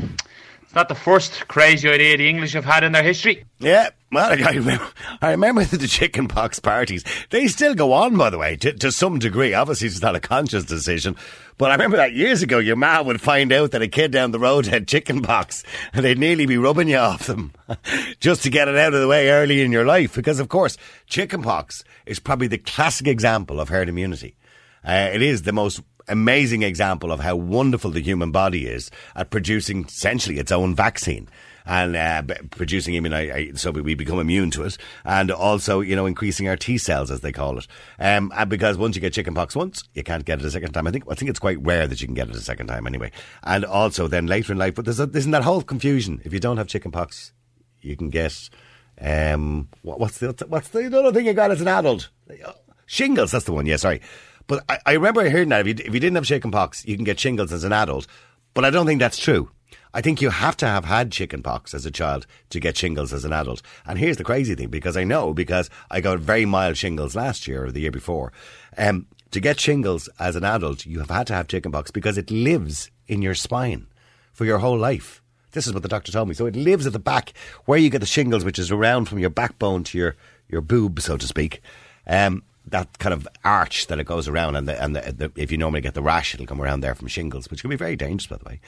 it's 0.73 0.77
not 0.77 0.89
the 0.89 0.95
first 0.95 1.49
crazy 1.49 1.87
idea 1.87 2.17
the 2.17 2.27
English 2.27 2.55
have 2.55 2.65
had 2.65 2.83
in 2.83 2.93
their 2.93 3.03
history. 3.03 3.45
Yeah, 3.59 3.91
well, 4.11 4.33
I 4.33 4.53
remember, 4.53 4.89
I 5.21 5.33
remember 5.33 5.65
the 5.65 5.87
chicken 5.87 6.29
pox 6.29 6.61
parties. 6.61 7.05
They 7.29 7.47
still 7.49 7.75
go 7.75 7.93
on, 7.93 8.17
by 8.17 8.31
the 8.31 8.39
way, 8.39 8.57
to, 8.57 8.73
to 8.73 8.91
some 8.91 9.19
degree. 9.19 9.53
Obviously, 9.53 9.89
it's 9.89 10.01
not 10.01 10.17
a 10.17 10.21
conscious 10.21 10.65
decision. 10.65 11.15
But 11.59 11.73
I 11.73 11.75
remember 11.75 11.99
that 11.99 12.15
years 12.15 12.41
ago, 12.43 12.57
your 12.57 12.77
ma 12.77 13.03
would 13.03 13.21
find 13.21 13.53
out 13.53 13.73
that 13.73 13.83
a 13.83 13.87
kid 13.87 14.13
down 14.13 14.31
the 14.31 14.39
road 14.39 14.65
had 14.65 14.89
chicken 14.89 15.21
pox 15.21 15.63
and 15.93 16.03
they'd 16.03 16.19
nearly 16.19 16.47
be 16.47 16.57
rubbing 16.57 16.89
you 16.89 16.97
off 16.97 17.27
them 17.27 17.53
just 18.21 18.43
to 18.45 18.49
get 18.49 18.67
it 18.67 18.79
out 18.79 18.95
of 18.95 19.01
the 19.03 19.09
way 19.09 19.29
early 19.29 19.61
in 19.61 19.73
your 19.73 19.85
life. 19.85 20.15
Because, 20.15 20.41
of 20.41 20.49
course, 20.49 20.79
chicken 21.07 21.43
pox 21.43 21.85
is 22.07 22.19
probably 22.19 22.47
the 22.47 22.57
classic 22.57 23.07
example 23.07 23.61
of 23.61 23.69
herd 23.69 23.91
immunity. 23.91 24.37
Uh, 24.85 25.11
it 25.13 25.21
is 25.21 25.43
the 25.43 25.53
most 25.53 25.83
amazing 26.13 26.63
example 26.63 27.11
of 27.11 27.21
how 27.21 27.35
wonderful 27.35 27.91
the 27.91 28.01
human 28.01 28.31
body 28.31 28.67
is 28.67 28.91
at 29.17 29.31
producing 29.31 29.85
essentially 29.87 30.39
its 30.39 30.53
own 30.53 30.75
vaccine 30.75 31.29
and 31.65 31.97
uh, 31.97 32.23
producing 32.51 32.95
immune, 32.95 33.57
so 33.57 33.71
we 33.71 33.95
become 33.95 34.19
immune 34.19 34.51
to 34.51 34.65
it, 34.65 34.77
and 35.05 35.31
also 35.31 35.81
you 35.81 35.95
know 35.95 36.07
increasing 36.07 36.49
our 36.49 36.57
T 36.57 36.79
cells 36.79 37.11
as 37.11 37.21
they 37.21 37.33
call 37.33 37.59
it. 37.59 37.67
Um, 37.99 38.33
and 38.35 38.51
because 38.51 38.77
once 38.77 38.97
you 38.97 39.01
get 39.01 39.13
chickenpox 39.13 39.55
once, 39.55 39.85
you 39.95 40.03
can't 40.03 40.25
get 40.25 40.41
it 40.41 40.45
a 40.45 40.51
second 40.51 40.73
time. 40.73 40.87
I 40.87 40.91
think 40.91 41.05
I 41.09 41.15
think 41.15 41.31
it's 41.31 41.39
quite 41.39 41.63
rare 41.63 41.87
that 41.87 42.01
you 42.01 42.07
can 42.07 42.15
get 42.15 42.29
it 42.29 42.37
a 42.37 42.41
second 42.41 42.67
time 42.67 42.87
anyway. 42.87 43.13
And 43.45 43.65
also 43.65 44.09
then 44.09 44.27
later 44.27 44.53
in 44.53 44.59
life, 44.59 44.75
but 44.75 44.85
there's 44.85 45.01
a, 45.01 45.09
isn't 45.13 45.31
that 45.31 45.45
whole 45.45 45.63
confusion. 45.63 46.21
If 46.25 46.33
you 46.33 46.41
don't 46.41 46.57
have 46.57 46.67
chickenpox, 46.67 47.33
you 47.81 47.97
can 47.97 48.11
get 48.11 48.51
um, 49.01 49.69
what, 49.83 50.01
what's 50.01 50.19
the 50.19 50.35
what's 50.49 50.69
the 50.69 50.87
other 50.87 51.13
thing 51.13 51.27
you 51.27 51.33
got 51.33 51.51
as 51.51 51.61
an 51.61 51.69
adult? 51.69 52.09
Shingles. 52.87 53.31
That's 53.31 53.47
the 53.47 53.53
one. 53.53 53.67
Yeah, 53.67 53.77
sorry. 53.77 54.03
But 54.47 54.65
I, 54.69 54.79
I 54.87 54.93
remember 54.93 55.29
hearing 55.29 55.49
that 55.51 55.67
if 55.67 55.67
you, 55.67 55.85
if 55.87 55.95
you 55.95 56.01
didn't 56.01 56.17
have 56.17 56.25
chickenpox, 56.25 56.87
you 56.87 56.97
can 56.97 57.05
get 57.05 57.21
shingles 57.21 57.53
as 57.53 57.65
an 57.65 57.73
adult. 57.73 58.07
But 58.55 58.65
I 58.65 58.71
don't 58.71 58.87
think 58.87 59.01
that's 59.01 59.19
true. 59.19 59.51
I 59.95 60.01
think 60.01 60.23
you 60.23 60.31
have 60.31 60.57
to 60.59 60.67
have 60.67 60.87
had 60.87 61.13
chickenpox 61.13 61.75
as 61.75 61.85
a 61.85 61.91
child 61.91 62.27
to 62.51 62.61
get 62.61 62.77
shingles 62.77 63.13
as 63.13 63.25
an 63.25 63.33
adult. 63.33 63.63
And 63.87 63.99
here's 63.99 64.17
the 64.17 64.25
crazy 64.25 64.55
thing, 64.55 64.69
because 64.69 64.97
I 64.97 65.05
know, 65.05 65.35
because 65.35 65.69
I 65.91 66.01
got 66.01 66.19
very 66.19 66.47
mild 66.47 66.79
shingles 66.79 67.15
last 67.15 67.47
year 67.47 67.67
or 67.67 67.71
the 67.73 67.81
year 67.81 67.91
before. 67.91 68.33
Um, 68.79 69.07
to 69.33 69.41
get 69.41 69.61
shingles 69.61 70.09
as 70.19 70.37
an 70.37 70.45
adult, 70.45 70.87
you 70.87 70.99
have 71.01 71.11
had 71.11 71.27
to 71.29 71.35
have 71.35 71.49
chickenpox 71.49 71.91
because 71.91 72.17
it 72.17 72.31
lives 72.31 72.91
in 73.07 73.23
your 73.23 73.35
spine 73.35 73.87
for 74.33 74.45
your 74.45 74.59
whole 74.59 74.79
life. 74.79 75.23
This 75.53 75.67
is 75.67 75.75
what 75.75 75.83
the 75.83 75.89
doctor 75.89 76.11
told 76.11 76.29
me. 76.29 76.35
So 76.35 76.47
it 76.47 76.57
lives 76.57 76.87
at 76.87 76.95
the 76.95 76.99
back 76.99 77.35
where 77.67 77.79
you 77.79 77.91
get 77.91 78.01
the 78.01 78.07
shingles, 78.07 78.45
which 78.45 78.59
is 78.59 78.71
around 78.71 79.07
from 79.07 79.19
your 79.19 79.31
backbone 79.31 79.85
to 79.85 79.99
your, 79.99 80.17
your 80.49 80.63
boob, 80.63 81.01
so 81.01 81.19
to 81.19 81.27
speak. 81.27 81.61
Um, 82.07 82.43
that 82.67 82.99
kind 82.99 83.13
of 83.13 83.29
arch 83.45 83.87
that 83.89 83.99
it 83.99 84.05
goes 84.05 84.29
around, 84.29 84.57
and 84.57 84.69
the, 84.69 84.83
and 84.83 84.97
the, 84.97 85.13
the, 85.13 85.33
if 85.37 85.51
you 85.51 85.59
normally 85.59 85.81
get 85.81 85.95
the 85.95 86.03
rash, 86.03 86.35
it'll 86.35 86.47
come 86.47 86.61
around 86.61 86.81
there 86.81 86.95
from 86.95 87.09
shingles, 87.09 87.51
which 87.51 87.61
can 87.61 87.71
be 87.71 87.77
very 87.77 87.97
dangerous, 87.97 88.27
by 88.27 88.37
the 88.37 88.45
way. 88.45 88.61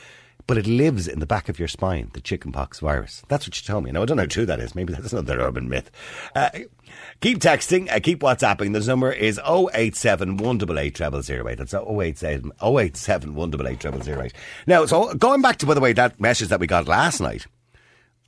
But 0.47 0.59
it 0.59 0.67
lives 0.67 1.09
in 1.09 1.21
the 1.21 1.27
back 1.27 1.49
of 1.49 1.59
your 1.59 1.69
spine, 1.69 2.11
the 2.13 2.21
chickenpox 2.21 2.81
virus. 2.81 3.23
That's 3.29 3.47
what 3.47 3.57
you 3.57 3.67
told 3.67 3.85
me. 3.85 3.93
Now 3.93 4.03
I 4.03 4.05
don't 4.05 4.19
know 4.19 4.27
true 4.27 4.45
that 4.45 4.61
is. 4.61 4.75
Maybe 4.75 4.93
that's 4.93 5.13
another 5.13 5.41
urban 5.41 5.71
myth. 5.71 5.91
Uh, 6.35 6.51
keep 7.21 7.39
texting, 7.39 7.91
uh, 7.91 8.01
keep 8.01 8.21
WhatsApping. 8.21 8.75
The 8.75 8.81
number 8.81 9.11
is 9.11 9.41
087 9.47 10.37
188 10.37 10.99
0008. 10.99 11.57
That's 11.57 11.73
087 11.73 12.53
087 12.63 13.35
188 13.35 14.05
0008. 14.05 14.33
Now, 14.67 14.85
so 14.85 15.15
going 15.15 15.41
back 15.41 15.57
to, 15.59 15.67
by 15.67 15.75
the 15.75 15.81
way, 15.81 15.95
that 15.95 16.21
message 16.21 16.49
that 16.49 16.61
we 16.61 16.67
got 16.67 16.89
last 16.89 17.21
night. 17.21 17.47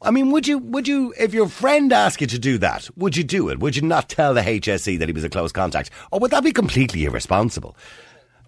I 0.07 0.13
mean, 0.13 0.31
would 0.31 0.47
you, 0.47 0.59
would 0.59 0.87
you, 0.87 1.13
if 1.19 1.35
your 1.35 1.49
friend 1.49 1.93
asked 1.93 2.21
you 2.21 2.29
to 2.29 2.39
do 2.39 2.59
that, 2.59 2.89
would 2.97 3.17
you 3.17 3.25
do 3.25 3.49
it? 3.49 3.59
Would 3.59 3.75
you 3.75 3.83
not 3.83 4.09
tell 4.09 4.35
the 4.35 4.41
HSE 4.41 5.01
that 5.01 5.09
he 5.09 5.13
was 5.13 5.25
a 5.25 5.29
close 5.29 5.51
contact? 5.51 5.91
Or 6.13 6.21
would 6.21 6.31
that 6.31 6.45
be 6.45 6.53
completely 6.53 7.07
irresponsible? 7.07 7.77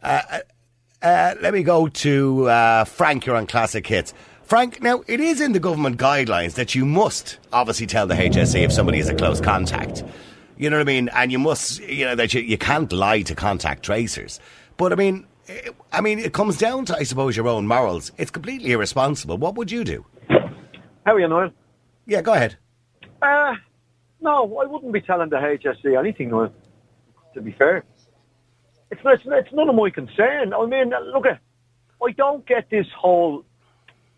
Uh, 0.01 0.23
uh, 1.03 1.35
let 1.43 1.53
me 1.53 1.65
go 1.65 1.89
to 1.89 2.49
uh, 2.49 2.85
Frank 2.85 3.25
here 3.25 3.35
on 3.35 3.49
Classic 3.49 3.85
Hits. 3.85 4.15
Frank, 4.45 4.81
now 4.81 5.03
it 5.09 5.19
is 5.19 5.41
in 5.41 5.51
the 5.51 5.59
government 5.59 5.97
guidelines 5.97 6.55
that 6.55 6.77
you 6.77 6.87
must 6.87 7.39
obviously 7.53 7.89
tell 7.89 8.07
the 8.07 8.15
HSE 8.15 8.63
if 8.63 8.73
somebody 8.73 9.01
is 9.01 9.09
a 9.09 9.15
close 9.17 9.41
contact. 9.41 10.05
You 10.59 10.71
know 10.71 10.77
what 10.77 10.83
I 10.89 10.93
mean? 10.93 11.09
And 11.09 11.33
you 11.33 11.41
must, 11.41 11.83
you 11.83 12.05
know, 12.05 12.15
that 12.15 12.35
you, 12.35 12.41
you 12.41 12.57
can't 12.57 12.93
lie 12.93 13.23
to 13.23 13.35
contact 13.35 13.83
tracers. 13.83 14.39
But 14.77 14.93
I 14.93 14.95
mean, 14.95 15.27
I 15.91 16.03
mean, 16.03 16.21
it 16.21 16.33
comes 16.33 16.57
down 16.57 16.85
to, 16.85 16.97
I 16.97 17.03
suppose, 17.03 17.37
your 17.37 17.49
own 17.49 17.67
morals. 17.67 18.13
It's 18.17 18.31
completely 18.31 18.71
irresponsible. 18.71 19.39
What 19.39 19.57
would 19.57 19.73
you 19.73 19.83
do? 19.83 20.05
How 21.09 21.15
are 21.15 21.21
you, 21.21 21.29
Noel? 21.29 21.53
Yeah, 22.05 22.21
go 22.21 22.35
ahead. 22.35 22.59
Uh, 23.23 23.55
no, 24.21 24.59
I 24.59 24.67
wouldn't 24.67 24.93
be 24.93 25.01
telling 25.01 25.31
the 25.31 25.37
HSE 25.37 25.99
anything, 25.99 26.29
Noel, 26.29 26.53
to 27.33 27.41
be 27.41 27.53
fair. 27.53 27.83
It's, 28.91 29.01
it's, 29.03 29.23
it's 29.25 29.49
none 29.55 29.71
of 29.71 29.75
my 29.75 29.89
concern. 29.89 30.53
I 30.53 30.67
mean, 30.67 30.93
look, 31.15 31.25
I 31.27 32.11
don't 32.13 32.47
get 32.47 32.69
this 32.69 32.85
whole 32.95 33.47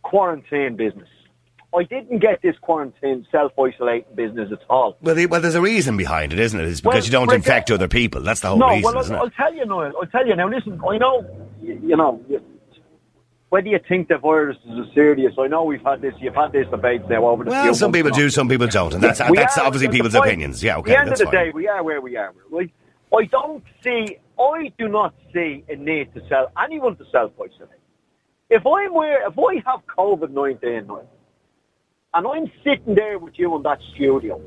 quarantine 0.02 0.74
business. 0.74 1.06
I 1.72 1.84
didn't 1.84 2.18
get 2.18 2.42
this 2.42 2.56
quarantine 2.60 3.24
self-isolating 3.30 4.16
business 4.16 4.50
at 4.50 4.58
all. 4.68 4.96
Well, 5.00 5.14
the, 5.14 5.26
well, 5.26 5.40
there's 5.40 5.54
a 5.54 5.60
reason 5.60 5.96
behind 5.96 6.32
it, 6.32 6.40
isn't 6.40 6.58
it? 6.58 6.66
It's 6.66 6.80
because 6.80 6.94
Well, 6.94 7.04
you 7.04 7.10
don't 7.12 7.26
well, 7.28 7.36
infect 7.36 7.70
other 7.70 7.86
people. 7.86 8.22
That's 8.22 8.40
the 8.40 8.48
whole 8.48 8.58
no, 8.58 8.70
reason, 8.70 8.82
well, 8.82 8.98
isn't 8.98 9.14
I'll, 9.14 9.22
I'll 9.22 9.30
tell 9.30 9.54
you, 9.54 9.64
Noel. 9.64 9.92
I'll 9.96 10.08
tell 10.08 10.26
you 10.26 10.34
now. 10.34 10.48
Listen, 10.48 10.80
I 10.84 10.98
know, 10.98 11.24
you, 11.62 11.80
you 11.84 11.96
know, 11.96 12.20
you- 12.28 12.42
whether 13.50 13.68
you 13.68 13.78
think 13.88 14.08
the 14.08 14.16
virus 14.18 14.56
is 14.66 14.86
serious, 14.94 15.34
I 15.38 15.46
know 15.48 15.64
we've 15.64 15.82
had 15.82 16.00
this. 16.00 16.14
You've 16.18 16.34
had 16.34 16.52
this 16.52 16.66
debate 16.68 17.08
now 17.08 17.26
over 17.26 17.44
the. 17.44 17.50
Well, 17.50 17.74
some 17.74 17.92
people 17.92 18.10
do, 18.10 18.30
some 18.30 18.48
people 18.48 18.66
don't, 18.68 18.94
and 18.94 19.02
that's 19.02 19.20
We 19.28 19.36
that's 19.36 19.58
are- 19.58 19.66
obviously 19.66 19.88
people's 19.88 20.14
point- 20.14 20.26
opinions. 20.26 20.62
Yeah, 20.62 20.78
okay, 20.78 20.92
At 20.92 20.94
the 20.94 21.00
end 21.00 21.12
of 21.12 21.18
the 21.18 21.24
fine. 21.26 21.34
day, 21.34 21.50
we 21.50 21.68
are 21.68 21.82
where 21.82 22.00
we 22.00 22.16
are. 22.16 22.32
Right? 22.50 22.70
I 23.16 23.24
don't 23.24 23.62
see. 23.84 24.16
I 24.40 24.72
do 24.78 24.88
not 24.88 25.12
see 25.34 25.64
a 25.68 25.76
need 25.76 26.14
to 26.14 26.26
sell 26.28 26.50
anyone 26.62 26.96
to 26.96 27.04
self 27.12 27.32
isolate. 27.40 27.68
If 28.48 28.66
I'm 28.66 28.94
where, 28.94 29.26
if 29.28 29.38
I 29.38 29.54
have 29.70 29.80
COVID 29.86 30.30
nineteen, 30.30 30.86
right, 30.86 31.04
and 32.14 32.26
I'm 32.26 32.50
sitting 32.64 32.94
there 32.94 33.18
with 33.18 33.38
you 33.38 33.54
in 33.56 33.62
that 33.64 33.80
studio, 33.94 34.40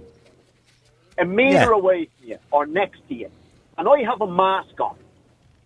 a 1.18 1.26
meter 1.26 1.54
Yeah. 1.58 1.70
away 1.76 2.06
from 2.18 2.30
you 2.30 2.38
or 2.52 2.66
next 2.66 3.06
to 3.10 3.14
you, 3.16 3.30
and 3.78 3.88
I 3.88 4.04
have 4.04 4.22
a 4.22 4.28
mask 4.28 4.80
on, 4.80 4.96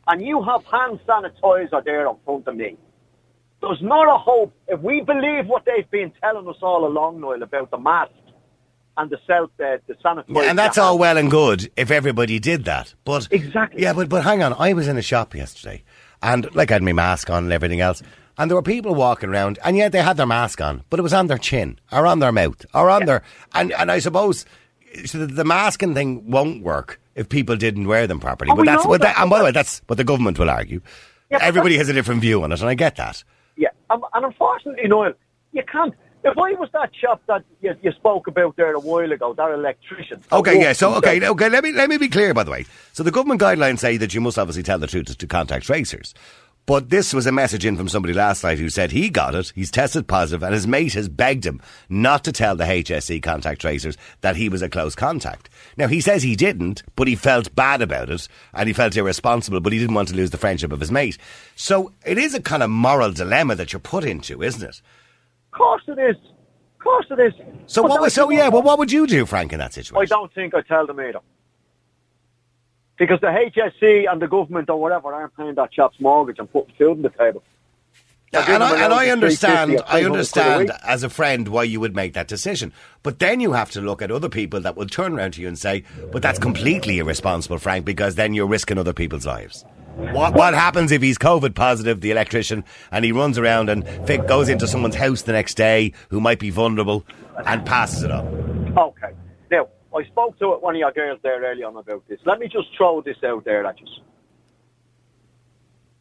and 0.07 0.21
you 0.25 0.41
have 0.41 0.65
hand 0.65 0.99
sanitizer 1.07 1.83
there 1.83 2.07
in 2.07 2.15
front 2.25 2.47
of 2.47 2.55
me. 2.55 2.77
There's 3.61 3.81
not 3.81 4.07
a 4.07 4.17
hope. 4.17 4.53
If 4.67 4.81
we 4.81 5.01
believe 5.01 5.47
what 5.47 5.65
they've 5.65 5.89
been 5.89 6.11
telling 6.21 6.47
us 6.47 6.57
all 6.61 6.85
along, 6.85 7.21
Noel, 7.21 7.41
about 7.41 7.71
the 7.71 7.77
mask 7.79 8.11
and 8.97 9.09
the 9.09 9.17
self, 9.25 9.49
uh, 9.59 9.77
the 9.87 9.95
sanitizer. 10.03 10.25
Yeah, 10.29 10.49
and 10.49 10.59
that's 10.59 10.77
all 10.77 10.97
well 10.97 11.17
and 11.17 11.29
good 11.31 11.71
if 11.75 11.91
everybody 11.91 12.39
did 12.39 12.65
that. 12.65 12.93
But 13.03 13.27
Exactly. 13.31 13.81
Yeah, 13.81 13.93
but 13.93 14.09
but 14.09 14.23
hang 14.23 14.43
on. 14.43 14.53
I 14.53 14.73
was 14.73 14.87
in 14.87 14.97
a 14.97 15.01
shop 15.01 15.33
yesterday, 15.35 15.83
and 16.21 16.53
like 16.55 16.71
I 16.71 16.75
had 16.75 16.83
my 16.83 16.93
mask 16.93 17.29
on 17.29 17.45
and 17.45 17.53
everything 17.53 17.81
else, 17.81 18.03
and 18.37 18.49
there 18.49 18.55
were 18.55 18.61
people 18.63 18.93
walking 18.95 19.29
around, 19.29 19.59
and 19.63 19.75
yet 19.77 19.91
they 19.91 20.01
had 20.01 20.17
their 20.17 20.25
mask 20.27 20.61
on, 20.61 20.83
but 20.89 20.99
it 20.99 21.03
was 21.03 21.13
on 21.13 21.27
their 21.27 21.37
chin 21.37 21.79
or 21.91 22.05
on 22.05 22.19
their 22.19 22.31
mouth 22.31 22.65
or 22.73 22.89
on 22.89 23.05
their 23.05 23.23
and 23.53 23.71
and 23.73 23.91
I 23.91 23.99
suppose 23.99 24.45
so 25.05 25.19
the, 25.19 25.27
the 25.27 25.45
masking 25.45 25.93
thing 25.93 26.29
won't 26.29 26.63
work 26.63 26.99
if 27.15 27.29
people 27.29 27.55
didn't 27.55 27.87
wear 27.87 28.07
them 28.07 28.19
properly. 28.19 28.51
Oh, 28.51 28.55
but 28.55 28.65
that's 28.65 28.85
what 28.85 29.01
that, 29.01 29.15
that, 29.15 29.21
and 29.21 29.29
by 29.29 29.39
the 29.39 29.45
way, 29.45 29.51
that's 29.51 29.81
what 29.87 29.97
the 29.97 30.03
government 30.03 30.37
will 30.39 30.49
argue. 30.49 30.81
Yeah, 31.29 31.39
Everybody 31.41 31.77
has 31.77 31.89
a 31.89 31.93
different 31.93 32.21
view 32.21 32.43
on 32.43 32.51
it, 32.51 32.61
and 32.61 32.69
I 32.69 32.73
get 32.75 32.95
that. 32.97 33.23
Um, 33.89 34.03
and 34.13 34.25
unfortunately, 34.25 34.87
Noel, 34.87 35.13
you 35.51 35.63
can't. 35.71 35.93
If 36.23 36.37
I 36.37 36.51
was 36.59 36.69
that 36.73 36.91
chap 36.93 37.21
that 37.27 37.43
you, 37.61 37.73
you 37.81 37.91
spoke 37.91 38.27
about 38.27 38.57
there 38.57 38.73
a 38.73 38.79
while 38.79 39.11
ago, 39.11 39.33
that 39.33 39.51
electrician. 39.51 40.21
Okay, 40.31 40.59
yeah. 40.59 40.73
So, 40.73 40.95
okay, 40.95 41.25
okay. 41.25 41.47
Let 41.47 41.63
me 41.63 41.71
let 41.71 41.89
me 41.89 41.97
be 41.97 42.09
clear. 42.09 42.33
By 42.33 42.43
the 42.43 42.51
way, 42.51 42.65
so 42.91 43.03
the 43.03 43.11
government 43.11 43.39
guidelines 43.39 43.79
say 43.79 43.97
that 43.97 44.13
you 44.13 44.19
must 44.19 44.37
obviously 44.37 44.63
tell 44.63 44.79
the 44.79 44.87
truth 44.87 45.05
to, 45.05 45.17
to 45.17 45.27
contact 45.27 45.65
tracers, 45.65 46.13
But 46.67 46.89
this 46.89 47.13
was 47.13 47.25
a 47.25 47.31
message 47.31 47.65
in 47.65 47.77
from 47.77 47.87
somebody 47.87 48.13
last 48.13 48.43
night 48.43 48.59
who 48.59 48.67
said 48.67 48.91
he 48.91 49.09
got 49.09 49.33
it, 49.33 49.53
he's 49.55 49.71
tested 49.71 50.05
positive, 50.05 50.43
and 50.43 50.53
his 50.53 50.67
mate 50.67 50.95
has 50.95 51.07
begged 51.07 51.45
him 51.45 51.61
not 51.87 52.25
to 52.25 52.33
tell 52.33 52.57
the 52.57 52.65
HSE 52.65 53.23
contact 53.23 53.61
tracers 53.61 53.95
that 54.19 54.35
he 54.35 54.49
was 54.49 54.61
a 54.61 54.67
close 54.67 54.93
contact. 54.93 55.49
Now, 55.77 55.87
he 55.87 56.01
says 56.01 56.23
he 56.23 56.35
didn't, 56.35 56.83
but 56.97 57.07
he 57.07 57.15
felt 57.15 57.55
bad 57.55 57.81
about 57.81 58.09
it, 58.09 58.27
and 58.53 58.67
he 58.67 58.73
felt 58.73 58.97
irresponsible, 58.97 59.61
but 59.61 59.71
he 59.71 59.79
didn't 59.79 59.95
want 59.95 60.09
to 60.09 60.15
lose 60.15 60.31
the 60.31 60.37
friendship 60.37 60.73
of 60.73 60.81
his 60.81 60.91
mate. 60.91 61.17
So 61.55 61.93
it 62.05 62.17
is 62.17 62.33
a 62.33 62.41
kind 62.41 62.61
of 62.61 62.69
moral 62.69 63.13
dilemma 63.13 63.55
that 63.55 63.71
you're 63.71 63.79
put 63.79 64.03
into, 64.03 64.43
isn't 64.43 64.67
it? 64.67 64.81
Of 65.53 65.57
course 65.57 65.83
it 65.87 65.97
is. 65.97 66.17
Of 66.17 66.83
course 66.83 67.05
it 67.09 67.19
is. 67.21 67.33
So 67.67 67.83
But 67.83 67.91
what? 67.91 68.01
Was, 68.01 68.13
so 68.13 68.29
yeah. 68.29 68.49
Well, 68.49 68.61
what 68.61 68.77
would 68.77 68.91
you 68.91 69.07
do, 69.07 69.25
Frank, 69.25 69.53
in 69.53 69.59
that 69.59 69.71
situation? 69.73 70.01
I 70.01 70.03
don't 70.03 70.33
think 70.33 70.53
I 70.53 70.63
tell 70.63 70.85
them 70.85 70.99
either. 70.99 71.19
Because 72.97 73.19
the 73.21 73.27
HSE 73.27 74.11
and 74.11 74.21
the 74.21 74.27
government 74.27 74.69
or 74.69 74.79
whatever 74.79 75.13
aren't 75.13 75.35
paying 75.37 75.55
that 75.55 75.71
chap's 75.71 75.99
mortgage 75.99 76.39
and 76.39 76.51
putting 76.51 76.73
food 76.75 76.91
on 76.91 77.01
the 77.03 77.09
table. 77.09 77.43
They're 78.31 78.49
and 78.49 78.61
I, 78.61 78.83
and 78.83 78.93
I 78.93 79.09
understand, 79.09 79.81
I 79.87 79.99
300 79.99 80.03
a 80.03 80.05
understand 80.05 80.71
as 80.83 81.03
a 81.03 81.09
friend 81.09 81.47
why 81.47 81.63
you 81.63 81.79
would 81.79 81.95
make 81.95 82.13
that 82.13 82.27
decision. 82.27 82.73
But 83.01 83.19
then 83.19 83.39
you 83.39 83.53
have 83.53 83.71
to 83.71 83.81
look 83.81 84.01
at 84.01 84.11
other 84.11 84.27
people 84.27 84.59
that 84.61 84.75
will 84.75 84.87
turn 84.87 85.13
around 85.13 85.35
to 85.35 85.41
you 85.41 85.47
and 85.47 85.57
say, 85.57 85.85
but 86.11 86.21
that's 86.21 86.39
completely 86.39 86.99
irresponsible, 86.99 87.57
Frank, 87.57 87.85
because 87.85 88.15
then 88.15 88.33
you're 88.33 88.47
risking 88.47 88.77
other 88.77 88.91
people's 88.91 89.25
lives. 89.25 89.63
What, 89.95 90.33
what 90.33 90.53
happens 90.53 90.91
if 90.91 91.01
he's 91.01 91.17
COVID 91.17 91.55
positive, 91.55 92.01
the 92.01 92.11
electrician, 92.11 92.65
and 92.91 93.05
he 93.05 93.11
runs 93.11 93.37
around 93.37 93.69
and 93.69 93.83
goes 94.27 94.49
into 94.49 94.67
someone's 94.67 94.95
house 94.95 95.21
the 95.21 95.31
next 95.31 95.55
day 95.55 95.93
who 96.09 96.19
might 96.19 96.39
be 96.39 96.49
vulnerable 96.49 97.05
and 97.45 97.65
passes 97.65 98.03
it 98.03 98.11
on? 98.11 98.73
Okay. 98.77 99.13
I 99.97 100.03
spoke 100.05 100.37
to 100.39 100.49
one 100.49 100.75
of 100.75 100.79
your 100.79 100.91
girls 100.91 101.19
there 101.23 101.41
earlier 101.41 101.65
on 101.65 101.75
about 101.75 102.07
this. 102.07 102.19
Let 102.25 102.39
me 102.39 102.47
just 102.47 102.67
throw 102.77 103.01
this 103.01 103.17
out 103.23 103.43
there 103.45 103.65
at 103.65 103.79
you. 103.79 103.87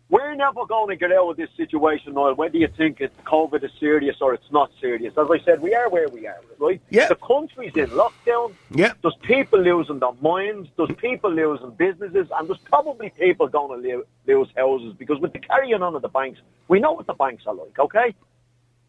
We're 0.08 0.36
never 0.36 0.64
going 0.66 0.88
to 0.90 0.96
get 0.96 1.10
out 1.10 1.30
of 1.30 1.36
this 1.36 1.48
situation, 1.56 2.14
Noel, 2.14 2.34
whether 2.34 2.56
you 2.56 2.68
think 2.76 3.00
it's 3.00 3.16
COVID 3.24 3.64
is 3.64 3.72
serious 3.80 4.16
or 4.20 4.34
it's 4.34 4.52
not 4.52 4.70
serious. 4.80 5.12
As 5.18 5.26
I 5.28 5.40
said, 5.44 5.60
we 5.60 5.74
are 5.74 5.88
where 5.88 6.08
we 6.08 6.28
are, 6.28 6.40
right? 6.58 6.80
Yeah. 6.90 7.08
The 7.08 7.16
country's 7.16 7.72
in 7.74 7.88
lockdown. 7.88 8.54
Yeah. 8.70 8.92
There's 9.02 9.16
people 9.22 9.60
losing 9.60 9.98
their 9.98 10.12
minds. 10.20 10.68
There's 10.76 10.94
people 10.98 11.32
losing 11.32 11.70
businesses. 11.72 12.28
And 12.38 12.48
there's 12.48 12.60
probably 12.60 13.10
people 13.10 13.48
going 13.48 13.82
to 13.82 14.04
lose 14.28 14.48
houses 14.56 14.94
because 14.96 15.18
with 15.18 15.32
the 15.32 15.40
carrying 15.40 15.82
on 15.82 15.96
of 15.96 16.02
the 16.02 16.08
banks, 16.08 16.38
we 16.68 16.78
know 16.78 16.92
what 16.92 17.08
the 17.08 17.14
banks 17.14 17.42
are 17.46 17.54
like, 17.54 17.76
okay? 17.76 18.14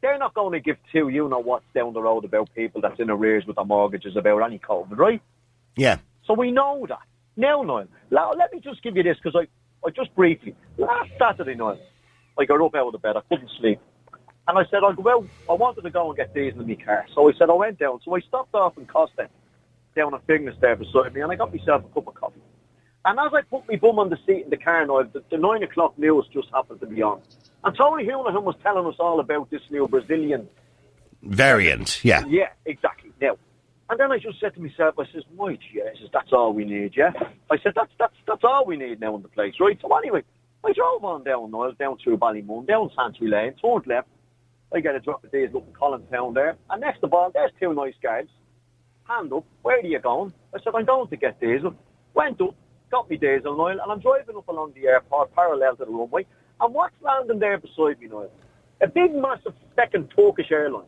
They're 0.01 0.17
not 0.17 0.33
going 0.33 0.53
to 0.53 0.59
give 0.59 0.77
two 0.91 1.09
you 1.09 1.27
know 1.27 1.39
what's 1.39 1.65
down 1.73 1.93
the 1.93 2.01
road 2.01 2.23
about 2.23 2.53
people 2.53 2.81
that's 2.81 2.99
in 2.99 3.09
arrears 3.09 3.45
with 3.45 3.55
their 3.55 3.65
mortgages 3.65 4.15
about 4.15 4.39
any 4.43 4.59
COVID, 4.59 4.97
right? 4.97 5.21
Yeah. 5.75 5.97
So 6.25 6.33
we 6.33 6.51
know 6.51 6.85
that. 6.87 6.99
Now, 7.35 7.63
now 7.63 8.33
let 8.33 8.53
me 8.53 8.59
just 8.59 8.83
give 8.83 8.97
you 8.97 9.03
this 9.03 9.17
because 9.21 9.35
I, 9.35 9.87
I 9.87 9.91
just 9.91 10.13
briefly, 10.15 10.55
last 10.77 11.09
Saturday 11.19 11.55
night, 11.55 11.79
I 12.39 12.45
got 12.45 12.61
up 12.61 12.75
out 12.75 12.87
of 12.87 12.91
the 12.93 12.99
bed, 12.99 13.15
I 13.15 13.21
couldn't 13.29 13.49
sleep. 13.59 13.79
And 14.47 14.57
I 14.57 14.63
said, 14.71 14.79
I'll 14.83 14.93
go 14.93 15.09
out, 15.09 15.27
I 15.49 15.53
wanted 15.53 15.81
to 15.81 15.89
go 15.89 16.07
and 16.07 16.17
get 16.17 16.33
diesel 16.33 16.61
in 16.61 16.67
my 16.67 16.75
car. 16.75 17.05
So 17.13 17.29
I 17.29 17.33
said, 17.37 17.49
I 17.49 17.53
went 17.53 17.79
down. 17.79 17.99
So 18.05 18.15
I 18.15 18.21
stopped 18.21 18.55
off 18.55 18.77
in 18.77 18.85
Costa, 18.85 19.29
down 19.95 20.13
at 20.13 20.25
Finglas 20.25 20.59
there 20.61 20.75
beside 20.75 21.13
me, 21.13 21.21
and 21.21 21.31
I 21.31 21.35
got 21.35 21.53
myself 21.53 21.83
a 21.83 21.93
cup 21.93 22.07
of 22.07 22.13
coffee. 22.15 22.41
And 23.03 23.19
as 23.19 23.31
I 23.33 23.41
put 23.41 23.67
my 23.67 23.75
bum 23.77 23.99
on 23.99 24.09
the 24.09 24.17
seat 24.25 24.43
in 24.43 24.49
the 24.49 24.57
car, 24.57 24.85
Noel, 24.85 25.09
the, 25.11 25.23
the 25.29 25.37
nine 25.37 25.63
o'clock 25.63 25.97
news 25.97 26.25
just 26.33 26.47
happened 26.53 26.79
to 26.79 26.85
be 26.85 27.01
on. 27.01 27.21
And 27.63 27.75
Tony 27.75 28.05
Holohan 28.05 28.43
was 28.43 28.55
telling 28.63 28.85
us 28.85 28.95
all 28.99 29.19
about 29.19 29.49
this 29.49 29.61
new 29.69 29.87
Brazilian 29.87 30.47
Variant. 31.23 32.03
Yeah. 32.05 32.23
yeah, 32.27 32.49
exactly. 32.65 33.11
Now, 33.19 33.37
and 33.89 33.99
then 33.99 34.11
I 34.11 34.19
just 34.19 34.39
said 34.39 34.53
to 34.55 34.61
myself, 34.61 34.95
I 34.99 35.05
says, 35.11 35.23
my 35.35 35.55
Jesus, 35.55 36.09
that's 36.13 36.31
all 36.31 36.53
we 36.53 36.65
need, 36.65 36.93
yeah? 36.95 37.11
I 37.49 37.57
said, 37.57 37.73
that's 37.75 37.91
that's 37.97 38.15
that's 38.27 38.43
all 38.43 38.65
we 38.65 38.77
need 38.77 38.99
now 38.99 39.15
in 39.15 39.21
the 39.21 39.29
place, 39.29 39.55
right? 39.59 39.77
So 39.81 39.95
anyway, 39.95 40.23
I 40.63 40.73
drove 40.73 41.03
on 41.03 41.23
down 41.23 41.51
Niles, 41.51 41.75
down 41.77 41.97
through 42.03 42.17
Ballymun, 42.17 42.67
down 42.67 42.91
Santry 42.95 43.29
Lane, 43.29 43.53
turned 43.61 43.87
left. 43.87 44.07
I 44.73 44.81
get 44.81 44.95
a 44.95 44.99
drop 44.99 45.23
of 45.23 45.31
diesel 45.31 45.57
up 45.57 45.67
in 45.67 45.73
Collinstown 45.73 46.33
there, 46.33 46.57
and 46.69 46.81
next 46.81 46.99
to 46.99 47.07
ball, 47.07 47.31
there's 47.33 47.51
two 47.59 47.73
nice 47.73 47.93
guys. 48.03 48.27
Hand 49.05 49.31
up, 49.31 49.45
where 49.61 49.77
are 49.77 49.85
you 49.85 49.99
going? 49.99 50.33
I 50.53 50.59
said, 50.61 50.73
I'm 50.75 50.83
going 50.83 51.07
to 51.07 51.15
get 51.15 51.39
diesel. 51.39 51.73
Went 52.13 52.41
up, 52.41 52.55
got 52.91 53.09
me 53.09 53.15
diesel, 53.15 53.59
oil, 53.59 53.79
and 53.81 53.89
I'm 53.89 54.01
driving 54.01 54.35
up 54.35 54.47
along 54.49 54.73
the 54.75 54.87
airport, 54.87 55.33
parallel 55.33 55.77
to 55.77 55.85
the 55.85 55.91
runway, 55.91 56.25
and 56.61 56.73
what's 56.73 56.95
landing 57.01 57.39
there 57.39 57.57
beside 57.57 57.99
me, 57.99 58.07
Niall? 58.07 58.31
A 58.81 58.87
big, 58.87 59.13
massive 59.15 59.53
second 59.75 60.11
Turkish 60.15 60.51
airline. 60.51 60.85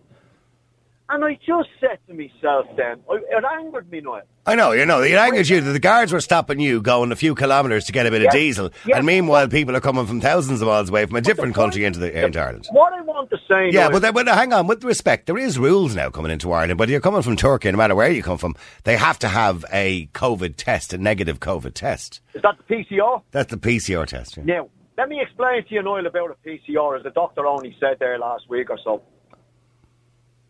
And 1.11 1.25
I 1.25 1.39
just 1.43 1.69
said 1.79 1.97
to 2.07 2.13
myself 2.13 2.67
then, 2.77 2.99
it 3.09 3.43
angered 3.43 3.89
me, 3.89 3.99
Niall. 3.99 4.21
I 4.45 4.53
know, 4.53 4.73
you 4.73 4.85
know, 4.85 5.01
it 5.01 5.13
angers 5.15 5.49
you 5.49 5.59
that 5.59 5.71
the 5.71 5.79
guards 5.79 6.13
were 6.13 6.21
stopping 6.21 6.59
you 6.59 6.81
going 6.83 7.11
a 7.11 7.15
few 7.15 7.33
kilometres 7.33 7.85
to 7.85 7.91
get 7.91 8.05
a 8.05 8.11
bit 8.11 8.21
Yeah. 8.21 8.27
of 8.27 8.33
diesel, 8.33 8.69
Yeah. 8.85 8.97
and 8.97 9.07
meanwhile 9.07 9.47
people 9.47 9.75
are 9.75 9.79
coming 9.81 10.05
from 10.05 10.21
thousands 10.21 10.61
of 10.61 10.67
miles 10.67 10.89
away 10.89 11.07
from 11.07 11.15
a 11.15 11.21
different 11.21 11.55
country 11.55 11.83
into 11.83 11.97
the 11.97 12.25
into 12.25 12.39
Ireland. 12.39 12.67
What 12.71 12.93
I 12.93 13.01
want 13.01 13.31
to 13.31 13.37
say, 13.47 13.69
Yeah, 13.71 13.89
but, 13.89 14.03
then- 14.03 14.13
but 14.13 14.27
hang 14.27 14.53
on, 14.53 14.67
with 14.67 14.83
respect, 14.83 15.25
there 15.25 15.37
is 15.39 15.57
rules 15.57 15.95
now 15.95 16.11
coming 16.11 16.31
into 16.31 16.51
Ireland. 16.51 16.77
But 16.77 16.89
you're 16.89 17.01
coming 17.01 17.23
from 17.23 17.35
Turkey, 17.37 17.71
no 17.71 17.77
matter 17.79 17.95
where 17.95 18.11
you 18.11 18.21
come 18.21 18.37
from, 18.37 18.53
they 18.83 18.95
have 18.95 19.17
to 19.19 19.27
have 19.29 19.65
a 19.73 20.09
COVID 20.13 20.57
test, 20.57 20.93
a 20.93 20.99
negative 20.99 21.39
COVID 21.39 21.73
test. 21.73 22.21
is 22.35 22.43
that 22.43 22.55
the 22.67 22.75
PCR? 22.75 23.23
That's 23.31 23.49
the 23.49 23.57
PCR 23.57 24.05
test. 24.05 24.37
Yeah. 24.37 24.43
Now, 24.45 24.69
let 24.99 25.07
me 25.07 25.21
explain 25.21 25.63
to 25.63 25.73
you, 25.73 25.81
Niall, 25.81 26.05
about 26.05 26.31
a 26.31 26.47
PCR, 26.47 26.97
as 26.97 27.03
the 27.03 27.09
doctor 27.11 27.47
only 27.47 27.73
said 27.79 27.99
there 27.99 28.19
last 28.19 28.49
week 28.49 28.69
or 28.69 28.77
so. 28.83 29.01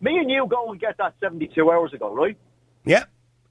Me 0.01 0.17
and 0.17 0.27
you 0.27 0.47
go 0.49 0.71
and 0.71 0.79
get 0.79 0.97
that 0.97 1.13
72 1.19 1.71
hours 1.71 1.93
ago, 1.93 2.15
right? 2.15 2.35
yeah. 2.83 3.03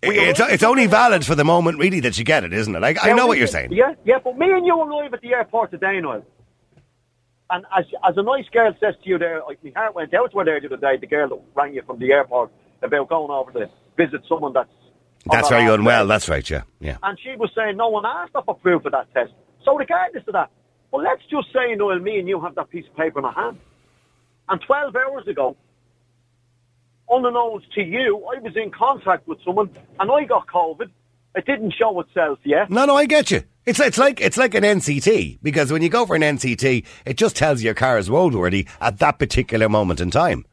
We 0.02 0.18
It's, 0.18 0.40
it's 0.40 0.62
only 0.64 0.86
valid 0.86 1.24
for 1.24 1.36
the 1.36 1.44
moment, 1.44 1.78
really, 1.78 2.00
that 2.00 2.18
you 2.18 2.24
get 2.24 2.42
it, 2.42 2.52
isn't 2.52 2.74
it? 2.74 2.80
Like, 2.80 2.98
I 3.00 3.12
know 3.12 3.28
what 3.28 3.38
you're 3.38 3.46
saying. 3.46 3.72
Yeah, 3.72 3.94
yeah, 4.04 4.18
but 4.22 4.36
me 4.36 4.50
and 4.50 4.66
you 4.66 4.80
arrive 4.80 5.14
at 5.14 5.20
the 5.20 5.34
airport 5.34 5.70
today, 5.70 6.00
Niall. 6.00 6.24
And 7.50 7.64
as, 7.76 7.84
as 8.04 8.16
a 8.16 8.22
nice 8.22 8.48
girl 8.52 8.74
says 8.80 8.94
to 9.02 9.08
you 9.08 9.18
there, 9.18 9.40
like, 9.46 9.62
my 9.62 9.70
heart 9.76 9.94
went 9.94 10.12
out 10.14 10.32
to 10.32 10.38
her 10.38 10.44
there 10.44 10.60
the 10.60 10.66
other 10.66 10.76
day, 10.78 10.96
the 11.00 11.06
girl 11.06 11.28
that 11.28 11.40
rang 11.54 11.74
you 11.74 11.82
from 11.82 12.00
the 12.00 12.10
airport 12.12 12.50
about 12.82 13.08
going 13.08 13.30
over 13.30 13.52
to 13.52 13.70
visit 13.96 14.22
someone 14.28 14.52
that's... 14.52 14.68
That's 15.26 15.48
very 15.48 15.72
unwell. 15.72 16.08
That's 16.08 16.28
right. 16.28 16.48
Yeah, 16.48 16.62
yeah. 16.80 16.98
And 17.04 17.18
she 17.22 17.36
was 17.36 17.50
saying 17.54 17.76
no 17.76 17.88
one 17.88 18.04
asked 18.04 18.32
her 18.34 18.42
for 18.42 18.56
proof 18.56 18.84
of 18.84 18.92
that 18.92 19.12
test. 19.14 19.32
So 19.64 19.76
regardless 19.76 20.24
of 20.26 20.32
that, 20.34 20.50
well, 20.90 21.02
let's 21.02 21.22
just 21.30 21.52
say, 21.52 21.74
Noel, 21.74 21.98
me 21.98 22.18
and 22.18 22.28
you 22.28 22.40
have 22.40 22.54
that 22.54 22.70
piece 22.70 22.86
of 22.86 22.96
paper 22.96 23.18
in 23.18 23.24
our 23.24 23.32
hand. 23.32 23.58
And 24.48 24.60
12 24.60 24.96
hours 24.96 25.28
ago, 25.28 25.56
unbeknownst 27.10 27.72
to 27.74 27.82
you, 27.82 28.16
I 28.34 28.40
was 28.40 28.56
in 28.56 28.70
contact 28.70 29.28
with 29.28 29.38
someone 29.44 29.70
and 30.00 30.10
I 30.10 30.24
got 30.24 30.46
COVID. 30.46 30.90
It 31.34 31.44
didn't 31.44 31.72
show 31.72 32.00
itself 32.00 32.38
yet. 32.44 32.70
No, 32.70 32.86
no, 32.86 32.96
I 32.96 33.04
get 33.06 33.30
you. 33.30 33.42
It's 33.66 33.78
it's 33.80 33.98
like 33.98 34.18
it's 34.18 34.38
like 34.38 34.54
an 34.54 34.64
NCT 34.64 35.40
because 35.42 35.70
when 35.70 35.82
you 35.82 35.90
go 35.90 36.06
for 36.06 36.16
an 36.16 36.22
NCT, 36.22 36.86
it 37.04 37.18
just 37.18 37.36
tells 37.36 37.60
you 37.60 37.66
your 37.66 37.74
car 37.74 37.98
is 37.98 38.08
roadworthy 38.08 38.66
at 38.80 38.98
that 39.00 39.18
particular 39.18 39.68
moment 39.68 40.00
in 40.00 40.10
time. 40.10 40.46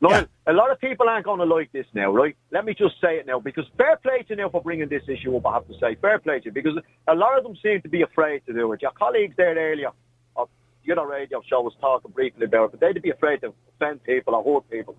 Noel, 0.00 0.20
Yeah. 0.20 0.26
a 0.46 0.52
lot 0.52 0.70
of 0.70 0.78
people 0.80 1.08
aren't 1.08 1.24
going 1.24 1.38
to 1.40 1.46
like 1.46 1.72
this 1.72 1.86
now, 1.94 2.10
right? 2.12 2.36
Let 2.50 2.64
me 2.64 2.74
just 2.74 3.00
say 3.00 3.16
it 3.18 3.26
now, 3.26 3.40
because 3.40 3.64
fair 3.78 3.96
play 3.96 4.18
to 4.24 4.30
you 4.30 4.36
now 4.36 4.48
for 4.50 4.60
bringing 4.60 4.88
this 4.88 5.02
issue 5.08 5.34
up, 5.36 5.46
I 5.46 5.54
have 5.54 5.66
to 5.68 5.74
say. 5.78 5.94
Fair 5.96 6.18
play 6.18 6.38
to 6.40 6.46
you, 6.46 6.52
because 6.52 6.78
a 7.08 7.14
lot 7.14 7.36
of 7.38 7.44
them 7.44 7.56
seem 7.62 7.80
to 7.82 7.88
be 7.88 8.02
afraid 8.02 8.44
to 8.46 8.52
do 8.52 8.72
it. 8.72 8.82
Your 8.82 8.90
colleagues 8.92 9.34
there 9.36 9.54
earlier, 9.54 9.90
or 10.34 10.48
the 10.84 10.92
other 10.92 11.06
radio 11.06 11.40
show 11.48 11.62
was 11.62 11.72
talking 11.80 12.10
briefly 12.10 12.44
about 12.44 12.66
it, 12.66 12.70
but 12.72 12.80
they'd 12.80 13.00
be 13.00 13.10
afraid 13.10 13.40
to 13.40 13.54
offend 13.80 14.02
people 14.04 14.34
or 14.34 14.44
hurt 14.44 14.70
people. 14.70 14.96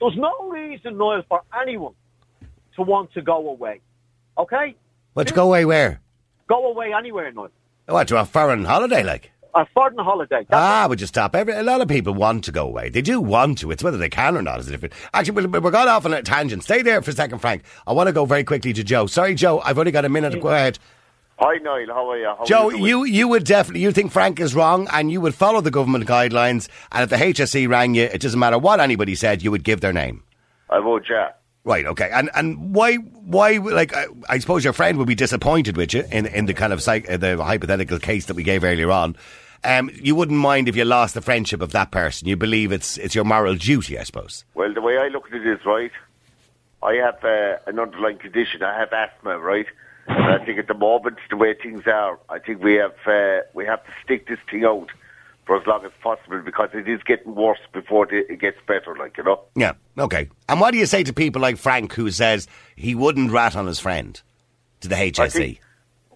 There's 0.00 0.16
no 0.16 0.48
reason, 0.50 0.98
Noel, 0.98 1.22
for 1.28 1.42
anyone 1.62 1.94
to 2.76 2.82
want 2.82 3.12
to 3.14 3.22
go 3.22 3.48
away. 3.48 3.80
Okay? 4.36 4.74
But 5.14 5.28
to 5.28 5.34
go 5.34 5.44
away 5.46 5.64
where? 5.64 6.00
Go 6.48 6.66
away 6.70 6.92
anywhere, 6.92 7.32
Noel. 7.32 7.50
What 7.86 8.08
to 8.08 8.20
a 8.20 8.24
foreign 8.26 8.64
holiday 8.64 9.02
like? 9.02 9.30
A 9.56 9.64
foreign 9.72 9.96
holiday. 9.98 10.44
That's 10.48 10.52
Ah, 10.52 10.86
would 10.88 11.00
you 11.00 11.06
stop? 11.06 11.36
Every, 11.36 11.52
a 11.54 11.62
lot 11.62 11.80
of 11.80 11.86
people 11.86 12.12
want 12.12 12.42
to 12.44 12.52
go 12.52 12.66
away. 12.66 12.88
They 12.88 13.02
do 13.02 13.20
want 13.20 13.58
to. 13.58 13.70
It's 13.70 13.84
whether 13.84 13.96
they 13.96 14.08
can 14.08 14.36
or 14.36 14.42
not 14.42 14.58
is 14.58 14.66
different. 14.66 14.94
Actually, 15.12 15.46
we- 15.46 15.58
we're 15.60 15.70
going 15.70 15.86
off 15.88 16.04
on 16.04 16.12
a 16.12 16.22
tangent. 16.22 16.64
Stay 16.64 16.82
there 16.82 17.00
for 17.02 17.12
a 17.12 17.14
second, 17.14 17.38
Frank. 17.38 17.62
I 17.86 17.92
want 17.92 18.08
to 18.08 18.12
go 18.12 18.24
very 18.24 18.42
quickly 18.42 18.72
to 18.72 18.82
Joe. 18.82 19.06
Sorry, 19.06 19.34
Joe. 19.36 19.60
I've 19.64 19.78
only 19.78 19.92
got 19.92 20.04
a 20.04 20.08
minute. 20.08 20.40
Go 20.40 20.48
ahead. 20.48 20.78
Hi, 21.38 21.56
Niall. 21.58 21.86
How 21.88 22.10
are 22.10 22.18
you? 22.18 22.26
How 22.26 22.44
Joe, 22.44 22.68
are 22.68 22.72
you, 22.72 22.78
doing? 22.78 22.84
you, 22.86 23.04
you 23.04 23.28
would 23.28 23.44
definitely, 23.44 23.82
you 23.82 23.92
think 23.92 24.10
Frank 24.12 24.38
is 24.40 24.54
wrong 24.54 24.88
and 24.92 25.10
you 25.10 25.20
would 25.20 25.34
follow 25.34 25.60
the 25.60 25.70
government 25.70 26.06
guidelines 26.06 26.68
and 26.92 27.02
if 27.04 27.10
the 27.10 27.16
HSE 27.16 27.68
rang 27.68 27.94
you, 27.94 28.04
it 28.04 28.20
doesn't 28.20 28.38
matter 28.38 28.58
what 28.58 28.78
anybody 28.80 29.14
said, 29.14 29.42
you 29.42 29.50
would 29.50 29.64
give 29.64 29.80
their 29.80 29.92
name. 29.92 30.22
I 30.70 30.78
would, 30.80 31.06
yeah. 31.10 31.30
Right, 31.64 31.86
okay. 31.86 32.10
And 32.12 32.28
and 32.34 32.74
why 32.74 32.96
why 32.96 33.52
like 33.56 33.96
I, 33.96 34.04
I 34.28 34.38
suppose 34.38 34.64
your 34.64 34.74
friend 34.74 34.98
would 34.98 35.06
be 35.06 35.14
disappointed 35.14 35.76
with 35.78 35.94
you 35.94 36.04
in 36.12 36.26
in 36.26 36.44
the 36.44 36.52
kind 36.54 36.72
of 36.74 36.82
psych, 36.82 37.10
uh, 37.10 37.16
the 37.16 37.42
hypothetical 37.42 37.98
case 37.98 38.26
that 38.26 38.34
we 38.34 38.42
gave 38.42 38.64
earlier 38.64 38.90
on. 38.90 39.16
Um, 39.64 39.90
you 39.94 40.14
wouldn't 40.14 40.38
mind 40.38 40.68
if 40.68 40.76
you 40.76 40.84
lost 40.84 41.14
the 41.14 41.20
friendship 41.20 41.60
of 41.60 41.72
that 41.72 41.90
person. 41.90 42.28
You 42.28 42.36
believe 42.36 42.72
it's 42.72 42.98
it's 42.98 43.14
your 43.14 43.24
moral 43.24 43.54
duty, 43.54 43.98
I 43.98 44.04
suppose. 44.04 44.44
Well, 44.54 44.72
the 44.72 44.82
way 44.82 44.98
I 44.98 45.08
look 45.08 45.26
at 45.26 45.34
it 45.34 45.46
is, 45.46 45.64
right, 45.64 45.92
I 46.82 46.94
have 46.94 47.24
uh, 47.24 47.58
an 47.66 47.78
underlying 47.78 48.18
condition. 48.18 48.62
I 48.62 48.78
have 48.78 48.92
asthma, 48.92 49.38
right? 49.38 49.66
And 50.06 50.22
I 50.22 50.44
think 50.44 50.58
at 50.58 50.68
the 50.68 50.74
moment, 50.74 51.16
the 51.30 51.36
way 51.36 51.54
things 51.54 51.86
are, 51.86 52.18
I 52.28 52.38
think 52.38 52.62
we 52.62 52.74
have 52.74 52.94
uh, 53.06 53.40
we 53.54 53.64
have 53.64 53.84
to 53.84 53.90
stick 54.02 54.28
this 54.28 54.38
thing 54.50 54.64
out 54.64 54.90
for 55.46 55.60
as 55.60 55.66
long 55.66 55.84
as 55.84 55.92
possible 56.02 56.40
because 56.40 56.70
it 56.72 56.88
is 56.88 57.02
getting 57.02 57.34
worse 57.34 57.58
before 57.72 58.12
it 58.12 58.40
gets 58.40 58.58
better, 58.66 58.96
like, 58.96 59.16
you 59.16 59.24
know? 59.24 59.40
Yeah, 59.54 59.72
okay. 59.98 60.28
And 60.48 60.60
what 60.60 60.72
do 60.72 60.78
you 60.78 60.86
say 60.86 61.04
to 61.04 61.12
people 61.12 61.42
like 61.42 61.56
Frank 61.56 61.92
who 61.92 62.10
says 62.10 62.46
he 62.76 62.94
wouldn't 62.94 63.30
rat 63.30 63.56
on 63.56 63.66
his 63.66 63.78
friend 63.78 64.20
to 64.80 64.88
the 64.88 64.94
HSE? 64.94 65.20
I 65.20 65.28
think, 65.28 65.60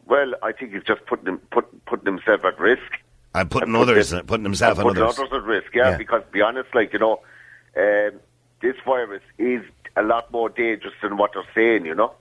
well, 0.07 0.33
I 0.43 0.53
think 0.53 0.73
he's 0.73 0.83
just 0.83 1.05
putting 1.07 1.27
him, 1.27 1.39
put, 1.51 1.85
putting 1.85 2.07
himself 2.07 2.45
at 2.45 2.59
risk. 2.59 2.99
And 3.35 3.51
putting 3.51 3.73
put 3.75 3.83
others, 3.83 4.11
them- 4.11 4.27
putting 4.27 4.45
himself 4.45 4.79
and 4.79 4.89
putting 4.89 5.03
others. 5.03 5.19
at 5.21 5.43
risk. 5.43 5.75
Yeah, 5.75 5.91
Yeah. 5.91 5.97
because 5.97 6.23
to 6.25 6.31
be 6.33 6.41
honest, 6.43 6.75
like 6.75 6.93
you 6.93 6.99
know, 6.99 7.21
um, 7.77 8.21
this 8.63 8.77
virus 8.85 9.23
is 9.39 9.63
a 9.97 10.03
lot 10.03 10.31
more 10.33 10.49
dangerous 10.49 10.95
than 11.03 11.17
what 11.17 11.33
they're 11.35 11.43
saying. 11.55 11.85
You 11.87 11.95
know, 11.95 12.13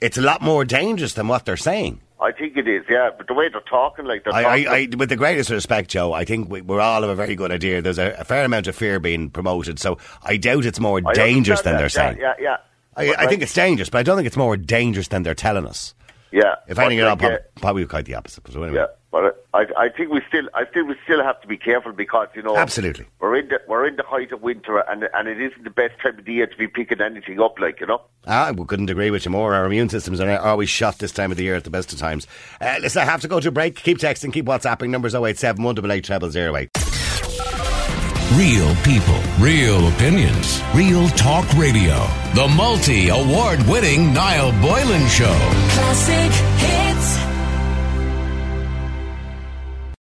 It's 0.00 0.16
a 0.16 0.22
lot 0.22 0.40
more 0.42 0.64
dangerous 0.64 1.14
than 1.14 1.28
what 1.28 1.44
they're 1.44 1.56
saying. 1.56 2.00
I 2.22 2.32
think 2.32 2.56
it 2.56 2.68
is. 2.68 2.84
Yeah, 2.88 3.10
but 3.16 3.26
the 3.28 3.34
way 3.34 3.48
they're 3.48 3.60
talking, 3.62 4.04
like 4.04 4.24
they're 4.24 4.34
I, 4.34 4.42
talking, 4.42 4.68
I, 4.68 4.72
I, 4.72 4.88
with 4.96 5.08
the 5.08 5.16
greatest 5.16 5.48
respect, 5.50 5.90
Joe, 5.90 6.12
I 6.12 6.24
think 6.24 6.50
we, 6.50 6.60
we're 6.60 6.80
all 6.80 7.02
of 7.02 7.08
a 7.10 7.14
very 7.14 7.34
good 7.34 7.50
idea. 7.50 7.80
There's 7.80 7.98
a, 7.98 8.14
a 8.18 8.24
fair 8.24 8.44
amount 8.44 8.66
of 8.66 8.76
fear 8.76 9.00
being 9.00 9.30
promoted, 9.30 9.78
so 9.78 9.96
I 10.22 10.36
doubt 10.36 10.66
it's 10.66 10.78
more 10.80 11.00
dangerous 11.00 11.62
than 11.62 11.76
understand 11.76 12.18
they're 12.18 12.28
that. 12.28 12.34
saying. 12.34 12.36
Yeah, 12.40 12.56
yeah. 12.96 13.04
yeah. 13.06 13.14
I, 13.18 13.24
I 13.24 13.26
think 13.26 13.40
it's 13.42 13.54
dangerous, 13.54 13.88
but 13.88 13.98
I 13.98 14.02
don't 14.02 14.16
think 14.16 14.26
it's 14.26 14.36
more 14.36 14.56
dangerous 14.58 15.08
than 15.08 15.22
they're 15.22 15.34
telling 15.34 15.66
us. 15.66 15.94
yeah. 16.30 16.56
If 16.68 16.76
but 16.76 16.86
anything, 16.86 17.04
like, 17.06 17.18
probably, 17.18 17.36
uh, 17.36 17.40
probably 17.60 17.86
quite 17.86 18.04
the 18.04 18.14
opposite. 18.16 18.42
But 18.44 18.54
anyway. 18.54 18.74
Yeah, 18.74 18.86
but 19.10 19.44
I, 19.52 19.66
I 19.76 19.88
think 19.88 20.10
we 20.12 20.20
still, 20.28 20.48
I 20.54 20.64
think 20.64 20.88
we 20.88 20.94
still 21.04 21.22
have 21.22 21.40
to 21.40 21.48
be 21.48 21.56
careful 21.56 21.92
because 21.92 22.28
you 22.34 22.42
know, 22.42 22.56
Absolutely. 22.56 23.06
we're 23.18 23.36
in 23.36 23.48
the 23.48 23.60
we're 23.66 23.86
in 23.86 23.96
the 23.96 24.04
height 24.04 24.30
of 24.30 24.40
winter, 24.40 24.78
and 24.88 25.08
and 25.12 25.28
it 25.28 25.40
isn't 25.40 25.64
the 25.64 25.70
best 25.70 25.94
time 26.00 26.18
of 26.18 26.24
the 26.24 26.32
year 26.32 26.46
to 26.46 26.56
be 26.56 26.68
picking 26.68 27.00
anything 27.00 27.40
up, 27.40 27.58
like 27.58 27.80
you 27.80 27.86
know. 27.86 28.02
Ah, 28.26 28.52
we 28.56 28.64
couldn't 28.66 28.88
agree 28.88 29.10
with 29.10 29.24
you 29.24 29.32
more. 29.32 29.54
Our 29.54 29.66
immune 29.66 29.88
systems 29.88 30.20
are 30.20 30.38
always 30.38 30.70
shot 30.70 30.98
this 30.98 31.10
time 31.10 31.32
of 31.32 31.36
the 31.36 31.42
year 31.42 31.56
at 31.56 31.64
the 31.64 31.70
best 31.70 31.92
of 31.92 31.98
times. 31.98 32.28
Uh, 32.60 32.76
listen, 32.80 33.02
I 33.02 33.04
have 33.04 33.20
to 33.22 33.28
go 33.28 33.40
to 33.40 33.48
a 33.48 33.52
break. 33.52 33.76
Keep 33.76 33.98
texting, 33.98 34.32
keep 34.32 34.46
WhatsApping. 34.46 34.90
Numbers 34.90 35.14
087 35.14 35.62
188 35.62 36.32
0008. 36.32 36.70
Real 38.34 38.76
people, 38.84 39.20
real 39.40 39.88
opinions, 39.88 40.62
real 40.72 41.08
talk 41.10 41.52
radio. 41.54 42.06
The 42.34 42.46
multi 42.54 43.08
award 43.08 43.60
winning 43.66 44.14
Niall 44.14 44.52
Boylan 44.62 45.08
Show. 45.08 45.36
Classic 45.72 46.32
hit 46.60 47.29